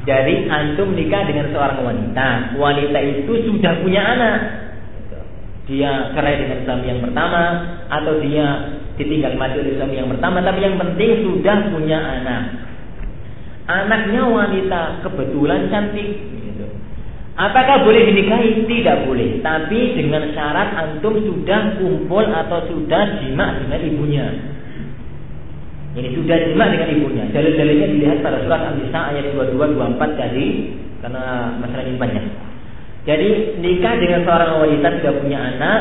Jadi 0.04 0.52
antum 0.52 0.92
nikah 0.96 1.24
dengan 1.24 1.48
seorang 1.56 1.80
wanita. 1.80 2.60
Wanita 2.60 3.00
itu 3.00 3.34
sudah 3.48 3.80
punya 3.80 4.02
anak. 4.04 4.38
Dia 5.64 6.12
cerai 6.12 6.44
dengan 6.44 6.60
suami 6.68 6.86
yang 6.92 7.00
pertama 7.00 7.44
atau 7.88 8.20
dia 8.20 8.48
ditinggal 9.00 9.40
mati 9.40 9.64
oleh 9.64 9.80
suami 9.80 9.96
yang 9.96 10.12
pertama, 10.12 10.44
tapi 10.44 10.60
yang 10.60 10.76
penting 10.76 11.24
sudah 11.24 11.58
punya 11.72 12.00
anak. 12.04 12.44
Anaknya 13.64 14.28
wanita 14.28 15.08
kebetulan 15.08 15.72
cantik, 15.72 16.34
Apakah 17.34 17.82
boleh 17.82 18.14
dinikahi? 18.14 18.62
Tidak 18.70 19.10
boleh. 19.10 19.42
Tapi 19.42 19.98
dengan 19.98 20.30
syarat 20.38 20.78
antum 20.78 21.18
sudah 21.18 21.82
kumpul 21.82 22.22
atau 22.30 22.62
sudah 22.70 23.26
jima 23.26 23.58
dengan 23.58 23.80
ibunya. 23.82 24.28
Ini 25.94 26.10
sudah 26.18 26.38
jima 26.50 26.66
dengan 26.74 26.90
ibunya. 26.90 27.24
Dalil-dalilnya 27.30 27.88
dilihat 27.94 28.18
pada 28.26 28.42
surat 28.42 28.74
An-Nisa 28.74 29.14
ayat 29.14 29.30
22 29.38 29.78
24 29.78 30.18
tadi 30.18 30.46
karena 31.06 31.54
masalah 31.62 31.86
ini 31.86 31.98
banyak. 32.02 32.26
Jadi 33.04 33.30
nikah 33.62 33.94
dengan 34.00 34.26
seorang 34.26 34.52
wanita 34.64 34.88
sudah 34.98 35.14
punya 35.22 35.38
anak, 35.38 35.80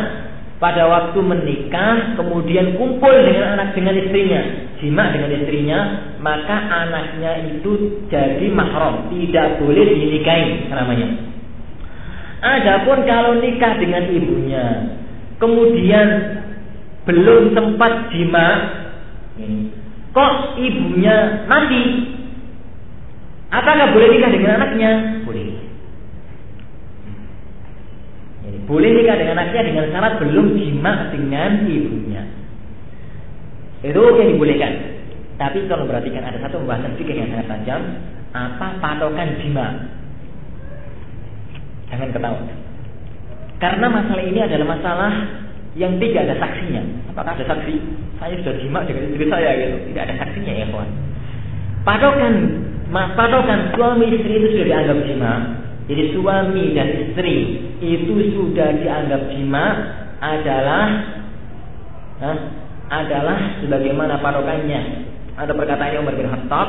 pada 0.62 0.86
waktu 0.86 1.18
menikah 1.22 2.14
kemudian 2.14 2.78
kumpul 2.78 3.10
dengan 3.10 3.58
anak 3.58 3.74
dengan 3.74 3.98
istrinya, 3.98 4.42
jima 4.78 5.10
dengan 5.10 5.30
istrinya, 5.34 5.78
maka 6.22 6.54
anaknya 6.54 7.32
itu 7.50 8.02
jadi 8.06 8.46
mahram, 8.52 9.10
tidak 9.10 9.58
boleh 9.58 9.86
dinikahi 9.90 10.70
namanya. 10.70 11.08
Adapun 12.42 13.06
kalau 13.06 13.38
nikah 13.42 13.74
dengan 13.78 14.06
ibunya, 14.06 14.66
kemudian 15.38 16.06
belum 17.10 17.54
sempat 17.54 18.10
jima, 18.14 18.46
kok 20.12 20.32
ibunya 20.60 21.48
mati, 21.48 21.82
apakah 23.48 23.96
boleh 23.96 24.08
nikah 24.12 24.30
dengan 24.32 24.60
anaknya? 24.60 24.90
Boleh. 25.24 25.56
Jadi, 28.42 28.58
boleh 28.68 28.90
nikah 28.92 29.16
dengan 29.16 29.36
anaknya 29.40 29.62
dengan 29.64 29.84
syarat 29.88 30.12
belum 30.20 30.46
jima 30.60 30.92
dengan 31.10 31.50
ibunya. 31.64 32.22
Itu 33.82 33.98
yang 33.98 34.28
dibolehkan. 34.36 34.72
Tapi 35.40 35.66
kalau 35.66 35.88
perhatikan 35.90 36.22
ada 36.22 36.38
satu 36.38 36.62
pembahasan 36.62 36.94
fikih 37.00 37.18
yang 37.18 37.28
sangat 37.34 37.50
tajam, 37.50 37.80
apa 38.30 38.78
patokan 38.78 39.28
jima? 39.42 39.66
Jangan 41.90 42.08
ketawa. 42.14 42.40
Karena 43.58 43.86
masalah 43.90 44.24
ini 44.26 44.40
adalah 44.42 44.66
masalah 44.70 45.12
yang 45.72 45.96
tidak 45.96 46.28
ada 46.28 46.36
saksinya. 46.36 46.82
Apakah 47.12 47.32
ada 47.32 47.44
saksi? 47.48 47.74
Saya 48.20 48.34
sudah 48.44 48.54
jima 48.60 48.84
dengan 48.84 49.08
istri 49.08 49.24
saya 49.28 49.50
gitu. 49.56 49.76
Tidak 49.92 50.02
ada 50.04 50.14
saksinya 50.20 50.52
ya 50.52 50.66
kawan. 50.68 50.90
Padokan 51.82 52.34
patokan 52.92 53.60
suami 53.72 54.06
istri 54.12 54.36
itu 54.36 54.48
sudah 54.54 54.66
dianggap 54.68 54.98
jima. 55.08 55.32
Jadi 55.88 56.02
suami 56.14 56.64
dan 56.76 56.88
istri 57.08 57.36
itu 57.82 58.14
sudah 58.36 58.68
dianggap 58.78 59.22
jima 59.34 59.66
adalah 60.22 60.86
huh, 62.22 62.38
adalah 62.92 63.38
sebagaimana 63.64 64.20
patokannya. 64.20 65.10
Ada 65.32 65.56
perkataan 65.56 66.04
Umar 66.04 66.14
bin 66.14 66.28
Khattab, 66.28 66.68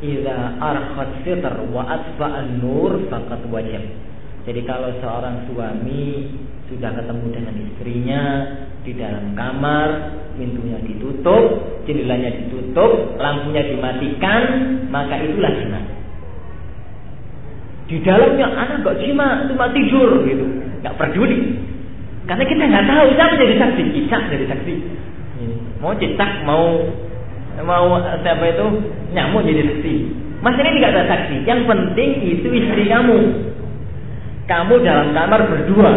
"Idza 0.00 0.56
arkhat 0.56 1.22
sitr 1.22 1.54
wa 1.68 1.84
atfa 1.84 2.26
an-nur 2.40 3.04
faqad 3.12 3.44
wajib." 3.52 4.09
Jadi 4.48 4.60
kalau 4.64 4.88
seorang 5.04 5.44
suami 5.50 6.32
sudah 6.72 6.90
ketemu 6.96 7.26
dengan 7.34 7.54
istrinya 7.60 8.22
di 8.80 8.92
dalam 8.96 9.36
kamar, 9.36 9.88
pintunya 10.40 10.80
ditutup, 10.80 11.44
jendelanya 11.84 12.30
ditutup, 12.32 13.20
lampunya 13.20 13.68
dimatikan, 13.68 14.42
maka 14.88 15.20
itulah 15.20 15.52
zina. 15.60 15.80
Di 17.90 17.98
dalamnya 18.06 18.46
anak 18.54 18.86
gak 18.86 18.98
jima, 19.02 19.50
cuma 19.50 19.66
tidur 19.74 20.22
gitu, 20.24 20.46
nggak 20.80 20.94
peduli. 20.96 21.58
Karena 22.30 22.44
kita 22.46 22.62
nggak 22.62 22.86
tahu 22.86 23.06
siapa 23.18 23.34
jadi 23.34 23.54
saksi, 23.58 23.82
kita 23.90 24.18
jadi 24.30 24.46
saksi. 24.46 24.74
Mau 25.82 25.92
cetak, 25.96 26.32
mau 26.46 26.86
mau 27.66 27.98
siapa 28.22 28.44
itu 28.46 28.66
nyamuk 29.10 29.42
jadi 29.42 29.62
saksi. 29.74 29.94
Mas 30.40 30.56
ini 30.56 30.70
tidak 30.80 30.92
ada 30.96 31.04
saksi. 31.10 31.36
Yang 31.44 31.60
penting 31.68 32.10
itu 32.24 32.48
istri 32.48 32.88
kamu. 32.88 33.18
Kamu 34.50 34.82
dalam 34.82 35.14
kamar 35.14 35.46
berdua, 35.46 35.90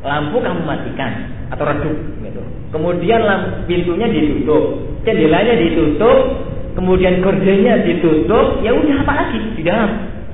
lampu 0.00 0.40
kamu 0.40 0.64
matikan 0.64 1.12
atau 1.52 1.68
redup 1.68 1.96
gitu. 2.24 2.40
Kemudian 2.72 3.20
lampu 3.28 3.68
pintunya 3.68 4.08
ditutup, 4.08 4.80
jendelanya 5.04 5.60
ditutup, 5.60 6.48
kemudian 6.72 7.20
gordennya 7.20 7.84
ditutup, 7.84 8.64
ya 8.64 8.72
udah 8.72 9.04
apa 9.04 9.12
lagi 9.12 9.38
di 9.52 9.62
dalam? 9.62 9.90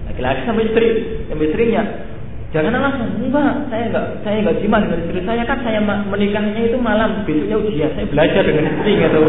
Laki-laki 0.07 0.47
sama 0.47 0.63
istri, 0.63 0.89
sama 1.27 1.43
istrinya. 1.43 1.83
Jangan 2.49 2.73
alasan, 2.81 3.19
enggak, 3.21 3.67
saya 3.69 3.93
enggak, 3.93 4.07
saya 4.25 4.37
enggak 4.41 4.57
jimat 4.65 4.81
dengan 4.87 4.99
istri 5.05 5.21
saya 5.27 5.43
kan 5.45 5.59
saya 5.61 5.85
menikahnya 5.85 6.63
itu 6.65 6.79
malam, 6.81 7.27
besoknya 7.29 7.61
ujian, 7.61 7.91
saya 7.93 8.07
belajar 8.09 8.41
dengan 8.47 8.65
istri 8.73 8.95
gitu. 8.95 9.21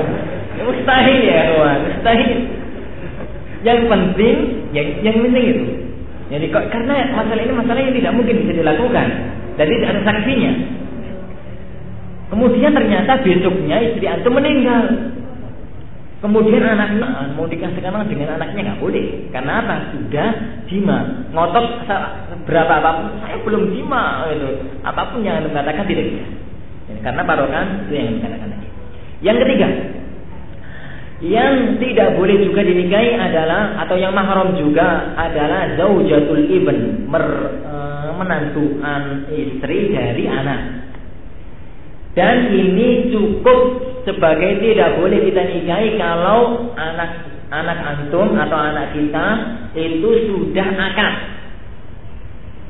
Ya, 0.55 0.61
mustahil 0.63 1.19
ya 1.25 1.39
kawan, 1.51 1.79
mustahil. 1.89 2.31
Yang 3.59 3.79
penting, 3.91 4.35
yang 4.71 4.87
yang 5.03 5.17
penting 5.25 5.45
itu. 5.51 5.65
Jadi 6.29 6.45
karena 6.53 6.93
masalah 7.17 7.41
ini 7.41 7.53
masalah 7.57 7.81
yang 7.81 7.95
tidak 7.97 8.13
mungkin 8.13 8.35
bisa 8.45 8.53
dilakukan, 8.53 9.07
jadi 9.57 9.71
tidak 9.81 9.89
ada 9.97 10.01
saksinya. 10.05 10.51
Kemudian 12.29 12.71
ternyata 12.77 13.17
besoknya 13.25 13.77
istri 13.81 14.05
antum 14.05 14.37
meninggal. 14.37 15.09
Kemudian 16.19 16.61
anaknya 16.61 17.31
mau 17.33 17.47
dikasihkan 17.47 18.05
dengan 18.05 18.37
anaknya 18.37 18.61
nggak 18.69 18.81
boleh. 18.83 19.31
Karena 19.33 19.63
apa? 19.63 19.75
Sudah 19.95 20.29
jima. 20.69 21.25
Ngotot 21.33 21.65
berapa 22.45 22.73
apa 22.83 22.89
pun, 23.01 23.07
saya 23.23 23.39
belum 23.41 23.73
jima. 23.73 24.29
Gitu. 24.29 24.47
Apa 24.85 25.09
pun 25.09 25.25
yang 25.25 25.41
anda 25.41 25.49
katakan 25.49 25.87
tidak 25.89 26.05
bisa. 26.11 26.25
Karena 27.01 27.21
parokan 27.23 27.87
itu 27.87 27.93
yang 27.95 28.07
dikatakan 28.19 28.47
lagi. 28.51 28.67
Yang 29.23 29.37
ketiga, 29.47 29.67
yang 31.19 31.75
tidak 31.83 32.15
boleh 32.15 32.39
juga 32.47 32.63
dinikahi 32.63 33.11
adalah 33.19 33.75
atau 33.83 33.95
yang 33.99 34.15
mahram 34.15 34.55
juga 34.55 35.11
adalah 35.19 35.75
zaujatul 35.75 36.47
ibn 36.47 37.11
mer, 37.11 37.25
e, 37.59 37.75
menantuan 38.15 39.27
istri 39.27 39.91
dari 39.91 40.23
anak. 40.31 40.61
Dan 42.15 42.55
ini 42.55 43.11
cukup 43.11 43.59
sebagai 44.07 44.63
tidak 44.63 44.95
boleh 44.95 45.19
kita 45.27 45.43
nikahi 45.43 45.99
kalau 45.99 46.71
anak 46.79 47.11
anak 47.51 47.79
antum 47.83 48.39
atau 48.39 48.57
anak 48.57 48.95
kita 48.95 49.25
itu 49.75 50.09
sudah 50.31 50.67
akad. 50.71 51.13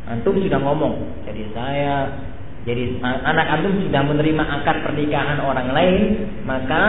Antum 0.09 0.41
sudah 0.41 0.57
ngomong. 0.57 1.21
Jadi 1.29 1.53
saya 1.53 2.17
jadi 2.65 2.97
anak 3.01 3.47
antum 3.61 3.77
sudah 3.77 4.01
menerima 4.09 4.43
akad 4.61 4.81
pernikahan 4.83 5.37
orang 5.37 5.69
lain, 5.69 6.03
maka 6.49 6.83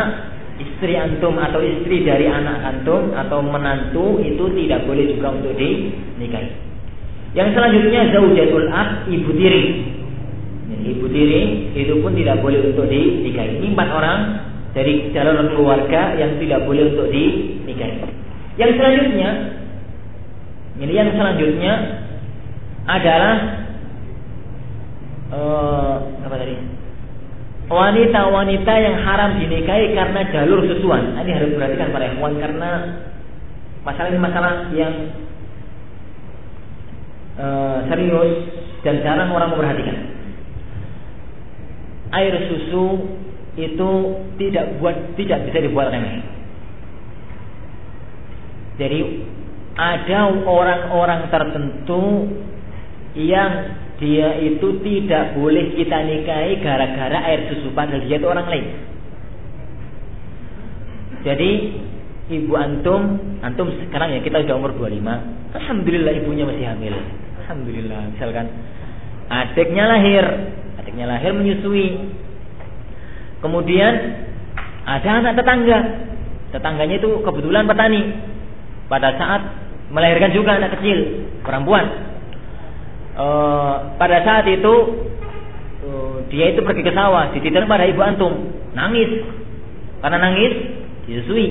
istri 0.60 0.94
antum 1.00 1.40
atau 1.40 1.64
istri 1.64 2.04
dari 2.04 2.28
anak 2.28 2.60
antum 2.60 3.16
atau 3.16 3.40
menantu 3.40 4.20
itu 4.20 4.44
tidak 4.64 4.84
boleh 4.84 5.04
juga 5.08 5.32
untuk 5.32 5.56
dinikahi. 5.56 6.50
Yang 7.32 7.48
selanjutnya 7.56 8.00
zaujatul 8.12 8.68
ab 8.68 9.08
ibu 9.08 9.30
tiri 9.32 9.64
ibu 10.70 11.06
tiri 11.10 11.72
itu 11.74 11.94
pun 12.00 12.12
tidak 12.14 12.40
boleh 12.40 12.60
untuk 12.72 12.86
dinikahi. 12.86 13.60
Ini 13.60 13.66
empat 13.74 13.88
orang 13.90 14.18
dari 14.70 15.10
calon 15.10 15.50
keluarga 15.54 16.14
yang 16.16 16.38
tidak 16.38 16.64
boleh 16.64 16.94
untuk 16.94 17.08
dinikahi. 17.10 18.06
Yang 18.58 18.70
selanjutnya, 18.78 19.30
ini 20.80 20.92
yang 20.92 21.10
selanjutnya 21.14 21.72
adalah 22.86 23.34
uh, 25.30 25.94
apa 26.26 26.34
tadi? 26.36 26.54
Wanita-wanita 27.70 28.72
yang 28.82 28.96
haram 29.06 29.38
dinikahi 29.38 29.94
karena 29.94 30.20
jalur 30.34 30.66
susuan. 30.66 31.14
Nah, 31.14 31.22
ini 31.22 31.38
harus 31.38 31.54
perhatikan 31.54 31.94
para 31.94 32.10
ikhwan 32.10 32.34
karena 32.42 32.70
masalah 33.86 34.08
ini 34.10 34.18
masalah 34.18 34.54
yang 34.74 34.94
uh, 37.38 37.78
serius 37.86 38.30
dan 38.82 38.98
jarang 39.06 39.30
orang 39.30 39.54
memperhatikan 39.54 40.10
air 42.10 42.34
susu 42.50 43.06
itu 43.54 43.90
tidak 44.38 44.78
buat 44.82 45.14
tidak 45.14 45.50
bisa 45.50 45.58
dibuat 45.62 45.94
remeh. 45.94 46.22
Jadi 48.80 49.00
ada 49.76 50.20
orang-orang 50.48 51.28
tertentu 51.28 52.26
yang 53.14 53.52
dia 54.00 54.40
itu 54.40 54.80
tidak 54.80 55.36
boleh 55.36 55.76
kita 55.76 55.98
nikahi 56.00 56.64
gara-gara 56.64 57.18
air 57.28 57.52
susu 57.52 57.68
padahal 57.76 58.00
dia 58.02 58.16
itu 58.16 58.28
orang 58.28 58.48
lain. 58.48 58.66
Jadi 61.20 61.50
ibu 62.32 62.52
antum, 62.56 63.20
antum 63.44 63.68
sekarang 63.86 64.16
ya 64.16 64.24
kita 64.24 64.40
sudah 64.40 64.56
umur 64.56 64.72
25. 64.72 65.04
Alhamdulillah 65.52 66.12
ibunya 66.16 66.48
masih 66.48 66.64
hamil. 66.64 66.96
Alhamdulillah. 67.44 68.16
Misalkan 68.16 68.46
adiknya 69.28 69.84
lahir, 69.84 70.24
Adiknya 70.80 71.06
lahir 71.06 71.36
menyusui. 71.36 72.08
Kemudian 73.44 73.92
ada 74.88 75.10
anak 75.20 75.36
tetangga. 75.36 75.78
Tetangganya 76.56 76.96
itu 76.98 77.20
kebetulan 77.20 77.68
petani. 77.68 78.00
Pada 78.88 79.14
saat 79.14 79.42
melahirkan 79.92 80.32
juga 80.34 80.56
anak 80.56 80.80
kecil, 80.80 81.30
perempuan. 81.44 82.09
E, 83.16 83.26
pada 83.98 84.18
saat 84.22 84.46
itu 84.46 84.74
e, 85.82 85.88
dia 86.30 86.54
itu 86.54 86.60
pergi 86.62 86.82
ke 86.86 86.92
sawah, 86.94 87.34
dititip 87.34 87.66
pada 87.66 87.86
ibu 87.86 88.00
antum, 88.02 88.32
nangis. 88.76 89.26
Karena 90.00 90.18
nangis, 90.18 90.52
disusui. 91.06 91.46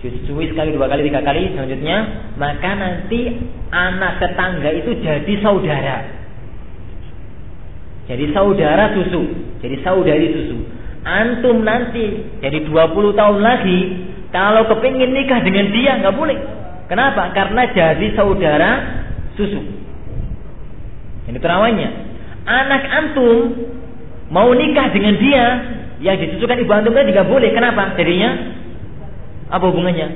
Disusui 0.00 0.48
sekali, 0.48 0.72
dua 0.72 0.88
kali, 0.88 1.04
tiga 1.04 1.20
kali, 1.20 1.52
selanjutnya 1.52 1.96
maka 2.40 2.70
nanti 2.72 3.36
anak 3.68 4.16
tetangga 4.18 4.70
itu 4.72 4.90
jadi 5.04 5.34
saudara. 5.44 6.20
Jadi 8.10 8.24
saudara 8.34 8.90
susu, 8.96 9.22
jadi 9.62 9.76
saudari 9.86 10.34
susu. 10.34 10.58
Antum 11.00 11.62
nanti 11.64 12.26
jadi 12.42 12.68
20 12.68 13.16
tahun 13.16 13.38
lagi 13.40 13.80
kalau 14.34 14.68
kepingin 14.68 15.14
nikah 15.14 15.40
dengan 15.46 15.70
dia 15.70 15.96
nggak 16.02 16.16
boleh. 16.18 16.38
Kenapa? 16.90 17.30
Karena 17.30 17.70
jadi 17.70 18.06
saudara 18.18 18.70
susu. 19.38 19.79
Ini 21.30 21.38
terawanya. 21.38 21.88
Anak 22.42 22.82
antum 22.90 23.54
mau 24.34 24.50
nikah 24.50 24.90
dengan 24.90 25.14
dia 25.22 25.46
yang 26.02 26.18
disusukan 26.18 26.58
ibu 26.58 26.72
antum 26.74 26.90
kan 26.90 27.06
juga 27.06 27.22
boleh. 27.22 27.54
Kenapa? 27.54 27.94
Jadinya 27.94 28.30
apa 29.50 29.64
hubungannya? 29.70 30.08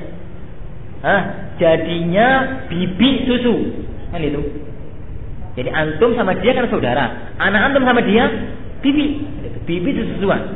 Hah? 1.06 1.22
Jadinya 1.62 2.28
bibi 2.66 3.30
susu. 3.30 3.54
Kan 4.10 4.20
itu. 4.26 4.42
Jadi 5.54 5.70
antum 5.70 6.18
sama 6.18 6.34
dia 6.42 6.50
kan 6.50 6.66
saudara. 6.66 7.30
Anak 7.38 7.70
antum 7.70 7.86
sama 7.86 8.02
dia 8.02 8.26
bibi. 8.82 9.22
Bibi 9.64 9.90
sesuatu. 10.18 10.50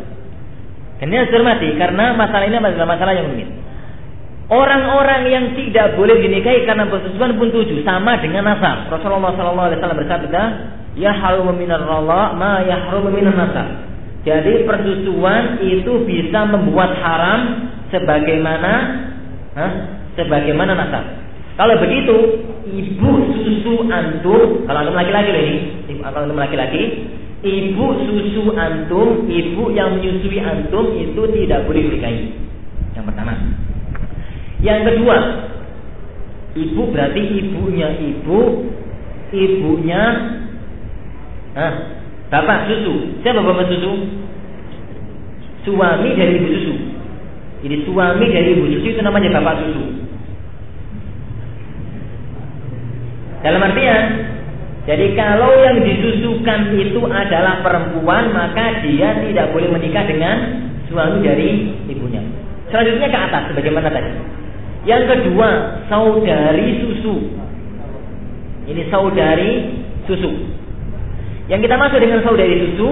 Dan 0.99 1.15
ini 1.15 1.17
harus 1.23 1.31
dihormati 1.31 1.79
karena 1.79 2.11
masalah 2.19 2.45
ini 2.51 2.59
adalah 2.59 2.89
masalah 2.99 3.15
yang 3.15 3.31
rumit. 3.31 3.47
Orang-orang 4.49 5.29
yang 5.29 5.45
tidak 5.53 6.01
boleh 6.01 6.25
dinikahi 6.25 6.65
karena 6.65 6.89
bersusuan 6.89 7.37
pun 7.37 7.53
tujuh 7.53 7.85
sama 7.85 8.17
dengan 8.17 8.49
nasab. 8.49 8.89
Rasulullah 8.89 9.37
SAW 9.37 9.77
bersabda, 9.77 10.43
ya 10.97 11.13
harum 11.13 11.53
minar 11.53 11.85
rala 11.85 12.33
ma 12.33 12.65
yahrum 12.65 13.13
minan 13.13 13.37
nasab. 13.37 13.85
Jadi 14.25 14.65
persusuan 14.65 15.61
itu 15.61 16.01
bisa 16.09 16.49
membuat 16.49 16.97
haram 16.97 17.69
sebagaimana 17.93 18.73
huh, 19.53 19.73
sebagaimana 20.17 20.73
nasab. 20.73 21.05
Kalau 21.61 21.75
begitu, 21.85 22.17
ibu 22.73 23.11
susu 23.29 23.85
antum, 23.93 24.65
kalau 24.65 24.81
antum 24.81 24.97
laki-laki 24.97 25.29
loh 25.29 25.43
ini, 25.45 25.59
kalau 26.01 26.25
antum 26.25 26.41
laki-laki, 26.41 27.05
ibu 27.45 27.85
susu 28.01 28.57
antum, 28.57 29.29
ibu 29.29 29.77
yang 29.77 30.01
menyusui 30.01 30.41
antum 30.41 30.97
itu 30.97 31.21
tidak 31.37 31.69
boleh 31.69 31.85
dinikahi. 31.85 32.33
Yang 32.97 33.05
pertama. 33.13 33.37
Yang 34.59 34.81
kedua, 34.91 35.17
Ibu 36.59 36.83
berarti 36.91 37.21
ibunya 37.23 37.89
ibu, 38.01 38.67
ibunya 39.31 40.03
ah, 41.55 41.73
bapak 42.33 42.67
susu. 42.67 43.21
Siapa 43.23 43.45
bapak 43.45 43.69
susu? 43.71 43.93
Suami 45.69 46.17
dari 46.19 46.41
ibu 46.41 46.49
susu. 46.51 46.75
Jadi 47.63 47.77
suami 47.85 48.27
dari 48.33 48.49
ibu 48.59 48.65
susu 48.75 48.87
itu 48.91 49.03
namanya 49.05 49.39
bapak 49.39 49.55
susu. 49.63 49.85
Dalam 53.39 53.63
artian, 53.63 54.05
jadi 54.83 55.15
kalau 55.15 55.53
yang 55.63 55.79
disusukan 55.79 56.75
itu 56.75 56.99
adalah 57.07 57.63
perempuan, 57.63 58.35
maka 58.35 58.83
dia 58.83 59.15
tidak 59.23 59.55
boleh 59.55 59.71
menikah 59.71 60.03
dengan 60.11 60.67
suami 60.91 61.23
dari 61.23 61.71
ibunya. 61.87 62.19
Selanjutnya 62.67 63.07
ke 63.07 63.19
atas, 63.31 63.43
sebagaimana 63.55 63.95
tadi. 63.95 64.38
Yang 64.89 65.05
kedua, 65.13 65.49
saudari 65.93 66.81
susu. 66.81 67.15
Ini 68.65 68.89
saudari 68.89 69.53
susu. 70.09 70.33
Yang 71.53 71.69
kita 71.69 71.77
masuk 71.77 72.01
dengan 72.01 72.25
saudari 72.25 72.57
susu, 72.65 72.89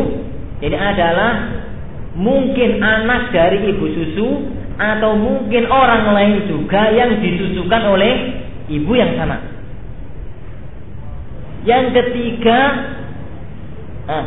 ini 0.61 0.76
adalah 0.76 1.57
mungkin 2.20 2.84
anak 2.84 3.32
dari 3.32 3.72
ibu 3.72 3.84
susu 3.97 4.28
atau 4.76 5.16
mungkin 5.16 5.72
orang 5.72 6.12
lain 6.12 6.36
juga 6.53 6.92
yang 6.92 7.16
disusukan 7.16 7.82
oleh 7.88 8.44
ibu 8.68 8.92
yang 8.92 9.16
sama. 9.16 9.40
Yang 11.64 11.97
ketiga, 11.97 12.61
ah, 14.05 14.24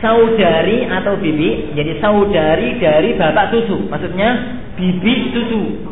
saudari 0.00 0.88
atau 0.88 1.20
bibi, 1.20 1.76
jadi 1.76 2.00
saudari 2.00 2.80
dari 2.80 3.20
bapak 3.20 3.52
susu, 3.52 3.84
maksudnya 3.92 4.28
bibi 4.80 5.14
susu 5.36 5.87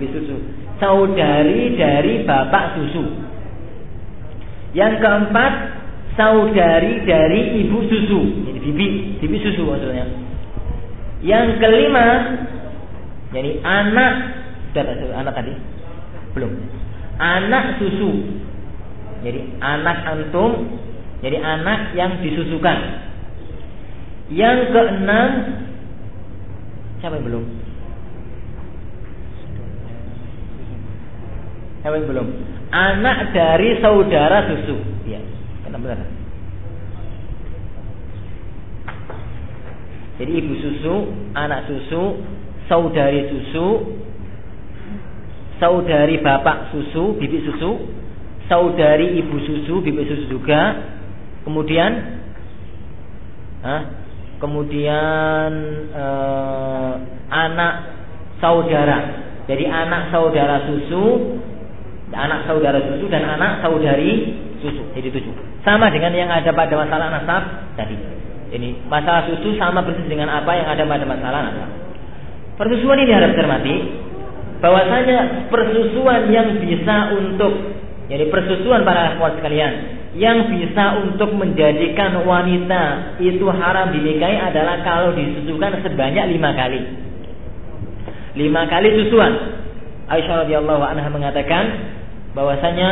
bibi 0.00 0.16
susu. 0.16 0.36
Saudari 0.80 1.76
dari 1.76 2.24
bapak 2.24 2.80
susu. 2.80 3.04
Yang 4.72 5.04
keempat, 5.04 5.52
saudari 6.16 7.04
dari 7.04 7.68
ibu 7.68 7.84
susu. 7.84 8.48
Jadi 8.48 8.58
bibi, 8.64 8.86
bibi 9.20 9.36
susu 9.44 9.68
maksudnya. 9.68 10.08
Yang 11.20 11.60
kelima, 11.60 12.08
jadi 13.28 13.60
anak, 13.60 14.14
sudah 14.72 15.20
anak 15.20 15.34
tadi? 15.36 15.52
Belum. 16.32 16.48
Anak 17.20 17.76
susu. 17.76 18.40
Jadi 19.20 19.60
anak 19.60 20.00
antum, 20.08 20.80
jadi 21.20 21.36
anak 21.44 21.92
yang 21.92 22.24
disusukan. 22.24 22.78
Yang 24.32 24.72
keenam, 24.72 25.30
siapa 27.04 27.20
yang 27.20 27.26
belum? 27.28 27.44
Hewan 31.80 32.04
belum. 32.04 32.28
Anak 32.70 33.32
dari 33.32 33.80
saudara 33.80 34.52
susu. 34.52 34.76
Ya, 35.08 35.20
kena 35.64 35.80
benar. 35.80 36.04
Jadi 40.20 40.32
ibu 40.36 40.52
susu, 40.60 40.94
anak 41.32 41.64
susu, 41.64 42.20
saudari 42.68 43.24
susu, 43.32 43.96
saudari 45.56 46.20
bapak 46.20 46.68
susu, 46.76 47.16
bibi 47.16 47.40
susu, 47.48 47.88
saudari 48.44 49.16
ibu 49.16 49.40
susu, 49.40 49.80
bibi 49.80 50.04
susu 50.04 50.24
juga. 50.28 50.76
Kemudian, 51.48 52.20
ah, 53.64 53.82
kemudian 54.36 55.50
eh, 55.88 56.92
anak 57.32 57.74
saudara. 58.44 59.24
Jadi 59.48 59.64
anak 59.64 60.12
saudara 60.12 60.68
susu, 60.68 61.04
anak 62.10 62.46
saudara 62.46 62.78
susu 62.82 63.06
dan 63.06 63.22
anak 63.26 63.62
saudari 63.62 64.34
susu. 64.58 64.82
Jadi 64.94 65.08
tujuh. 65.14 65.34
Sama 65.62 65.90
dengan 65.90 66.10
yang 66.14 66.30
ada 66.30 66.50
pada 66.50 66.74
masalah 66.74 67.06
nasab 67.14 67.42
tadi. 67.78 67.96
Ini 68.50 68.90
masalah 68.90 69.30
susu 69.30 69.54
sama 69.54 69.86
persis 69.86 70.06
dengan 70.10 70.26
apa 70.26 70.50
yang 70.58 70.66
ada 70.66 70.82
pada 70.82 71.04
masalah 71.06 71.40
nasab. 71.46 71.70
Persusuan 72.58 72.98
ini 73.00 73.12
harus 73.14 73.32
cermati 73.38 73.76
bahwasanya 74.60 75.48
persusuan 75.48 76.28
yang 76.28 76.60
bisa 76.60 77.16
untuk 77.16 77.52
jadi 78.10 78.26
persusuan 78.26 78.82
para 78.82 79.14
akhwat 79.14 79.38
sekalian 79.38 80.02
yang 80.18 80.50
bisa 80.50 80.98
untuk 81.06 81.30
menjadikan 81.38 82.26
wanita 82.26 83.14
itu 83.22 83.46
haram 83.46 83.94
dinikahi 83.94 84.34
adalah 84.34 84.82
kalau 84.82 85.14
disusukan 85.14 85.78
sebanyak 85.86 86.34
lima 86.34 86.50
kali. 86.58 86.80
Lima 88.34 88.66
kali 88.66 88.88
susuan. 88.98 89.62
Aisyah 90.10 90.42
radhiyallahu 90.42 90.82
anha 90.82 91.06
mengatakan 91.06 91.64
bahwasanya 92.32 92.90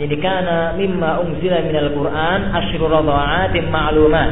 ini 0.00 0.16
kana 0.20 0.74
mimma 0.78 1.20
unzila 1.20 1.60
minal 1.66 1.90
Qur'an 1.92 2.40
asyru 2.56 2.88
radha'atin 2.88 3.68
ma'lumat 3.68 4.30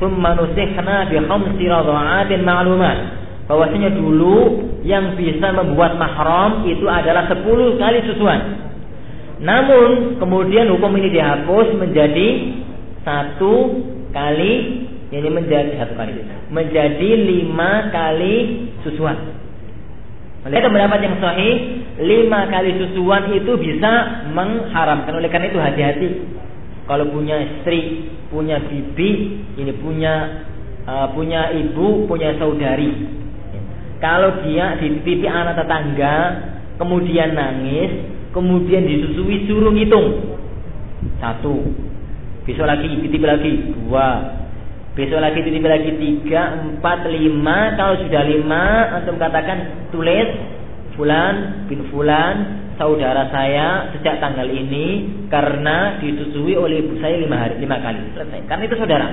thumma 0.00 0.32
nusikhna 0.38 1.12
bi 1.12 1.16
khamsi 1.20 1.64
radha'atin 1.68 2.40
ma'lumat. 2.40 2.98
Bahwasanya 3.50 3.90
dulu 3.98 4.70
yang 4.86 5.18
bisa 5.18 5.50
membuat 5.50 5.98
mahram 5.98 6.64
itu 6.70 6.86
adalah 6.86 7.26
10 7.26 7.42
kali 7.82 7.98
susuan. 8.06 8.40
Namun 9.42 10.20
kemudian 10.22 10.70
hukum 10.70 10.94
ini 11.00 11.10
dihapus 11.10 11.74
menjadi 11.74 12.28
satu 13.02 13.82
kali 14.12 14.52
ini 15.10 15.28
menjadi 15.32 15.80
satu 15.82 15.98
kali 15.98 16.12
menjadi 16.50 17.10
lima 17.16 17.90
kali 17.90 18.34
susuan. 18.86 19.16
Melihat 20.46 20.72
pendapat 20.72 21.00
yang 21.04 21.16
sahih, 21.20 21.79
lima 22.00 22.48
kali 22.48 22.80
susuan 22.80 23.28
itu 23.36 23.52
bisa 23.60 24.24
mengharamkan. 24.32 25.12
Oleh 25.12 25.28
karena 25.28 25.52
itu 25.52 25.60
hati-hati. 25.60 26.08
Kalau 26.88 27.06
punya 27.12 27.38
istri, 27.38 28.10
punya 28.32 28.58
bibi, 28.58 29.10
ini 29.60 29.72
punya 29.78 30.42
uh, 30.88 31.12
punya 31.14 31.54
ibu, 31.54 32.08
punya 32.10 32.34
saudari. 32.40 32.90
Kalau 34.00 34.42
dia 34.42 34.80
dititipi 34.80 35.28
anak 35.28 35.60
tetangga, 35.60 36.16
kemudian 36.80 37.36
nangis, 37.36 38.10
kemudian 38.32 38.88
disusui 38.88 39.44
suruh 39.44 39.70
ngitung. 39.70 40.40
Satu. 41.20 41.68
Besok 42.48 42.64
lagi, 42.64 42.88
titip 42.88 43.22
lagi. 43.22 43.76
Dua. 43.76 44.40
Besok 44.96 45.20
lagi 45.20 45.44
titip 45.44 45.62
lagi 45.62 45.94
tiga, 46.00 46.58
empat, 46.64 47.06
lima. 47.06 47.76
Kalau 47.76 47.94
sudah 48.02 48.22
lima, 48.24 48.64
antum 48.98 49.20
katakan 49.20 49.92
tulis 49.92 50.59
Fulan 50.94 51.66
bin 51.70 51.86
Fulan 51.90 52.36
saudara 52.80 53.28
saya 53.28 53.92
sejak 53.92 54.18
tanggal 54.24 54.48
ini 54.48 55.06
karena 55.28 56.00
disusui 56.00 56.56
oleh 56.56 56.80
ibu 56.80 56.96
saya 56.98 57.20
lima 57.20 57.36
hari 57.36 57.60
lima 57.60 57.76
kali 57.78 58.00
selesai. 58.16 58.40
Karena 58.48 58.62
itu 58.64 58.76
saudara. 58.80 59.08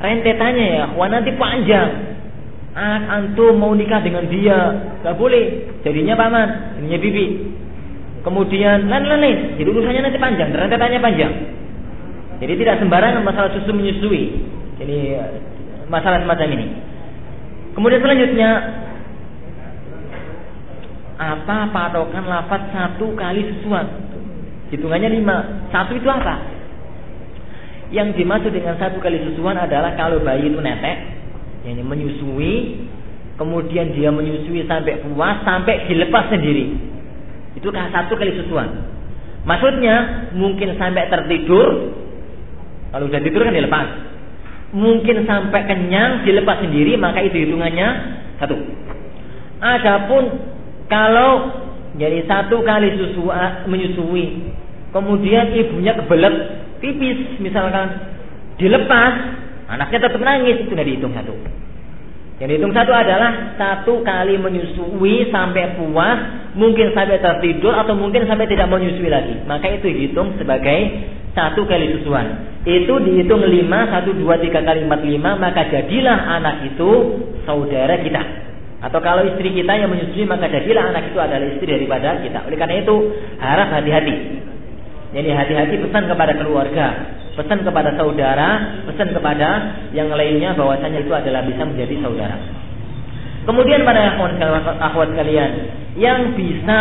Rentetannya 0.00 0.66
ya, 0.80 0.84
wah 0.96 1.08
nanti 1.08 1.30
panjang. 1.36 1.90
Ah, 2.74 3.22
antum 3.22 3.54
mau 3.54 3.70
nikah 3.70 4.02
dengan 4.02 4.26
dia, 4.26 4.58
gak 5.06 5.14
boleh. 5.14 5.78
Jadinya 5.86 6.18
paman, 6.18 6.48
jadinya 6.80 6.98
bibi. 6.98 7.26
Kemudian 8.26 8.90
lain 8.90 9.04
lain, 9.06 9.38
jadi 9.60 9.68
urusannya 9.68 10.02
nanti 10.10 10.18
panjang, 10.18 10.50
rentetannya 10.50 10.98
panjang. 10.98 11.32
Jadi 12.42 12.52
tidak 12.58 12.82
sembarangan 12.82 13.22
masalah 13.22 13.54
susu 13.54 13.70
menyusui. 13.70 14.24
Jadi 14.82 14.98
masalah 15.86 16.24
semacam 16.24 16.48
ini. 16.58 16.66
Kemudian 17.78 18.00
selanjutnya 18.02 18.50
apa 21.14 21.70
patokan 21.70 22.24
lafaz 22.26 22.70
satu 22.74 23.14
kali 23.14 23.42
susuan? 23.54 23.86
Hitungannya 24.74 25.10
lima. 25.14 25.68
Satu 25.70 25.94
itu 25.94 26.08
apa? 26.10 26.40
Yang 27.94 28.18
dimaksud 28.18 28.50
dengan 28.50 28.74
satu 28.80 28.98
kali 28.98 29.22
susuan 29.22 29.54
adalah 29.54 29.94
kalau 29.94 30.18
bayi 30.22 30.50
itu 30.50 30.58
netek, 30.58 30.96
ini 31.68 31.82
menyusui, 31.84 32.54
kemudian 33.38 33.94
dia 33.94 34.10
menyusui 34.10 34.66
sampai 34.66 34.98
puas, 35.06 35.42
sampai 35.46 35.86
dilepas 35.86 36.32
sendiri. 36.34 36.74
Itu 37.54 37.70
satu 37.70 38.18
kali 38.18 38.34
susuan. 38.42 38.66
Maksudnya 39.46 40.26
mungkin 40.34 40.74
sampai 40.74 41.06
tertidur, 41.06 41.94
kalau 42.90 43.06
sudah 43.06 43.22
tidur 43.22 43.42
kan 43.46 43.54
dilepas 43.54 44.14
mungkin 44.74 45.22
sampai 45.22 45.70
kenyang 45.70 46.26
dilepas 46.26 46.58
sendiri 46.66 46.98
maka 46.98 47.22
itu 47.22 47.46
hitungannya 47.46 47.88
satu. 48.42 48.58
Adapun 49.62 50.53
kalau 50.88 51.62
jadi 51.94 52.26
satu 52.26 52.60
kali 52.66 52.98
susu 52.98 53.30
menyusui, 53.70 54.50
kemudian 54.90 55.54
ibunya 55.54 55.94
kebelet 55.94 56.34
pipis 56.82 57.38
misalkan 57.38 58.14
dilepas, 58.58 59.14
anaknya 59.70 60.10
tetap 60.10 60.20
nangis 60.20 60.66
itu 60.66 60.74
nggak 60.74 60.88
dihitung 60.90 61.14
satu. 61.14 61.34
Yang 62.42 62.48
dihitung 62.50 62.74
satu 62.74 62.90
adalah 62.90 63.54
satu 63.54 64.02
kali 64.02 64.34
menyusui 64.42 65.30
sampai 65.30 65.78
puas, 65.78 66.18
mungkin 66.58 66.90
sampai 66.90 67.22
tertidur 67.22 67.70
atau 67.78 67.94
mungkin 67.94 68.26
sampai 68.26 68.50
tidak 68.50 68.66
menyusui 68.66 69.06
lagi. 69.06 69.38
Maka 69.46 69.70
itu 69.70 69.86
dihitung 69.86 70.34
sebagai 70.34 70.78
satu 71.30 71.62
kali 71.62 71.94
susuan. 71.94 72.58
Itu 72.66 72.98
dihitung 73.06 73.38
lima, 73.44 73.86
satu, 73.86 74.18
dua, 74.18 74.42
tiga 74.42 74.66
kali 74.66 74.82
empat, 74.82 75.00
lima, 75.06 75.38
maka 75.38 75.68
jadilah 75.70 76.42
anak 76.42 76.74
itu 76.74 76.90
saudara 77.46 78.02
kita. 78.02 78.43
Atau 78.84 79.00
kalau 79.00 79.24
istri 79.24 79.48
kita 79.56 79.72
yang 79.80 79.88
menyusui 79.88 80.28
maka 80.28 80.44
jadilah 80.52 80.92
anak 80.92 81.08
itu 81.08 81.16
adalah 81.16 81.46
istri 81.48 81.72
daripada 81.72 82.20
kita. 82.20 82.44
Oleh 82.44 82.58
karena 82.60 82.76
itu 82.84 82.94
harap 83.40 83.68
hati-hati. 83.72 84.14
Jadi 85.16 85.30
hati-hati 85.32 85.74
pesan 85.88 86.04
kepada 86.04 86.36
keluarga, 86.36 86.86
pesan 87.32 87.64
kepada 87.64 87.96
saudara, 87.96 88.82
pesan 88.84 89.16
kepada 89.16 89.48
yang 89.96 90.12
lainnya 90.12 90.52
bahwasanya 90.52 91.00
itu 91.00 91.12
adalah 91.16 91.46
bisa 91.48 91.64
menjadi 91.64 91.96
saudara. 92.04 92.36
Kemudian 93.44 93.88
pada 93.88 94.20
akhwat 94.80 95.10
kalian 95.16 95.52
yang 95.96 96.36
bisa 96.36 96.80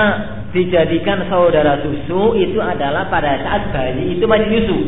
dijadikan 0.51 1.27
saudara 1.31 1.79
susu 1.87 2.35
itu 2.35 2.59
adalah 2.59 3.07
pada 3.07 3.39
saat 3.47 3.71
bayi 3.71 4.19
itu 4.19 4.25
masih 4.27 4.47
nyusu, 4.47 4.79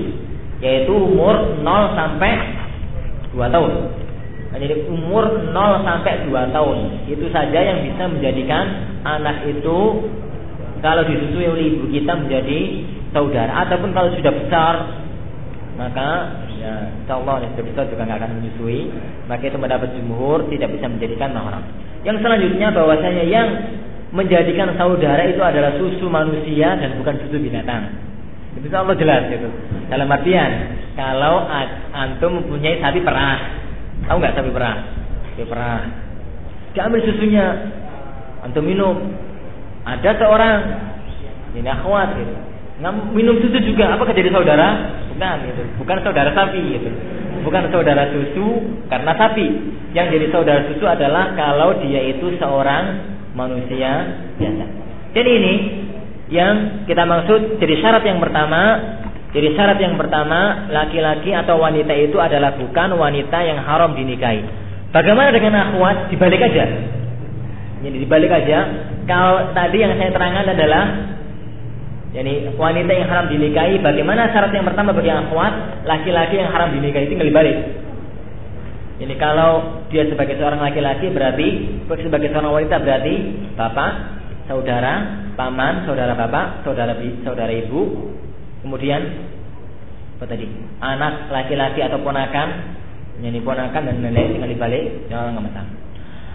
yaitu 0.60 0.92
umur 0.92 1.60
0 1.64 2.00
sampai 2.00 2.32
2 3.32 3.56
tahun. 3.56 3.72
Nah, 4.56 4.64
jadi 4.64 4.88
umur 4.88 5.52
0 5.52 5.84
sampai 5.84 6.32
2 6.32 6.56
tahun. 6.56 6.78
Itu 7.12 7.28
saja 7.28 7.60
yang 7.60 7.84
bisa 7.84 8.08
menjadikan 8.08 8.64
anak 9.04 9.44
itu 9.52 10.08
kalau 10.80 11.04
disusui 11.04 11.44
oleh 11.44 11.76
ibu 11.76 11.92
kita 11.92 12.16
menjadi 12.16 12.88
saudara. 13.12 13.68
Ataupun 13.68 13.92
kalau 13.92 14.16
sudah 14.16 14.32
besar 14.32 14.74
maka 15.76 16.40
ya 16.56 16.88
insya 17.04 17.20
Allah 17.20 17.44
yang 17.44 17.52
sudah 17.60 17.68
besar 17.68 17.84
juga 17.92 18.08
nggak 18.08 18.20
akan 18.24 18.32
menyusui. 18.40 18.80
Maka 19.28 19.44
itu 19.44 19.60
mendapat 19.60 19.92
jumhur 19.92 20.48
tidak 20.48 20.72
bisa 20.72 20.88
menjadikan 20.88 21.36
mahram 21.36 21.68
yang 22.06 22.22
selanjutnya 22.22 22.70
bahwasanya 22.70 23.26
yang 23.26 23.50
menjadikan 24.14 24.78
saudara 24.78 25.26
itu 25.26 25.42
adalah 25.42 25.74
susu 25.76 26.06
manusia 26.06 26.78
dan 26.78 27.02
bukan 27.02 27.18
susu 27.26 27.42
binatang. 27.42 27.92
Itu 28.56 28.72
Allah 28.72 28.96
jelas 28.96 29.28
itu 29.28 29.50
dalam 29.92 30.08
artian 30.08 30.52
kalau 30.96 31.44
antum 31.92 32.40
mempunyai 32.40 32.80
sapi 32.80 33.04
perah 33.04 33.65
Tahu 34.06 34.18
nggak 34.22 34.36
sapi 34.38 34.50
perah? 34.54 34.78
Sapi 35.34 35.46
perah. 35.50 35.82
Diambil 36.76 37.02
susunya, 37.08 37.46
antum 38.46 38.66
minum. 38.66 38.98
Ada 39.86 40.18
seorang 40.18 40.58
ini 41.56 41.70
akhwat 41.70 42.10
gitu. 42.20 42.36
minum 43.16 43.40
susu 43.40 43.58
juga, 43.64 43.96
apakah 43.96 44.12
jadi 44.12 44.30
saudara? 44.34 44.68
Bukan 45.16 45.36
gitu. 45.48 45.64
Bukan 45.80 45.98
saudara 46.04 46.30
sapi 46.36 46.60
gitu. 46.76 46.90
Bukan 47.48 47.72
saudara 47.72 48.04
susu 48.12 48.48
karena 48.92 49.16
sapi. 49.16 49.48
Yang 49.96 50.08
jadi 50.20 50.28
saudara 50.36 50.62
susu 50.68 50.84
adalah 50.84 51.32
kalau 51.40 51.80
dia 51.80 52.04
itu 52.12 52.36
seorang 52.36 53.16
manusia 53.32 54.20
biasa. 54.36 54.66
Jadi 55.16 55.30
ini 55.32 55.54
yang 56.28 56.84
kita 56.90 57.06
maksud 57.06 57.62
jadi 57.62 57.76
syarat 57.80 58.04
yang 58.04 58.20
pertama 58.20 58.62
jadi 59.36 59.52
syarat 59.52 59.76
yang 59.84 60.00
pertama, 60.00 60.72
laki-laki 60.72 61.36
atau 61.36 61.60
wanita 61.60 61.92
itu 61.92 62.16
adalah 62.16 62.56
bukan 62.56 62.96
wanita 62.96 63.36
yang 63.44 63.60
haram 63.68 63.92
dinikahi. 63.92 64.48
Bagaimana 64.96 65.36
dengan 65.36 65.60
akhwat? 65.60 66.08
Dibalik 66.08 66.40
aja. 66.40 66.64
Jadi 67.84 67.98
dibalik 68.00 68.32
aja. 68.32 68.64
Kalau 69.04 69.52
tadi 69.52 69.84
yang 69.84 69.92
saya 70.00 70.16
terangkan 70.16 70.56
adalah 70.56 70.84
jadi 72.16 72.56
wanita 72.56 72.92
yang 72.96 73.12
haram 73.12 73.28
dinikahi, 73.28 73.84
bagaimana 73.84 74.32
syarat 74.32 74.56
yang 74.56 74.64
pertama 74.64 74.96
bagi 74.96 75.12
akhwat? 75.12 75.84
Laki-laki 75.84 76.40
yang 76.40 76.56
haram 76.56 76.72
dinikahi 76.72 77.12
tinggal 77.12 77.28
dibalik. 77.28 77.58
Jadi 79.04 79.20
kalau 79.20 79.84
dia 79.92 80.08
sebagai 80.08 80.40
seorang 80.40 80.64
laki-laki 80.64 81.12
berarti 81.12 81.48
sebagai 81.92 82.32
seorang 82.32 82.56
wanita 82.56 82.80
berarti 82.80 83.16
bapak, 83.60 83.92
saudara, 84.48 85.28
paman, 85.36 85.84
saudara 85.84 86.16
bapak, 86.16 86.64
saudara 86.64 86.96
saudara 87.28 87.52
ibu, 87.52 88.15
Kemudian 88.66 89.02
apa 90.18 90.26
tadi? 90.26 90.50
Anak 90.82 91.30
laki-laki 91.30 91.86
atau 91.86 92.02
ponakan, 92.02 92.74
ini 93.22 93.38
ponakan 93.46 93.94
dan 93.94 94.02
nenek 94.02 94.34
tinggal 94.34 94.50
dibalik, 94.50 95.06
jangan 95.06 95.38
nggak 95.38 95.46
masalah. 95.54 95.72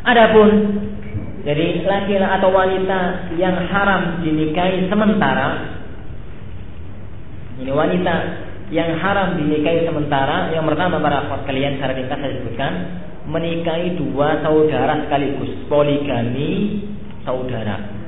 Adapun 0.06 0.48
jadi 1.42 1.82
laki 1.82 2.14
atau 2.22 2.54
wanita 2.54 3.34
yang 3.34 3.66
haram 3.66 4.22
dinikahi 4.22 4.86
sementara, 4.86 5.74
ini 7.58 7.72
wanita 7.74 8.14
yang 8.70 8.94
haram 9.02 9.34
dinikahi 9.34 9.82
sementara, 9.90 10.54
yang 10.54 10.62
pertama 10.70 11.02
para 11.02 11.26
akhwat 11.26 11.50
kalian 11.50 11.82
secara 11.82 11.98
ringkas 11.98 12.20
saya 12.22 12.38
sebutkan, 12.38 12.72
menikahi 13.26 13.98
dua 13.98 14.38
saudara 14.46 15.02
sekaligus, 15.02 15.50
poligami 15.66 16.86
saudara 17.26 17.98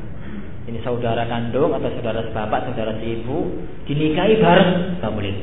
ini 0.62 0.78
saudara 0.86 1.26
kandung 1.26 1.74
atau 1.74 1.90
saudara 1.98 2.22
sebapak, 2.22 2.70
saudara 2.70 2.94
si 3.02 3.18
ibu, 3.18 3.50
dinikahi 3.86 4.38
bareng, 4.38 4.70
nggak 5.02 5.12
boleh. 5.12 5.34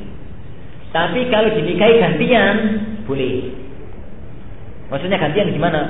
Tapi 0.89 1.19
kalau 1.29 1.49
dinikahi 1.53 1.93
gantian, 2.01 2.55
boleh. 3.05 3.35
Maksudnya 4.89 5.21
gantian 5.21 5.53
gimana? 5.53 5.81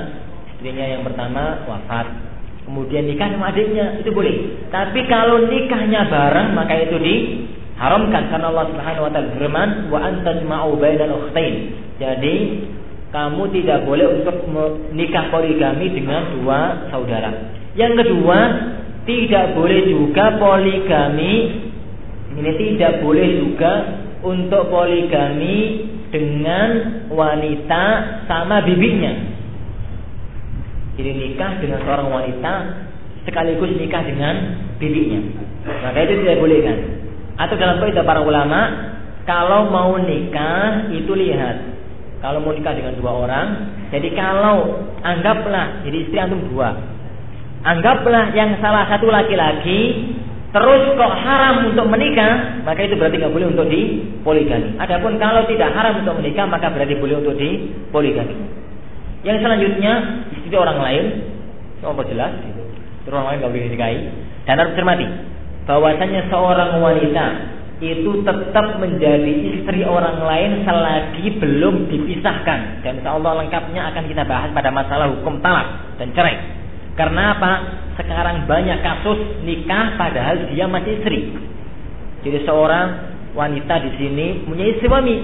Istrinya 0.52 0.84
yang 0.84 1.02
pertama 1.08 1.64
wafat, 1.64 2.06
kemudian 2.68 3.08
nikah 3.08 3.32
sama 3.32 3.48
adiknya, 3.48 3.96
itu 3.96 4.12
boleh. 4.12 4.68
Tapi 4.68 5.08
kalau 5.08 5.48
nikahnya 5.48 6.04
bareng, 6.04 6.52
maka 6.52 6.76
itu 6.76 7.00
diharamkan 7.00 8.28
karena 8.28 8.46
Allah 8.52 8.66
Subhanahu 8.68 9.06
wa 9.08 9.10
taala 9.10 9.28
berfirman, 9.32 9.68
"Wa 9.88 9.98
antajma'u 10.04 10.76
bainal 10.76 11.14
ukhtain." 11.16 11.54
Jadi, 11.96 12.36
kamu 13.10 13.42
tidak 13.56 13.88
boleh 13.88 14.06
untuk 14.20 14.36
menikah 14.46 15.32
poligami 15.32 15.86
dengan 15.96 16.30
dua 16.36 16.88
saudara. 16.92 17.32
Yang 17.74 18.04
kedua, 18.04 18.38
tidak 19.08 19.56
boleh 19.56 19.80
juga 19.88 20.36
poligami 20.36 21.34
ini 22.40 22.50
tidak 22.56 23.04
boleh 23.04 23.28
juga 23.44 23.72
untuk 24.24 24.72
poligami 24.72 25.86
dengan 26.08 26.68
wanita 27.12 27.84
sama 28.26 28.64
bibinya. 28.64 29.12
Jadi 30.96 31.10
nikah 31.16 31.60
dengan 31.60 31.80
seorang 31.84 32.08
wanita 32.08 32.52
sekaligus 33.28 33.76
nikah 33.76 34.02
dengan 34.04 34.34
bibinya. 34.80 35.20
Maka 35.64 35.98
itu 36.04 36.24
tidak 36.24 36.40
boleh 36.40 36.58
kan? 36.64 36.78
Atau 37.40 37.56
dalam 37.56 37.80
kaidah 37.80 38.04
para 38.04 38.20
ulama, 38.20 38.60
kalau 39.24 39.68
mau 39.68 39.96
nikah 40.00 40.92
itu 40.92 41.12
lihat. 41.14 41.78
Kalau 42.20 42.44
mau 42.44 42.52
nikah 42.52 42.76
dengan 42.76 43.00
dua 43.00 43.12
orang, 43.24 43.48
jadi 43.88 44.12
kalau 44.12 44.76
anggaplah 45.00 45.80
jadi 45.88 45.96
istri 46.04 46.20
antum 46.20 46.52
dua, 46.52 46.76
Anggaplah 47.60 48.32
yang 48.32 48.56
salah 48.64 48.88
satu 48.88 49.12
laki-laki 49.12 50.08
terus 50.50 50.82
kok 50.98 51.12
haram 51.22 51.70
untuk 51.70 51.86
menikah, 51.86 52.62
maka 52.66 52.80
itu 52.82 52.94
berarti 52.98 53.16
nggak 53.22 53.34
boleh 53.34 53.48
untuk 53.50 53.66
dipoligami. 53.70 54.76
Adapun 54.78 55.16
kalau 55.18 55.46
tidak 55.46 55.70
haram 55.74 56.02
untuk 56.02 56.18
menikah, 56.18 56.46
maka 56.50 56.70
berarti 56.70 56.94
boleh 56.98 57.16
untuk 57.22 57.34
dipoligami. 57.38 58.36
Yang 59.22 59.44
selanjutnya 59.44 59.92
istri 60.34 60.56
orang 60.56 60.78
lain, 60.80 61.04
apa 61.84 62.02
jelas? 62.08 62.32
Istri 63.04 63.12
orang 63.12 63.26
lain 63.30 63.36
nggak 63.40 63.52
boleh 63.52 63.64
dinikahi. 63.68 63.98
Dan 64.48 64.54
harus 64.58 64.74
cermati 64.74 65.06
bahwasanya 65.68 66.20
seorang 66.32 66.80
wanita 66.82 67.26
itu 67.80 68.20
tetap 68.28 68.76
menjadi 68.76 69.34
istri 69.56 69.80
orang 69.88 70.20
lain 70.20 70.68
selagi 70.68 71.40
belum 71.40 71.88
dipisahkan. 71.88 72.84
Dan 72.84 73.00
insya 73.00 73.16
Allah 73.16 73.40
lengkapnya 73.40 73.88
akan 73.92 74.04
kita 74.04 74.28
bahas 74.28 74.52
pada 74.52 74.68
masalah 74.68 75.08
hukum 75.16 75.40
talak 75.40 75.96
dan 75.96 76.12
cerai. 76.12 76.59
Karena 77.00 77.32
apa? 77.32 77.52
Sekarang 77.96 78.44
banyak 78.44 78.84
kasus 78.84 79.40
nikah 79.48 79.96
padahal 79.96 80.52
dia 80.52 80.68
masih 80.68 81.00
istri. 81.00 81.32
Jadi 82.20 82.44
seorang 82.44 82.88
wanita 83.32 83.74
di 83.88 83.90
sini 83.96 84.26
punya 84.44 84.68
istri 84.68 84.84
suami. 84.84 85.16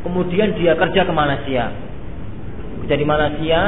Kemudian 0.00 0.56
dia 0.56 0.72
kerja 0.80 1.04
ke 1.04 1.12
Malaysia. 1.12 1.76
Kerja 2.80 2.96
di 2.96 3.04
Malaysia, 3.04 3.60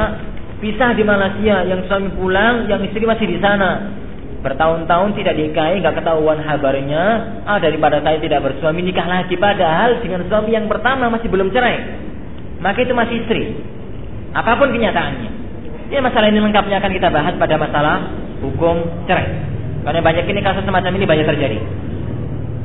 pisah 0.64 0.96
di 0.96 1.04
Malaysia, 1.04 1.64
yang 1.64 1.84
suami 1.84 2.08
pulang, 2.16 2.68
yang 2.72 2.80
istri 2.88 3.04
masih 3.04 3.28
di 3.28 3.36
sana. 3.40 3.92
Bertahun-tahun 4.40 5.16
tidak 5.20 5.36
nikahi, 5.36 5.84
nggak 5.84 6.00
ketahuan 6.00 6.40
kabarnya. 6.40 7.04
Ah 7.44 7.60
daripada 7.60 8.00
saya 8.00 8.16
tidak 8.16 8.48
bersuami 8.48 8.80
nikah 8.80 9.04
lagi, 9.04 9.36
padahal 9.36 10.00
dengan 10.00 10.24
suami 10.28 10.56
yang 10.56 10.68
pertama 10.72 11.12
masih 11.12 11.28
belum 11.28 11.52
cerai. 11.52 12.00
Maka 12.64 12.80
itu 12.80 12.96
masih 12.96 13.16
istri. 13.28 13.60
Apa 14.32 14.56
pun 14.56 14.72
kenyataannya. 14.72 15.35
Ya 15.86 16.02
masalah 16.02 16.28
ini 16.30 16.42
lengkapnya 16.42 16.82
akan 16.82 16.92
kita 16.92 17.08
bahas 17.14 17.34
pada 17.38 17.54
masalah 17.54 17.96
hukum 18.42 19.06
cerai. 19.06 19.26
Karena 19.86 20.02
banyak 20.02 20.24
ini 20.26 20.40
kasus 20.42 20.66
semacam 20.66 20.92
ini 20.98 21.06
banyak 21.06 21.26
terjadi. 21.30 21.58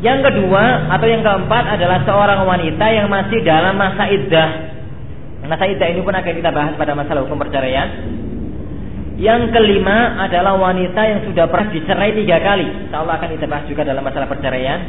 Yang 0.01 0.19
kedua 0.25 0.89
atau 0.89 1.05
yang 1.05 1.21
keempat 1.21 1.77
adalah 1.77 2.01
seorang 2.01 2.41
wanita 2.49 2.85
yang 2.89 3.05
masih 3.05 3.45
dalam 3.45 3.77
masa 3.77 4.09
iddah. 4.09 4.49
Masa 5.45 5.69
iddah 5.69 5.87
ini 5.93 6.01
pun 6.01 6.17
akan 6.17 6.33
kita 6.33 6.49
bahas 6.49 6.73
pada 6.73 6.97
masalah 6.97 7.21
hukum 7.29 7.37
perceraian. 7.37 7.85
Yang 9.21 9.53
kelima 9.53 10.17
adalah 10.17 10.57
wanita 10.57 11.01
yang 11.05 11.21
sudah 11.29 11.45
pernah 11.45 11.69
dicerai 11.69 12.17
tiga 12.17 12.41
kali. 12.41 12.89
Insya 12.89 13.05
Allah 13.05 13.21
akan 13.21 13.29
kita 13.37 13.45
bahas 13.45 13.65
juga 13.69 13.85
dalam 13.85 14.01
masalah 14.01 14.25
perceraian. 14.25 14.79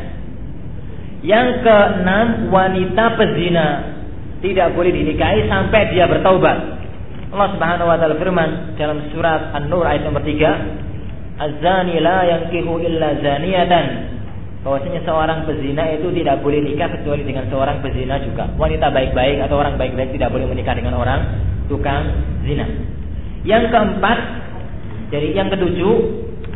Yang 1.21 1.69
keenam 1.69 2.49
wanita 2.49 3.05
pezina 3.21 3.67
tidak 4.41 4.73
boleh 4.73 4.89
dinikahi 4.89 5.45
sampai 5.53 5.93
dia 5.93 6.09
bertaubat. 6.09 6.72
Allah 7.33 7.49
Subhanahu 7.57 7.89
wa 7.89 7.97
taala 7.97 8.21
firman 8.21 8.77
dalam 8.77 9.09
surat 9.09 9.57
An-Nur 9.57 9.89
ayat 9.89 10.05
nomor 10.05 10.21
3, 10.21 10.53
"Az-zani 11.41 11.97
la 12.05 12.29
yankihu 12.29 12.77
illa 12.85 13.17
zaniyatan." 13.25 13.87
Bahwasanya 14.63 15.01
seorang 15.03 15.49
pezina 15.49 15.91
itu 15.97 16.13
tidak 16.13 16.45
boleh 16.45 16.61
nikah 16.61 16.93
kecuali 16.93 17.25
dengan 17.25 17.49
seorang 17.49 17.81
pezina 17.81 18.21
juga. 18.21 18.47
Wanita 18.55 18.95
baik-baik 18.95 19.49
atau 19.49 19.59
orang 19.59 19.75
baik-baik 19.81 20.13
tidak 20.15 20.29
boleh 20.29 20.47
menikah 20.47 20.77
dengan 20.77 20.95
orang 20.95 21.21
tukang 21.67 22.05
zina. 22.47 22.69
Yang 23.43 23.75
keempat, 23.75 24.19
jadi 25.11 25.29
yang 25.35 25.49
ketujuh, 25.51 25.97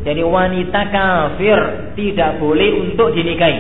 jadi 0.07 0.23
wanita 0.23 0.81
kafir 0.93 1.59
tidak 1.99 2.39
boleh 2.39 2.69
untuk 2.85 3.11
dinikahi. 3.11 3.59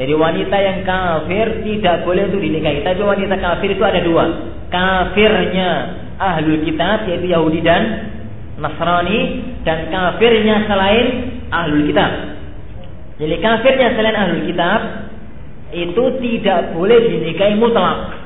Jadi 0.00 0.14
wanita 0.16 0.56
yang 0.56 0.78
kafir 0.88 1.46
tidak 1.68 2.06
boleh 2.08 2.32
untuk 2.32 2.40
dinikahi. 2.40 2.80
Tapi 2.80 3.00
wanita 3.04 3.34
kafir 3.36 3.76
itu 3.76 3.84
ada 3.84 4.00
dua. 4.00 4.24
Kafirnya 4.76 5.70
ahlul 6.20 6.60
kitab 6.68 7.08
yaitu 7.08 7.32
Yahudi 7.32 7.64
dan 7.64 8.12
Nasrani 8.60 9.20
dan 9.64 9.88
kafirnya 9.88 10.68
selain 10.68 11.06
ahlul 11.48 11.88
kitab. 11.88 12.12
Jadi 13.16 13.36
kafirnya 13.40 13.96
selain 13.96 14.16
ahlul 14.16 14.44
kitab 14.44 14.80
itu 15.72 16.04
tidak 16.20 16.76
boleh 16.76 16.98
dinikahi 17.08 17.56
mutlak. 17.56 18.20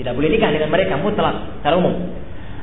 Tidak 0.00 0.16
boleh 0.16 0.28
nikah 0.32 0.48
dengan 0.48 0.72
mereka 0.72 0.96
mutlak 0.96 1.60
secara 1.60 1.76
umum. 1.76 1.92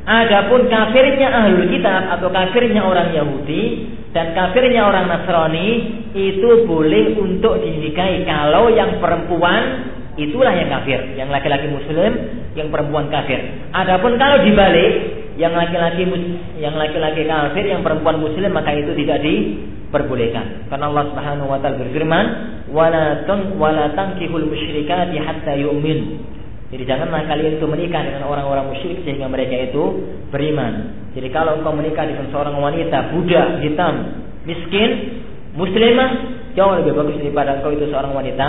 Adapun 0.01 0.65
kafirnya 0.65 1.29
ahlul 1.29 1.69
kitab 1.69 2.17
atau 2.17 2.33
kafirnya 2.33 2.81
orang 2.81 3.13
Yahudi 3.13 3.93
dan 4.09 4.33
kafirnya 4.33 4.89
orang 4.89 5.05
Nasrani 5.05 5.69
itu 6.17 6.65
boleh 6.65 7.13
untuk 7.21 7.61
dinikahi 7.61 8.25
kalau 8.25 8.73
yang 8.73 8.97
perempuan 8.97 9.93
itulah 10.19 10.51
yang 10.51 10.67
kafir, 10.67 10.99
yang 11.15 11.29
laki-laki 11.31 11.71
muslim, 11.71 12.11
yang 12.57 12.67
perempuan 12.67 13.07
kafir. 13.07 13.39
Adapun 13.71 14.19
kalau 14.19 14.43
dibalik, 14.43 14.91
yang 15.39 15.55
laki-laki 15.55 16.03
yang 16.59 16.75
laki-laki 16.75 17.23
kafir, 17.23 17.63
yang 17.63 17.81
perempuan 17.81 18.19
muslim 18.19 18.51
maka 18.51 18.75
itu 18.75 18.91
tidak 18.99 19.23
diperbolehkan. 19.23 20.67
Karena 20.67 20.91
Allah 20.91 21.05
Subhanahu 21.11 21.47
wa 21.47 21.59
taala 21.63 21.79
berfirman, 21.79 22.25
"Wala 22.75 23.85
tankihul 23.95 24.47
musyrikati 24.51 25.15
hatta 25.19 25.55
yu'min." 25.55 25.99
Jadi 26.71 26.87
janganlah 26.87 27.27
kalian 27.27 27.59
itu 27.59 27.67
menikah 27.67 27.99
dengan 27.99 28.31
orang-orang 28.31 28.71
musyrik 28.71 29.03
sehingga 29.03 29.27
mereka 29.27 29.59
itu 29.59 30.07
beriman. 30.31 31.03
Jadi 31.11 31.27
kalau 31.35 31.59
engkau 31.59 31.75
menikah 31.75 32.07
dengan 32.07 32.31
seorang 32.31 32.55
wanita 32.55 33.11
budak 33.11 33.59
hitam 33.59 34.23
miskin 34.47 35.19
muslimah 35.51 36.11
jauh 36.55 36.79
lebih 36.79 36.95
bagus 36.95 37.19
daripada 37.19 37.59
engkau 37.59 37.75
itu 37.75 37.91
seorang 37.91 38.15
wanita 38.15 38.47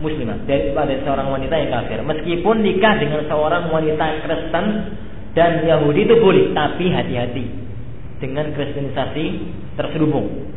muslimah 0.00 0.48
daripada 0.48 0.96
seorang 1.04 1.28
wanita 1.28 1.54
yang 1.60 1.70
kafir. 1.70 2.00
Meskipun 2.00 2.56
nikah 2.64 2.94
dengan 2.98 3.20
seorang 3.28 3.68
wanita 3.68 4.04
Kristen 4.24 4.66
dan 5.36 5.62
Yahudi 5.62 6.08
itu 6.08 6.16
boleh, 6.18 6.50
tapi 6.56 6.90
hati-hati 6.90 7.44
dengan 8.18 8.50
kristenisasi 8.56 9.24
terselubung. 9.78 10.50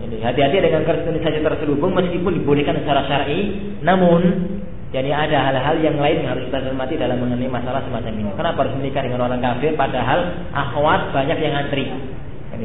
Jadi 0.00 0.16
hati-hati 0.24 0.56
dengan 0.64 0.82
kristenisasi 0.88 1.44
terselubung 1.44 1.92
meskipun 1.92 2.40
dibolehkan 2.40 2.80
secara 2.80 3.04
syar'i, 3.04 3.40
namun 3.84 4.48
jadi 4.90 5.14
ada 5.14 5.38
hal-hal 5.50 5.76
yang 5.78 6.02
lain 6.02 6.24
yang 6.24 6.34
harus 6.34 6.50
kita 6.50 6.66
cermati 6.66 6.98
dalam 6.98 7.22
mengenai 7.22 7.46
masalah 7.46 7.84
semacam 7.86 8.10
ini. 8.10 8.30
Kenapa 8.34 8.58
harus 8.66 8.74
menikah 8.74 9.02
dengan 9.06 9.22
orang 9.22 9.38
kafir 9.38 9.78
padahal 9.78 10.50
akhwat 10.50 11.14
banyak 11.14 11.38
yang 11.38 11.54
antri? 11.54 11.86
Kan. 12.50 12.58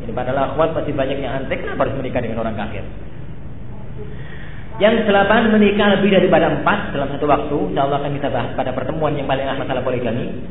Jadi 0.00 0.12
padahal 0.16 0.54
akhwat 0.54 0.72
masih 0.72 0.96
banyak 0.96 1.18
yang 1.20 1.44
antri, 1.44 1.60
kenapa 1.60 1.84
harus 1.84 1.96
menikah 2.00 2.20
dengan 2.24 2.40
orang 2.40 2.56
kafir? 2.56 2.80
Yang 4.82 5.06
delapan 5.06 5.54
menikah 5.54 5.94
lebih 5.94 6.10
daripada 6.10 6.58
empat 6.58 6.90
dalam 6.90 7.06
satu 7.14 7.30
waktu. 7.30 7.54
Insya 7.70 7.86
Allah 7.86 8.02
akan 8.02 8.12
kita 8.18 8.28
bahas 8.34 8.50
pada 8.58 8.74
pertemuan 8.74 9.14
yang 9.14 9.30
paling 9.30 9.46
masalah 9.46 9.78
poligami. 9.86 10.42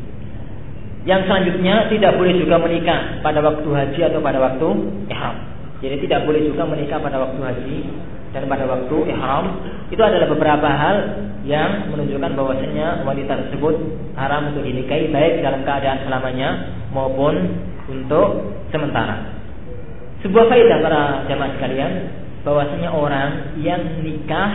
Yang 1.03 1.27
selanjutnya 1.27 1.91
tidak 1.91 2.15
boleh 2.15 2.39
juga 2.39 2.55
menikah 2.63 3.19
pada 3.19 3.43
waktu 3.43 3.67
haji 3.67 3.99
atau 4.07 4.23
pada 4.23 4.39
waktu 4.39 4.67
ihram. 5.11 5.35
Jadi 5.83 5.95
tidak 6.07 6.23
boleh 6.23 6.47
juga 6.47 6.63
menikah 6.63 7.03
pada 7.03 7.19
waktu 7.19 7.41
haji 7.43 7.77
dan 8.31 8.47
pada 8.47 8.63
waktu 8.63 8.95
ihram 9.11 9.45
itu 9.91 9.99
adalah 9.99 10.27
beberapa 10.31 10.69
hal 10.71 10.97
yang 11.43 11.91
menunjukkan 11.91 12.31
bahwasanya 12.31 13.03
wanita 13.03 13.33
tersebut 13.35 13.75
haram 14.15 14.55
untuk 14.55 14.63
dinikahi 14.63 15.11
baik 15.11 15.43
dalam 15.43 15.67
keadaan 15.67 16.07
selamanya 16.07 16.49
maupun 16.95 17.59
untuk 17.91 18.55
sementara. 18.71 19.35
Sebuah 20.23 20.47
faedah 20.47 20.77
para 20.79 21.01
jamaah 21.27 21.51
sekalian 21.59 21.91
bahwasanya 22.41 22.89
orang 22.89 23.31
yang 23.61 24.01
nikah 24.01 24.51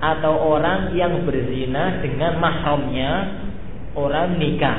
atau 0.00 0.56
orang 0.56 0.96
yang 0.96 1.28
berzina 1.28 2.00
dengan 2.00 2.40
mahramnya 2.40 3.10
orang 3.92 4.40
nikah 4.40 4.78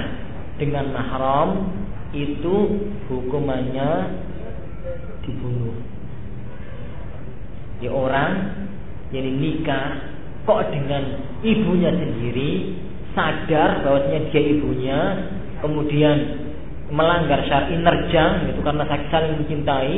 dengan 0.58 0.90
mahram 0.90 1.70
itu 2.12 2.56
hukumannya 3.08 3.90
dibunuh. 5.26 5.78
Ya 7.82 7.90
orang 7.94 8.32
yang 9.14 9.28
nikah 9.38 10.02
kok 10.46 10.74
dengan 10.74 11.22
ibunya 11.46 11.94
sendiri 11.94 12.78
sadar 13.14 13.86
bahwasanya 13.86 14.22
dia 14.34 14.42
ibunya 14.42 15.00
kemudian 15.62 16.18
melanggar 16.92 17.46
syar'i 17.48 17.78
nerjang 17.78 18.52
itu 18.52 18.60
karena 18.66 18.84
saling 19.14 19.34
mencintai 19.44 19.96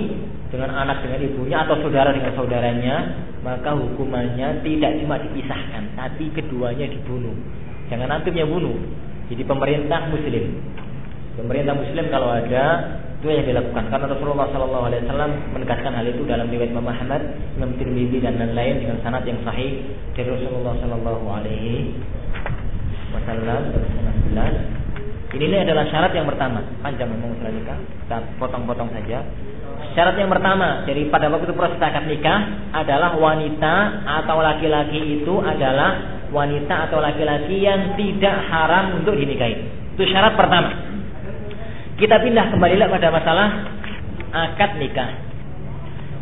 dengan 0.53 0.69
anak 0.69 1.01
dengan 1.01 1.19
ibunya 1.25 1.65
atau 1.65 1.81
saudara 1.81 2.13
dengan 2.13 2.37
saudaranya 2.37 2.95
maka 3.41 3.73
hukumannya 3.73 4.61
tidak 4.61 5.01
cuma 5.01 5.17
dipisahkan 5.17 5.97
tapi 5.97 6.29
keduanya 6.29 6.85
dibunuh 6.93 7.33
jangan 7.89 8.13
antum 8.13 8.37
yang 8.37 8.53
bunuh 8.53 8.77
jadi 9.33 9.41
pemerintah 9.49 10.13
muslim 10.13 10.61
pemerintah 11.33 11.73
muslim 11.73 12.05
kalau 12.13 12.29
ada 12.29 12.65
itu 13.23 13.31
yang 13.31 13.47
dilakukan 13.55 13.87
karena 13.87 14.03
Rasulullah 14.11 14.51
Shallallahu 14.51 14.83
Alaihi 14.91 15.07
Wasallam 15.07 15.31
menegaskan 15.55 15.95
hal 15.95 16.05
itu 16.11 16.27
dalam 16.27 16.43
riwayat 16.51 16.75
Imam 16.75 16.91
Ahmad, 16.91 17.23
Imam 17.55 17.71
Tirmidzi 17.79 18.19
dan 18.19 18.35
lain-lain 18.35 18.83
dengan 18.83 18.99
sanad 18.99 19.23
yang 19.23 19.39
sahih 19.47 19.79
dari 20.11 20.27
Rasulullah 20.27 20.75
Shallallahu 20.83 21.25
Alaihi 21.31 22.03
Wasallam. 23.15 23.63
Ini, 25.33 25.65
adalah 25.65 25.87
syarat 25.89 26.11
yang 26.13 26.27
pertama. 26.29 26.61
Panjang 26.85 27.09
memang 27.09 27.33
nikah. 27.41 27.79
Kita 28.05 28.21
potong-potong 28.37 28.91
saja. 28.91 29.23
Syarat 29.93 30.17
yang 30.17 30.33
pertama, 30.33 30.81
jadi 30.89 31.05
pada 31.13 31.29
waktu 31.29 31.53
proses 31.53 31.77
akad 31.77 32.09
nikah 32.09 32.73
adalah 32.73 33.13
wanita 33.13 34.01
atau 34.25 34.41
laki-laki 34.41 35.21
itu 35.21 35.37
adalah 35.37 36.21
wanita 36.33 36.89
atau 36.89 36.97
laki-laki 36.97 37.61
yang 37.61 37.93
tidak 37.93 38.35
haram 38.49 38.97
untuk 38.97 39.13
dinikahi. 39.13 39.53
Itu 39.93 40.09
syarat 40.09 40.33
pertama. 40.33 40.73
Kita 42.01 42.25
pindah 42.25 42.49
kembali 42.49 42.73
pada 42.89 43.07
masalah 43.13 43.47
akad 44.33 44.81
nikah. 44.81 45.13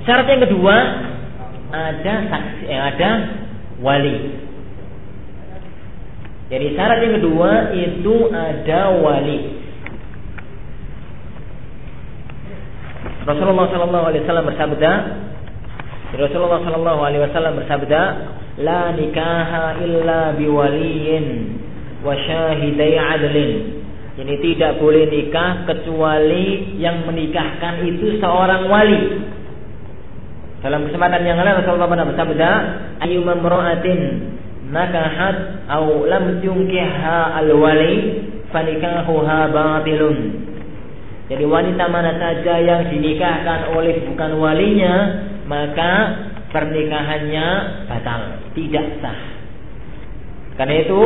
Syarat 0.04 0.28
yang 0.28 0.44
kedua 0.44 0.76
ada 1.72 2.14
saksi, 2.28 2.64
eh, 2.68 2.82
ada 2.92 3.10
wali. 3.80 4.18
Jadi 6.52 6.76
syarat 6.76 7.00
yang 7.08 7.16
kedua 7.24 7.72
itu 7.72 8.16
ada 8.36 8.80
wali. 9.00 9.61
Rasulullah 13.22 13.70
Shallallahu 13.70 14.06
Alaihi 14.10 14.24
Wasallam 14.26 14.46
bersabda, 14.50 14.92
Rasulullah 16.18 16.60
Shallallahu 16.66 17.02
Alaihi 17.06 17.24
Wasallam 17.30 17.54
bersabda, 17.62 18.02
la 18.66 18.92
nikaha 18.98 19.78
illa 19.80 20.34
biwaliyin 20.36 21.26
wa 22.02 22.18
syahidai 22.18 22.98
adlin 22.98 23.82
ini 24.12 24.36
tidak 24.44 24.84
boleh 24.84 25.08
nikah 25.08 25.64
kecuali 25.64 26.76
yang 26.76 27.08
menikahkan 27.08 27.80
itu 27.88 28.20
seorang 28.20 28.68
wali. 28.68 29.24
Dalam 30.62 30.84
kesempatan 30.92 31.24
yang 31.24 31.40
lain 31.40 31.64
Rasulullah 31.64 31.90
pernah 31.90 32.08
bersabda, 32.12 32.50
"Ayu 33.08 33.24
mamra'atin 33.24 34.00
nakahat 34.68 35.66
aw 35.72 36.06
lam 36.06 36.44
tunkiha 36.44 37.40
al-wali 37.40 38.20
fanikahuha 38.52 39.40
batilun." 39.50 40.18
Jadi 41.30 41.44
wanita 41.46 41.86
mana 41.92 42.18
saja 42.18 42.60
yang 42.60 42.90
dinikahkan 42.90 43.76
oleh 43.78 44.04
bukan 44.10 44.32
walinya, 44.42 44.96
maka 45.46 45.92
pernikahannya 46.52 47.48
batal, 47.88 48.22
tidak 48.56 48.88
sah. 49.00 49.20
Karena 50.60 50.76
itu 50.84 51.00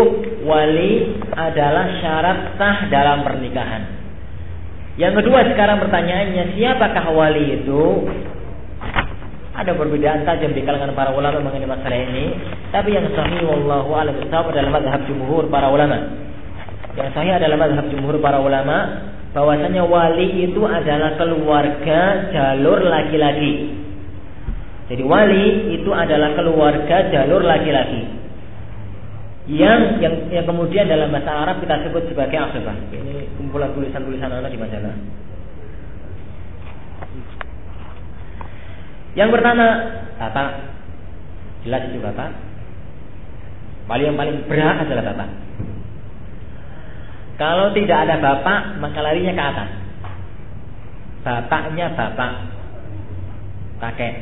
wali 0.43 1.22
adalah 1.32 1.86
syarat 2.01 2.39
sah 2.57 2.78
dalam 2.89 3.22
pernikahan. 3.22 3.84
Yang 4.95 5.24
kedua 5.24 5.43
sekarang 5.51 5.84
pertanyaannya 5.84 6.55
siapakah 6.55 7.05
wali 7.13 7.61
itu? 7.61 8.09
Ada 9.55 9.72
perbedaan 9.72 10.28
tajam 10.28 10.51
di 10.51 10.68
kalangan 10.68 10.91
para 10.91 11.16
ulama 11.16 11.39
mengenai 11.39 11.70
masalah 11.70 11.95
ini, 11.95 12.36
tapi 12.76 12.91
yang 12.91 13.07
sahih 13.16 13.39
wallahu 13.47 13.95
a'lam 13.95 14.20
adalah 14.20 14.72
mazhab 14.72 15.01
jumhur 15.07 15.47
para 15.47 15.72
ulama. 15.72 15.95
Yang 16.99 17.16
sahih 17.16 17.39
adalah 17.39 17.55
mazhab 17.55 17.88
jumhur 17.88 18.20
para 18.20 18.43
ulama 18.43 19.07
bahwasanya 19.36 19.83
wali 19.83 20.47
itu 20.47 20.63
adalah 20.63 21.19
keluarga 21.19 22.31
jalur 22.31 22.79
laki-laki. 22.88 23.75
Jadi 24.88 25.03
wali 25.03 25.75
itu 25.75 25.91
adalah 25.91 26.31
keluarga 26.39 27.11
jalur 27.11 27.43
laki-laki 27.43 28.15
yang 29.45 30.01
yang 30.01 30.25
yang 30.33 30.45
kemudian 30.49 30.89
dalam 30.89 31.13
bahasa 31.13 31.29
Arab 31.29 31.61
kita 31.61 31.86
sebut 31.86 32.09
sebagai 32.09 32.33
asbah. 32.33 32.73
Ini 32.89 33.29
kumpulan 33.38 33.77
tulisan-tulisan 33.77 34.33
anak 34.33 34.49
di 34.49 34.57
majalah. 34.57 34.97
Yang 39.13 39.29
pertama, 39.31 39.65
tata. 40.17 40.45
Jelas 41.61 41.81
itu 41.93 42.01
kata. 42.01 42.25
Paling 43.86 44.05
yang 44.11 44.17
paling 44.17 44.49
berat 44.49 44.81
adalah 44.81 45.13
tata. 45.13 45.25
Kalau 47.36 47.75
tidak 47.75 48.07
ada 48.07 48.15
bapak, 48.23 48.79
maka 48.79 48.99
larinya 49.03 49.33
ke 49.36 49.43
atas. 49.43 49.69
Bapaknya 51.25 51.91
bapak, 51.91 52.31
kakek. 53.83 54.13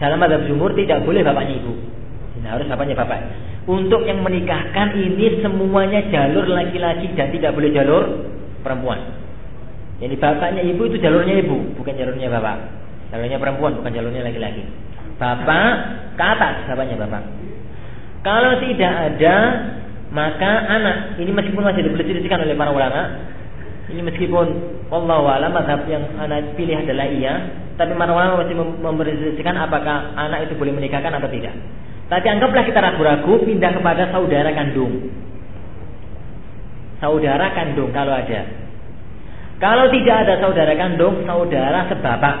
Dalam 0.00 0.16
ada 0.24 0.40
jumhur 0.48 0.72
tidak 0.72 1.04
boleh 1.04 1.20
bapaknya 1.20 1.60
ibu. 1.60 1.74
Ini 2.40 2.46
harus 2.48 2.64
bapaknya 2.64 2.96
bapak. 2.96 3.18
Untuk 3.68 4.08
yang 4.08 4.24
menikahkan 4.24 4.96
ini 4.96 5.44
semuanya 5.44 6.00
jalur 6.08 6.48
laki-laki 6.48 7.12
dan 7.12 7.28
tidak 7.28 7.52
boleh 7.52 7.70
jalur 7.76 8.04
perempuan. 8.64 9.20
Jadi 10.00 10.16
bapaknya 10.16 10.64
ibu 10.64 10.88
itu 10.88 10.96
jalurnya 10.96 11.44
ibu, 11.44 11.76
bukan 11.76 11.92
jalurnya 11.92 12.32
bapak. 12.32 12.56
Jalurnya 13.12 13.36
perempuan, 13.36 13.76
bukan 13.76 13.92
jalurnya 13.92 14.24
laki-laki. 14.24 14.64
Bapak 15.20 15.72
ke 16.16 16.24
atas, 16.24 16.64
bapaknya 16.72 16.96
bapak. 16.96 17.22
Kalau 18.24 18.56
tidak 18.64 18.94
ada, 19.12 19.36
maka 20.10 20.50
anak. 20.66 20.96
Ini 21.22 21.30
meskipun 21.30 21.62
masih 21.62 21.86
diperselisihkan 21.86 22.42
oleh 22.42 22.58
para 22.58 22.74
ulama. 22.74 23.02
Ini 23.90 24.02
meskipun 24.06 24.46
Allah 24.90 25.18
alam 25.38 25.50
mazhab 25.50 25.82
yang 25.90 26.02
anak 26.18 26.54
pilih 26.54 26.78
adalah 26.78 27.10
iya, 27.10 27.34
tapi 27.74 27.90
para 27.98 28.14
ulama 28.14 28.42
masih 28.46 28.54
memperselisihkan 28.58 29.54
apakah 29.58 30.14
anak 30.14 30.46
itu 30.46 30.54
boleh 30.54 30.74
menikahkan 30.74 31.10
atau 31.10 31.26
tidak. 31.26 31.54
Tapi 32.10 32.26
anggaplah 32.26 32.66
kita 32.66 32.78
ragu-ragu 32.82 33.32
pindah 33.46 33.70
kepada 33.70 34.10
saudara 34.10 34.50
kandung. 34.50 35.10
Saudara 36.98 37.54
kandung 37.54 37.90
kalau 37.94 38.14
ada. 38.14 38.46
Kalau 39.62 39.86
tidak 39.94 40.16
ada 40.26 40.34
saudara 40.42 40.74
kandung, 40.74 41.22
saudara 41.22 41.86
sebapak. 41.86 42.36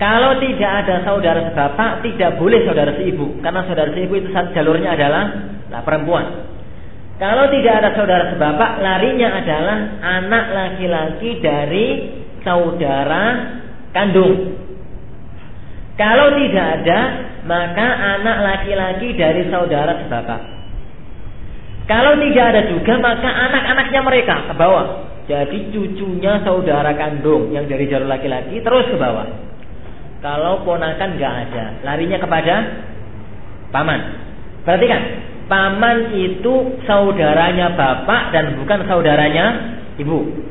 Kalau 0.00 0.40
tidak 0.40 0.70
ada 0.86 1.04
saudara 1.04 1.40
sebapak, 1.52 2.00
tidak 2.02 2.40
boleh 2.40 2.64
saudara 2.64 2.96
seibu. 2.96 3.38
Karena 3.44 3.62
saudara 3.68 3.92
seibu 3.92 4.16
itu 4.16 4.32
jalurnya 4.32 4.96
adalah 4.96 5.24
nah, 5.70 5.80
perempuan. 5.86 6.50
Kalau 7.20 7.52
tidak 7.52 7.84
ada 7.84 7.90
saudara 7.92 8.32
sebapak, 8.32 8.80
larinya 8.80 9.28
adalah 9.44 9.78
anak 10.00 10.44
laki-laki 10.56 11.30
dari 11.44 11.86
saudara 12.40 13.24
kandung. 13.92 14.56
Kalau 16.00 16.32
tidak 16.32 16.66
ada, 16.80 17.00
maka 17.44 17.86
anak 18.16 18.36
laki-laki 18.40 19.12
dari 19.20 19.52
saudara 19.52 20.00
sebapak. 20.00 20.40
Kalau 21.84 22.16
tidak 22.24 22.44
ada 22.56 22.62
juga, 22.72 22.96
maka 23.04 23.28
anak-anaknya 23.28 24.00
mereka 24.00 24.34
ke 24.48 24.54
bawah. 24.56 24.86
Jadi 25.28 25.70
cucunya 25.70 26.40
saudara 26.40 26.96
kandung 26.96 27.52
yang 27.52 27.68
dari 27.68 27.84
jalur 27.86 28.08
laki-laki 28.08 28.64
terus 28.64 28.88
ke 28.88 28.96
bawah. 28.96 29.28
Kalau 30.24 30.64
ponakan 30.64 31.20
nggak 31.20 31.34
ada, 31.48 31.64
larinya 31.84 32.16
kepada 32.16 32.54
paman. 33.72 34.00
Perhatikan, 34.64 35.29
paman 35.50 36.14
itu 36.14 36.78
saudaranya 36.86 37.74
bapak 37.74 38.30
dan 38.30 38.54
bukan 38.62 38.86
saudaranya 38.86 39.46
ibu. 39.98 40.46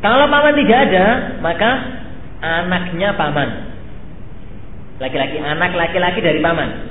Kalau 0.00 0.30
paman 0.30 0.54
tidak 0.56 0.78
ada, 0.88 1.06
maka 1.44 1.70
anaknya 2.40 3.18
paman. 3.18 3.48
Laki-laki, 5.02 5.36
anak 5.42 5.76
laki-laki 5.76 6.22
dari 6.24 6.40
paman. 6.40 6.88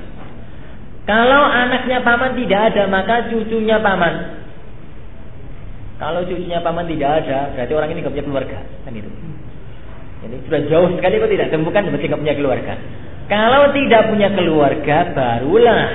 Kalau 1.07 1.41
anaknya 1.41 2.05
paman 2.05 2.37
tidak 2.37 2.75
ada, 2.75 2.85
maka 2.85 3.31
cucunya 3.33 3.81
paman. 3.81 4.37
Kalau 5.97 6.21
cucunya 6.27 6.61
paman 6.61 6.85
tidak 6.85 7.25
ada, 7.25 7.55
berarti 7.57 7.73
orang 7.73 7.89
ini 7.95 7.99
tidak 8.05 8.13
punya 8.13 8.25
keluarga, 8.29 8.59
kan 8.85 8.93
itu. 8.93 9.09
Jadi 10.19 10.35
sudah 10.45 10.61
jauh 10.67 10.89
sekali 10.99 11.15
kok 11.17 11.31
tidak 11.31 11.49
temukan 11.49 11.81
berarti 11.89 12.05
tidak 12.05 12.21
punya 12.21 12.35
keluarga. 12.35 12.73
Kalau 13.29 13.69
tidak 13.77 14.09
punya 14.09 14.33
keluarga, 14.33 15.13
barulah 15.13 15.85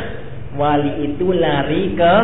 wali 0.54 1.10
itu 1.10 1.34
lari 1.34 1.98
ke 1.98 2.14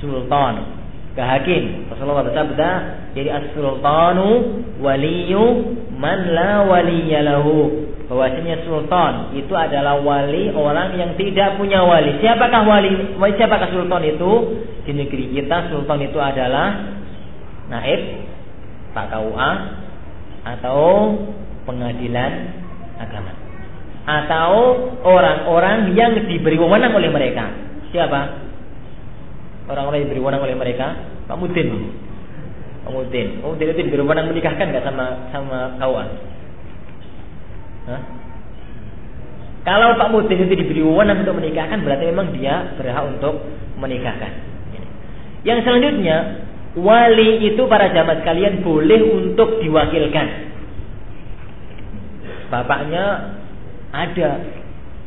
sultan, 0.00 0.64
ke 1.12 1.20
hakim. 1.20 1.84
Rasulullah 1.92 2.24
bersabda, 2.24 2.70
jadi 3.12 3.28
as-sultanu 3.28 4.64
waliyu 4.80 5.76
man 6.00 6.32
la 6.32 6.64
waliyalahu 6.64 7.86
bahwasanya 8.08 8.64
sultan 8.64 9.36
itu 9.36 9.52
adalah 9.52 10.00
wali 10.00 10.48
orang 10.48 10.96
yang 10.96 11.12
tidak 11.20 11.60
punya 11.60 11.84
wali. 11.84 12.16
Siapakah 12.24 12.64
wali? 12.64 13.20
Siapakah 13.20 13.68
sultan 13.68 14.02
itu? 14.08 14.32
Di 14.88 14.96
negeri 14.96 15.36
kita 15.36 15.68
sultan 15.68 16.08
itu 16.08 16.16
adalah 16.16 16.96
naib, 17.68 18.24
Pak 18.96 19.12
KUA 19.12 19.50
atau 20.56 21.12
pengadilan 21.68 22.32
agama. 22.96 23.37
Atau 24.08 24.52
orang-orang 25.04 25.92
yang 25.92 26.16
diberi 26.24 26.56
wewenang 26.56 26.96
oleh 26.96 27.12
mereka. 27.12 27.52
Siapa? 27.92 28.20
Orang-orang 29.68 30.00
yang 30.00 30.06
diberi 30.08 30.20
wewenang 30.24 30.42
oleh 30.48 30.56
mereka? 30.56 30.96
Pak 31.28 31.36
Mudin. 31.36 31.92
Pak 32.88 32.90
Mudin. 32.96 33.44
Oh, 33.44 33.52
dia 33.60 33.68
itu 33.68 33.84
diberi 33.84 34.00
wewenang 34.00 34.32
menikahkan 34.32 34.64
nggak 34.72 34.84
sama 34.88 35.28
sama 35.28 35.76
KUA? 35.76 36.04
Kalau 39.68 40.00
Pak 40.00 40.08
Mudin 40.08 40.40
itu 40.40 40.56
diberi 40.56 40.80
wewenang 40.80 41.20
untuk 41.20 41.36
menikahkan 41.36 41.84
berarti 41.84 42.08
memang 42.08 42.32
dia 42.32 42.72
berhak 42.80 43.04
untuk 43.12 43.44
menikahkan. 43.76 44.32
Yang 45.44 45.68
selanjutnya 45.68 46.16
wali 46.80 47.44
itu 47.52 47.60
para 47.68 47.92
jamaah 47.92 48.24
sekalian 48.24 48.64
boleh 48.64 49.00
untuk 49.20 49.60
diwakilkan. 49.60 50.48
Bapaknya 52.48 53.36
ada 53.92 54.30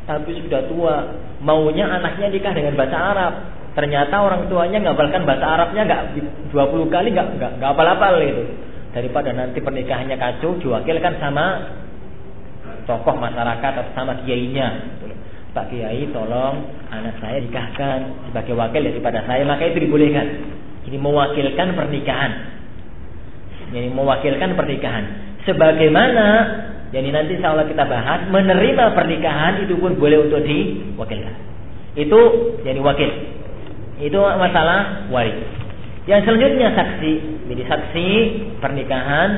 tapi 0.10 0.34
sudah 0.44 0.66
tua, 0.66 0.96
maunya 1.40 1.86
anaknya 1.86 2.34
nikah 2.34 2.54
dengan 2.58 2.74
bahasa 2.74 2.98
Arab. 2.98 3.34
Ternyata 3.72 4.16
orang 4.20 4.52
tuanya 4.52 4.84
ngapalkan 4.84 5.24
bahasa 5.24 5.46
Arabnya 5.48 5.82
nggak 5.88 6.02
20 6.52 6.92
kali 6.92 7.16
nggak 7.16 7.28
nggak 7.40 7.52
nggak 7.62 7.70
apal-apal 7.72 8.20
gitu. 8.20 8.44
Daripada 8.92 9.32
nanti 9.32 9.64
pernikahannya 9.64 10.20
kacau, 10.20 10.60
diwakilkan 10.60 11.16
sama 11.24 11.46
tokoh 12.84 13.16
masyarakat 13.16 13.72
atau 13.72 13.94
sama 13.96 14.20
kiainya. 14.26 15.00
Pak 15.52 15.68
Kiai 15.68 16.08
tolong 16.16 16.64
anak 16.92 17.20
saya 17.20 17.44
nikahkan 17.44 18.32
sebagai 18.32 18.56
wakil 18.56 18.88
daripada 18.88 19.20
saya 19.28 19.44
maka 19.44 19.68
itu 19.68 19.84
dibolehkan. 19.84 20.28
Ini 20.88 20.98
mewakilkan 21.00 21.76
pernikahan. 21.76 22.32
Ini 23.72 23.92
mewakilkan 23.92 24.56
pernikahan. 24.56 25.06
Sebagaimana 25.48 26.28
jadi 26.92 27.08
nanti 27.12 27.40
insya 27.40 27.56
Allah 27.56 27.68
kita 27.72 27.88
bahas 27.88 28.28
menerima 28.28 28.92
pernikahan 28.92 29.64
itu 29.64 29.80
pun 29.80 29.96
boleh 29.96 30.28
untuk 30.28 30.44
diwakilkan. 30.44 31.36
Itu 31.96 32.20
jadi 32.68 32.80
wakil. 32.84 33.12
Itu 34.04 34.20
masalah 34.20 35.08
wali. 35.08 35.32
Yang 36.04 36.28
selanjutnya 36.28 36.76
saksi. 36.76 37.14
Jadi 37.48 37.64
saksi 37.64 38.08
pernikahan 38.60 39.30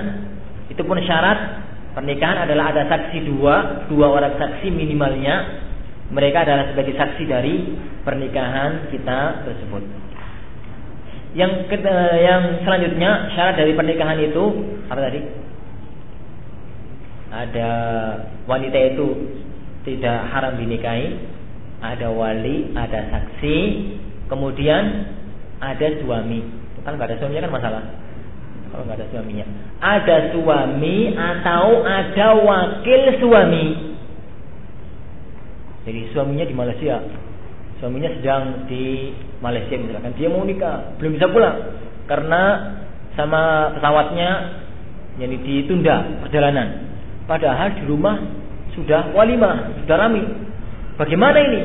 itu 0.73 0.81
pun 0.81 0.97
syarat 1.05 1.63
Pernikahan 1.93 2.49
adalah 2.49 2.73
ada 2.73 2.89
saksi 2.89 3.21
dua, 3.29 3.85
dua 3.85 4.09
orang 4.09 4.33
saksi 4.41 4.65
minimalnya. 4.73 5.61
Mereka 6.09 6.41
adalah 6.41 6.73
sebagai 6.73 6.97
saksi 6.97 7.23
dari 7.29 7.69
pernikahan 8.01 8.89
kita 8.89 9.45
tersebut. 9.45 9.81
Yang 11.37 11.69
yang 12.21 12.41
selanjutnya 12.65 13.29
syarat 13.37 13.61
dari 13.61 13.77
pernikahan 13.77 14.17
itu 14.25 14.43
apa 14.89 14.99
tadi? 15.05 15.21
Ada 17.33 17.69
wanita 18.45 18.77
itu 18.93 19.07
tidak 19.89 20.29
haram 20.29 20.53
dinikahi, 20.61 21.17
ada 21.81 22.13
wali, 22.13 22.71
ada 22.77 23.09
saksi, 23.09 23.57
kemudian 24.29 25.09
ada 25.57 25.87
suami. 25.99 26.45
Kan 26.83 26.99
nggak 26.99 27.15
ada 27.15 27.17
suaminya 27.19 27.47
kan 27.47 27.53
masalah 27.55 27.83
kalau 28.73 28.83
nggak 28.89 28.97
ada 28.99 29.07
suaminya. 29.13 29.45
Ada 29.79 30.17
suami 30.33 31.13
atau 31.13 31.67
ada 31.85 32.27
wakil 32.41 33.01
suami. 33.21 33.65
Jadi 35.83 36.01
suaminya 36.15 36.45
di 36.47 36.55
Malaysia, 36.55 36.95
suaminya 37.77 38.09
sedang 38.17 38.65
di 38.65 39.11
Malaysia 39.43 39.75
misalkan 39.75 40.15
dia 40.15 40.31
mau 40.31 40.41
nikah, 40.47 40.95
belum 40.97 41.19
bisa 41.19 41.27
pulang 41.29 41.57
karena 42.07 42.41
sama 43.13 43.75
pesawatnya 43.77 44.29
jadi 45.21 45.37
ditunda 45.37 45.95
perjalanan. 46.25 46.82
Padahal 47.23 47.71
di 47.79 47.83
rumah 47.87 48.19
sudah 48.75 49.13
walimah, 49.15 49.79
sudah 49.83 49.95
rami. 49.95 50.23
Bagaimana 50.99 51.37
ini? 51.39 51.61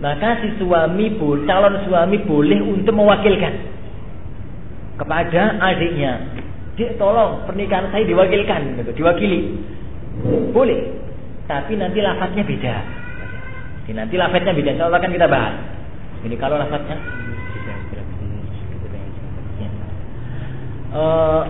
Maka 0.00 0.40
si 0.40 0.56
suami, 0.56 1.20
calon 1.44 1.74
suami 1.84 2.16
boleh 2.24 2.58
untuk 2.64 2.96
mewakilkan 2.96 3.54
kepada 4.96 5.60
adiknya. 5.60 6.12
Dik 6.76 6.96
tolong 6.96 7.44
pernikahan 7.44 7.92
saya 7.92 8.08
diwakilkan 8.08 8.80
gitu, 8.80 8.90
diwakili. 8.96 9.60
Boleh. 10.56 10.96
Tapi 11.44 11.76
nanti 11.76 12.00
lafadznya 12.00 12.44
beda. 12.46 12.76
Jadi 13.84 13.92
nanti 13.92 14.14
lafadznya 14.16 14.56
beda. 14.56 14.70
Insya 14.72 14.88
akan 14.88 15.12
kita 15.12 15.28
bahas. 15.28 15.54
Jadi 16.20 16.36
kalau 16.36 16.56
lafadznya 16.56 16.96
uh, 20.94 21.42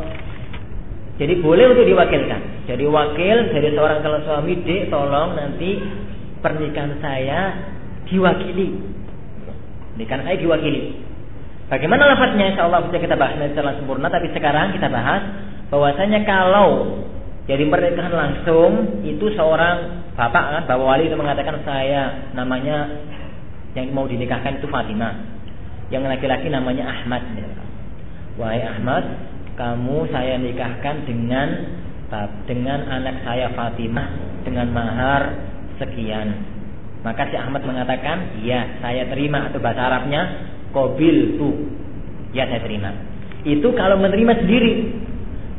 jadi 1.21 1.35
boleh 1.39 1.65
untuk 1.77 1.85
diwakilkan. 1.85 2.60
Jadi 2.71 2.87
wakil 2.87 3.37
dari 3.51 3.75
seorang 3.75 3.99
calon 3.99 4.23
suami, 4.23 4.63
dek 4.63 4.95
tolong 4.95 5.35
nanti 5.35 5.75
pernikahan 6.39 7.03
saya 7.03 7.41
diwakili. 8.07 8.79
Nikahan 9.99 10.23
saya 10.23 10.39
diwakili. 10.39 11.03
Bagaimana 11.67 12.15
lafadznya? 12.15 12.55
Insya 12.55 12.71
Allah 12.71 12.87
bisa 12.87 13.03
kita 13.03 13.19
bahas 13.19 13.43
secara 13.43 13.75
sempurna. 13.75 14.07
Tapi 14.07 14.31
sekarang 14.31 14.71
kita 14.79 14.87
bahas 14.87 15.23
bahwasanya 15.75 16.23
kalau 16.23 17.03
jadi 17.51 17.67
pernikahan 17.67 18.15
langsung 18.15 19.03
itu 19.03 19.27
seorang 19.35 20.07
bapak 20.15 20.45
kan, 20.55 20.63
bapak 20.71 20.87
wali 20.87 21.11
itu 21.11 21.19
mengatakan 21.19 21.67
saya 21.67 22.31
namanya 22.39 22.87
yang 23.75 23.91
mau 23.91 24.07
dinikahkan 24.07 24.63
itu 24.63 24.71
Fatimah. 24.71 25.43
Yang 25.91 26.07
laki-laki 26.07 26.47
namanya 26.47 26.87
Ahmad. 26.87 27.27
Wahai 28.39 28.63
Ahmad, 28.63 29.03
kamu 29.59 30.07
saya 30.15 30.39
nikahkan 30.39 31.03
dengan 31.03 31.80
dengan 32.45 32.91
anak 32.91 33.23
saya 33.23 33.55
Fatimah 33.55 34.09
dengan 34.43 34.67
mahar 34.75 35.23
sekian. 35.79 36.29
Maka 37.01 37.33
si 37.33 37.37
Ahmad 37.39 37.65
mengatakan, 37.65 38.43
ya 38.45 38.83
saya 38.85 39.09
terima 39.09 39.49
atau 39.49 39.63
bahasa 39.63 39.89
Arabnya 39.89 40.23
kobil 40.75 41.41
tu. 41.41 41.51
Ya 42.37 42.45
saya 42.51 42.61
terima. 42.61 42.93
Itu 43.47 43.73
kalau 43.73 43.97
menerima 43.97 44.45
sendiri. 44.45 44.73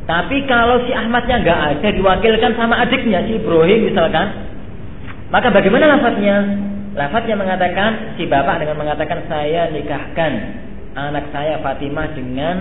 Tapi 0.02 0.46
kalau 0.50 0.82
si 0.86 0.92
Ahmadnya 0.94 1.46
nggak 1.46 1.60
ada 1.78 1.88
diwakilkan 1.94 2.52
sama 2.58 2.74
adiknya 2.82 3.22
si 3.26 3.38
Ibrahim 3.38 3.86
misalkan, 3.90 4.26
maka 5.30 5.48
bagaimana 5.54 5.98
lafadznya? 5.98 6.36
Lafadznya 6.92 7.38
mengatakan 7.38 8.18
si 8.18 8.26
bapak 8.26 8.60
dengan 8.60 8.76
mengatakan 8.82 9.24
saya 9.30 9.70
nikahkan 9.70 10.32
anak 10.92 11.30
saya 11.32 11.62
Fatimah 11.62 12.12
dengan 12.18 12.56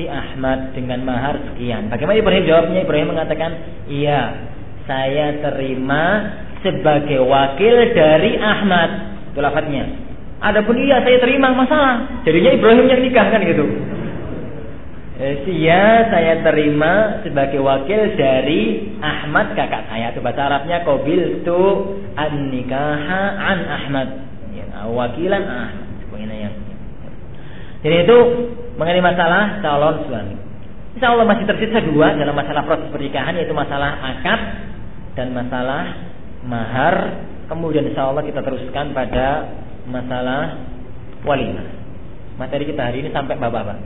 si 0.00 0.08
Ahmad 0.08 0.72
dengan 0.72 1.04
mahar 1.04 1.36
sekian. 1.52 1.92
Bagaimana 1.92 2.16
Ibrahim 2.24 2.44
jawabnya? 2.48 2.80
Ibrahim 2.88 3.12
mengatakan, 3.12 3.50
iya, 3.92 4.48
saya 4.88 5.36
terima 5.44 6.04
sebagai 6.64 7.20
wakil 7.20 7.76
dari 7.92 8.40
Ahmad. 8.40 8.90
Itu 9.28 9.44
lafadznya. 9.44 9.84
Adapun 10.40 10.80
iya 10.80 11.04
saya 11.04 11.20
terima 11.20 11.52
masalah. 11.52 12.24
Jadinya 12.24 12.56
Ibrahim 12.56 12.88
yang 12.88 13.04
nikah 13.04 13.28
kan 13.28 13.44
gitu. 13.44 13.68
Iya 15.52 16.08
saya 16.08 16.40
terima 16.40 17.20
sebagai 17.20 17.60
wakil 17.60 18.16
dari 18.16 18.96
Ahmad 19.04 19.52
kakak 19.52 19.84
saya. 19.92 20.16
Itu 20.16 20.24
bahasa 20.24 20.48
Arabnya 20.48 20.80
kobil 20.80 21.44
tu 21.44 21.60
an 22.16 22.48
nikaha 22.48 23.36
an 23.36 23.58
Ahmad. 23.68 24.08
Ya, 24.56 24.64
wakilan 24.88 25.44
Ahmad. 25.44 25.90
Jadi 27.80 27.96
itu 28.04 28.18
mengenai 28.80 29.04
masalah 29.04 29.60
calon 29.60 30.08
suami. 30.08 30.36
Insya 30.96 31.12
Allah 31.12 31.28
masih 31.28 31.44
tersisa 31.44 31.84
dua 31.84 32.16
dalam 32.16 32.32
masalah 32.32 32.64
proses 32.64 32.88
pernikahan 32.88 33.36
yaitu 33.36 33.52
masalah 33.52 34.00
akad 34.00 34.40
dan 35.20 35.36
masalah 35.36 36.00
mahar. 36.48 37.28
Kemudian 37.52 37.84
insya 37.84 38.08
Allah 38.08 38.24
kita 38.24 38.40
teruskan 38.40 38.96
pada 38.96 39.52
masalah 39.84 40.56
walimah. 41.28 41.68
Materi 42.40 42.64
kita 42.72 42.88
hari 42.88 43.04
ini 43.04 43.12
sampai 43.12 43.36
bapak-bapak. 43.36 43.76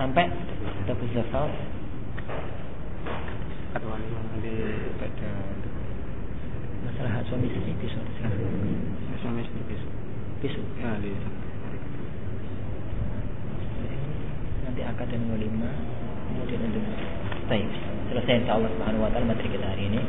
Sampai 0.00 0.32
kita 0.80 0.92
bisa 0.96 1.20
Masalah 6.88 7.20
suami 7.28 7.52
istri 7.52 7.76
besok. 7.78 8.06
Besok. 9.42 9.94
Besok. 10.42 10.66
Ya, 10.78 10.90
Nanti 14.62 14.80
akad 14.86 15.10
dan 15.10 15.26
walimah 15.28 15.74
kemudian 16.32 16.64
ada 16.64 16.80
Baik, 17.50 17.68
selesai 18.08 18.46
insya 18.46 18.54
Allah 18.56 18.70
subhanahu 18.72 19.04
wa 19.04 19.10
ta'ala 19.12 19.28
materi 19.28 19.50
kita 19.52 19.66
hari 19.66 19.82
ini. 19.90 20.00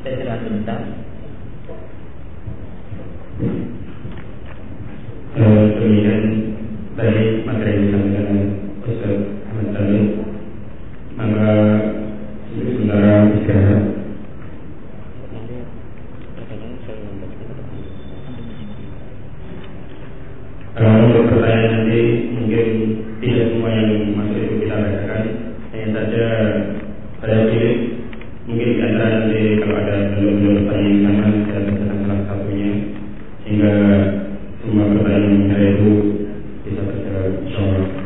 Kita 0.00 0.08
istirahat 0.16 0.40
sebentar. 0.46 0.80
Kemudian 5.36 6.22
dari 6.96 7.24
materi 7.44 7.70
yang 7.74 7.82
disampaikan 7.90 8.38
Ustaz 8.86 9.18
Ahmad 9.52 9.66
Salim 9.76 10.06
Maka 11.20 11.52
sementara 12.56 13.12
istirahat 13.36 13.82
Kalau 20.76 21.08
untuk 21.08 21.32
pertanyaan 21.32 21.88
nanti 21.88 22.00
mungkin 22.36 22.66
tidak 23.24 23.48
semua 23.48 23.72
yang 23.72 24.12
masuk 24.12 24.44
itu 24.44 24.54
kita 24.60 24.76
bacakan, 24.76 25.22
hanya 25.72 25.86
saja 25.88 26.24
saya 27.24 27.48
pilih 27.48 27.76
mungkin 28.44 28.68
di 28.76 28.80
antara 28.84 29.08
nanti 29.08 29.40
kalau 29.64 29.76
ada 29.80 29.96
belum-belum 30.12 30.68
pertanyaan 30.68 31.00
sama 31.00 31.24
saya 31.48 31.60
bacakan 31.64 31.98
salah 32.04 32.20
satunya 32.28 32.72
sehingga 33.40 33.72
semua 34.60 34.84
pertanyaan 34.92 35.48
yang 35.48 35.64
itu 35.80 35.90
bisa 36.68 36.80
terjawab 36.92 37.32
insyaallah. 37.40 38.05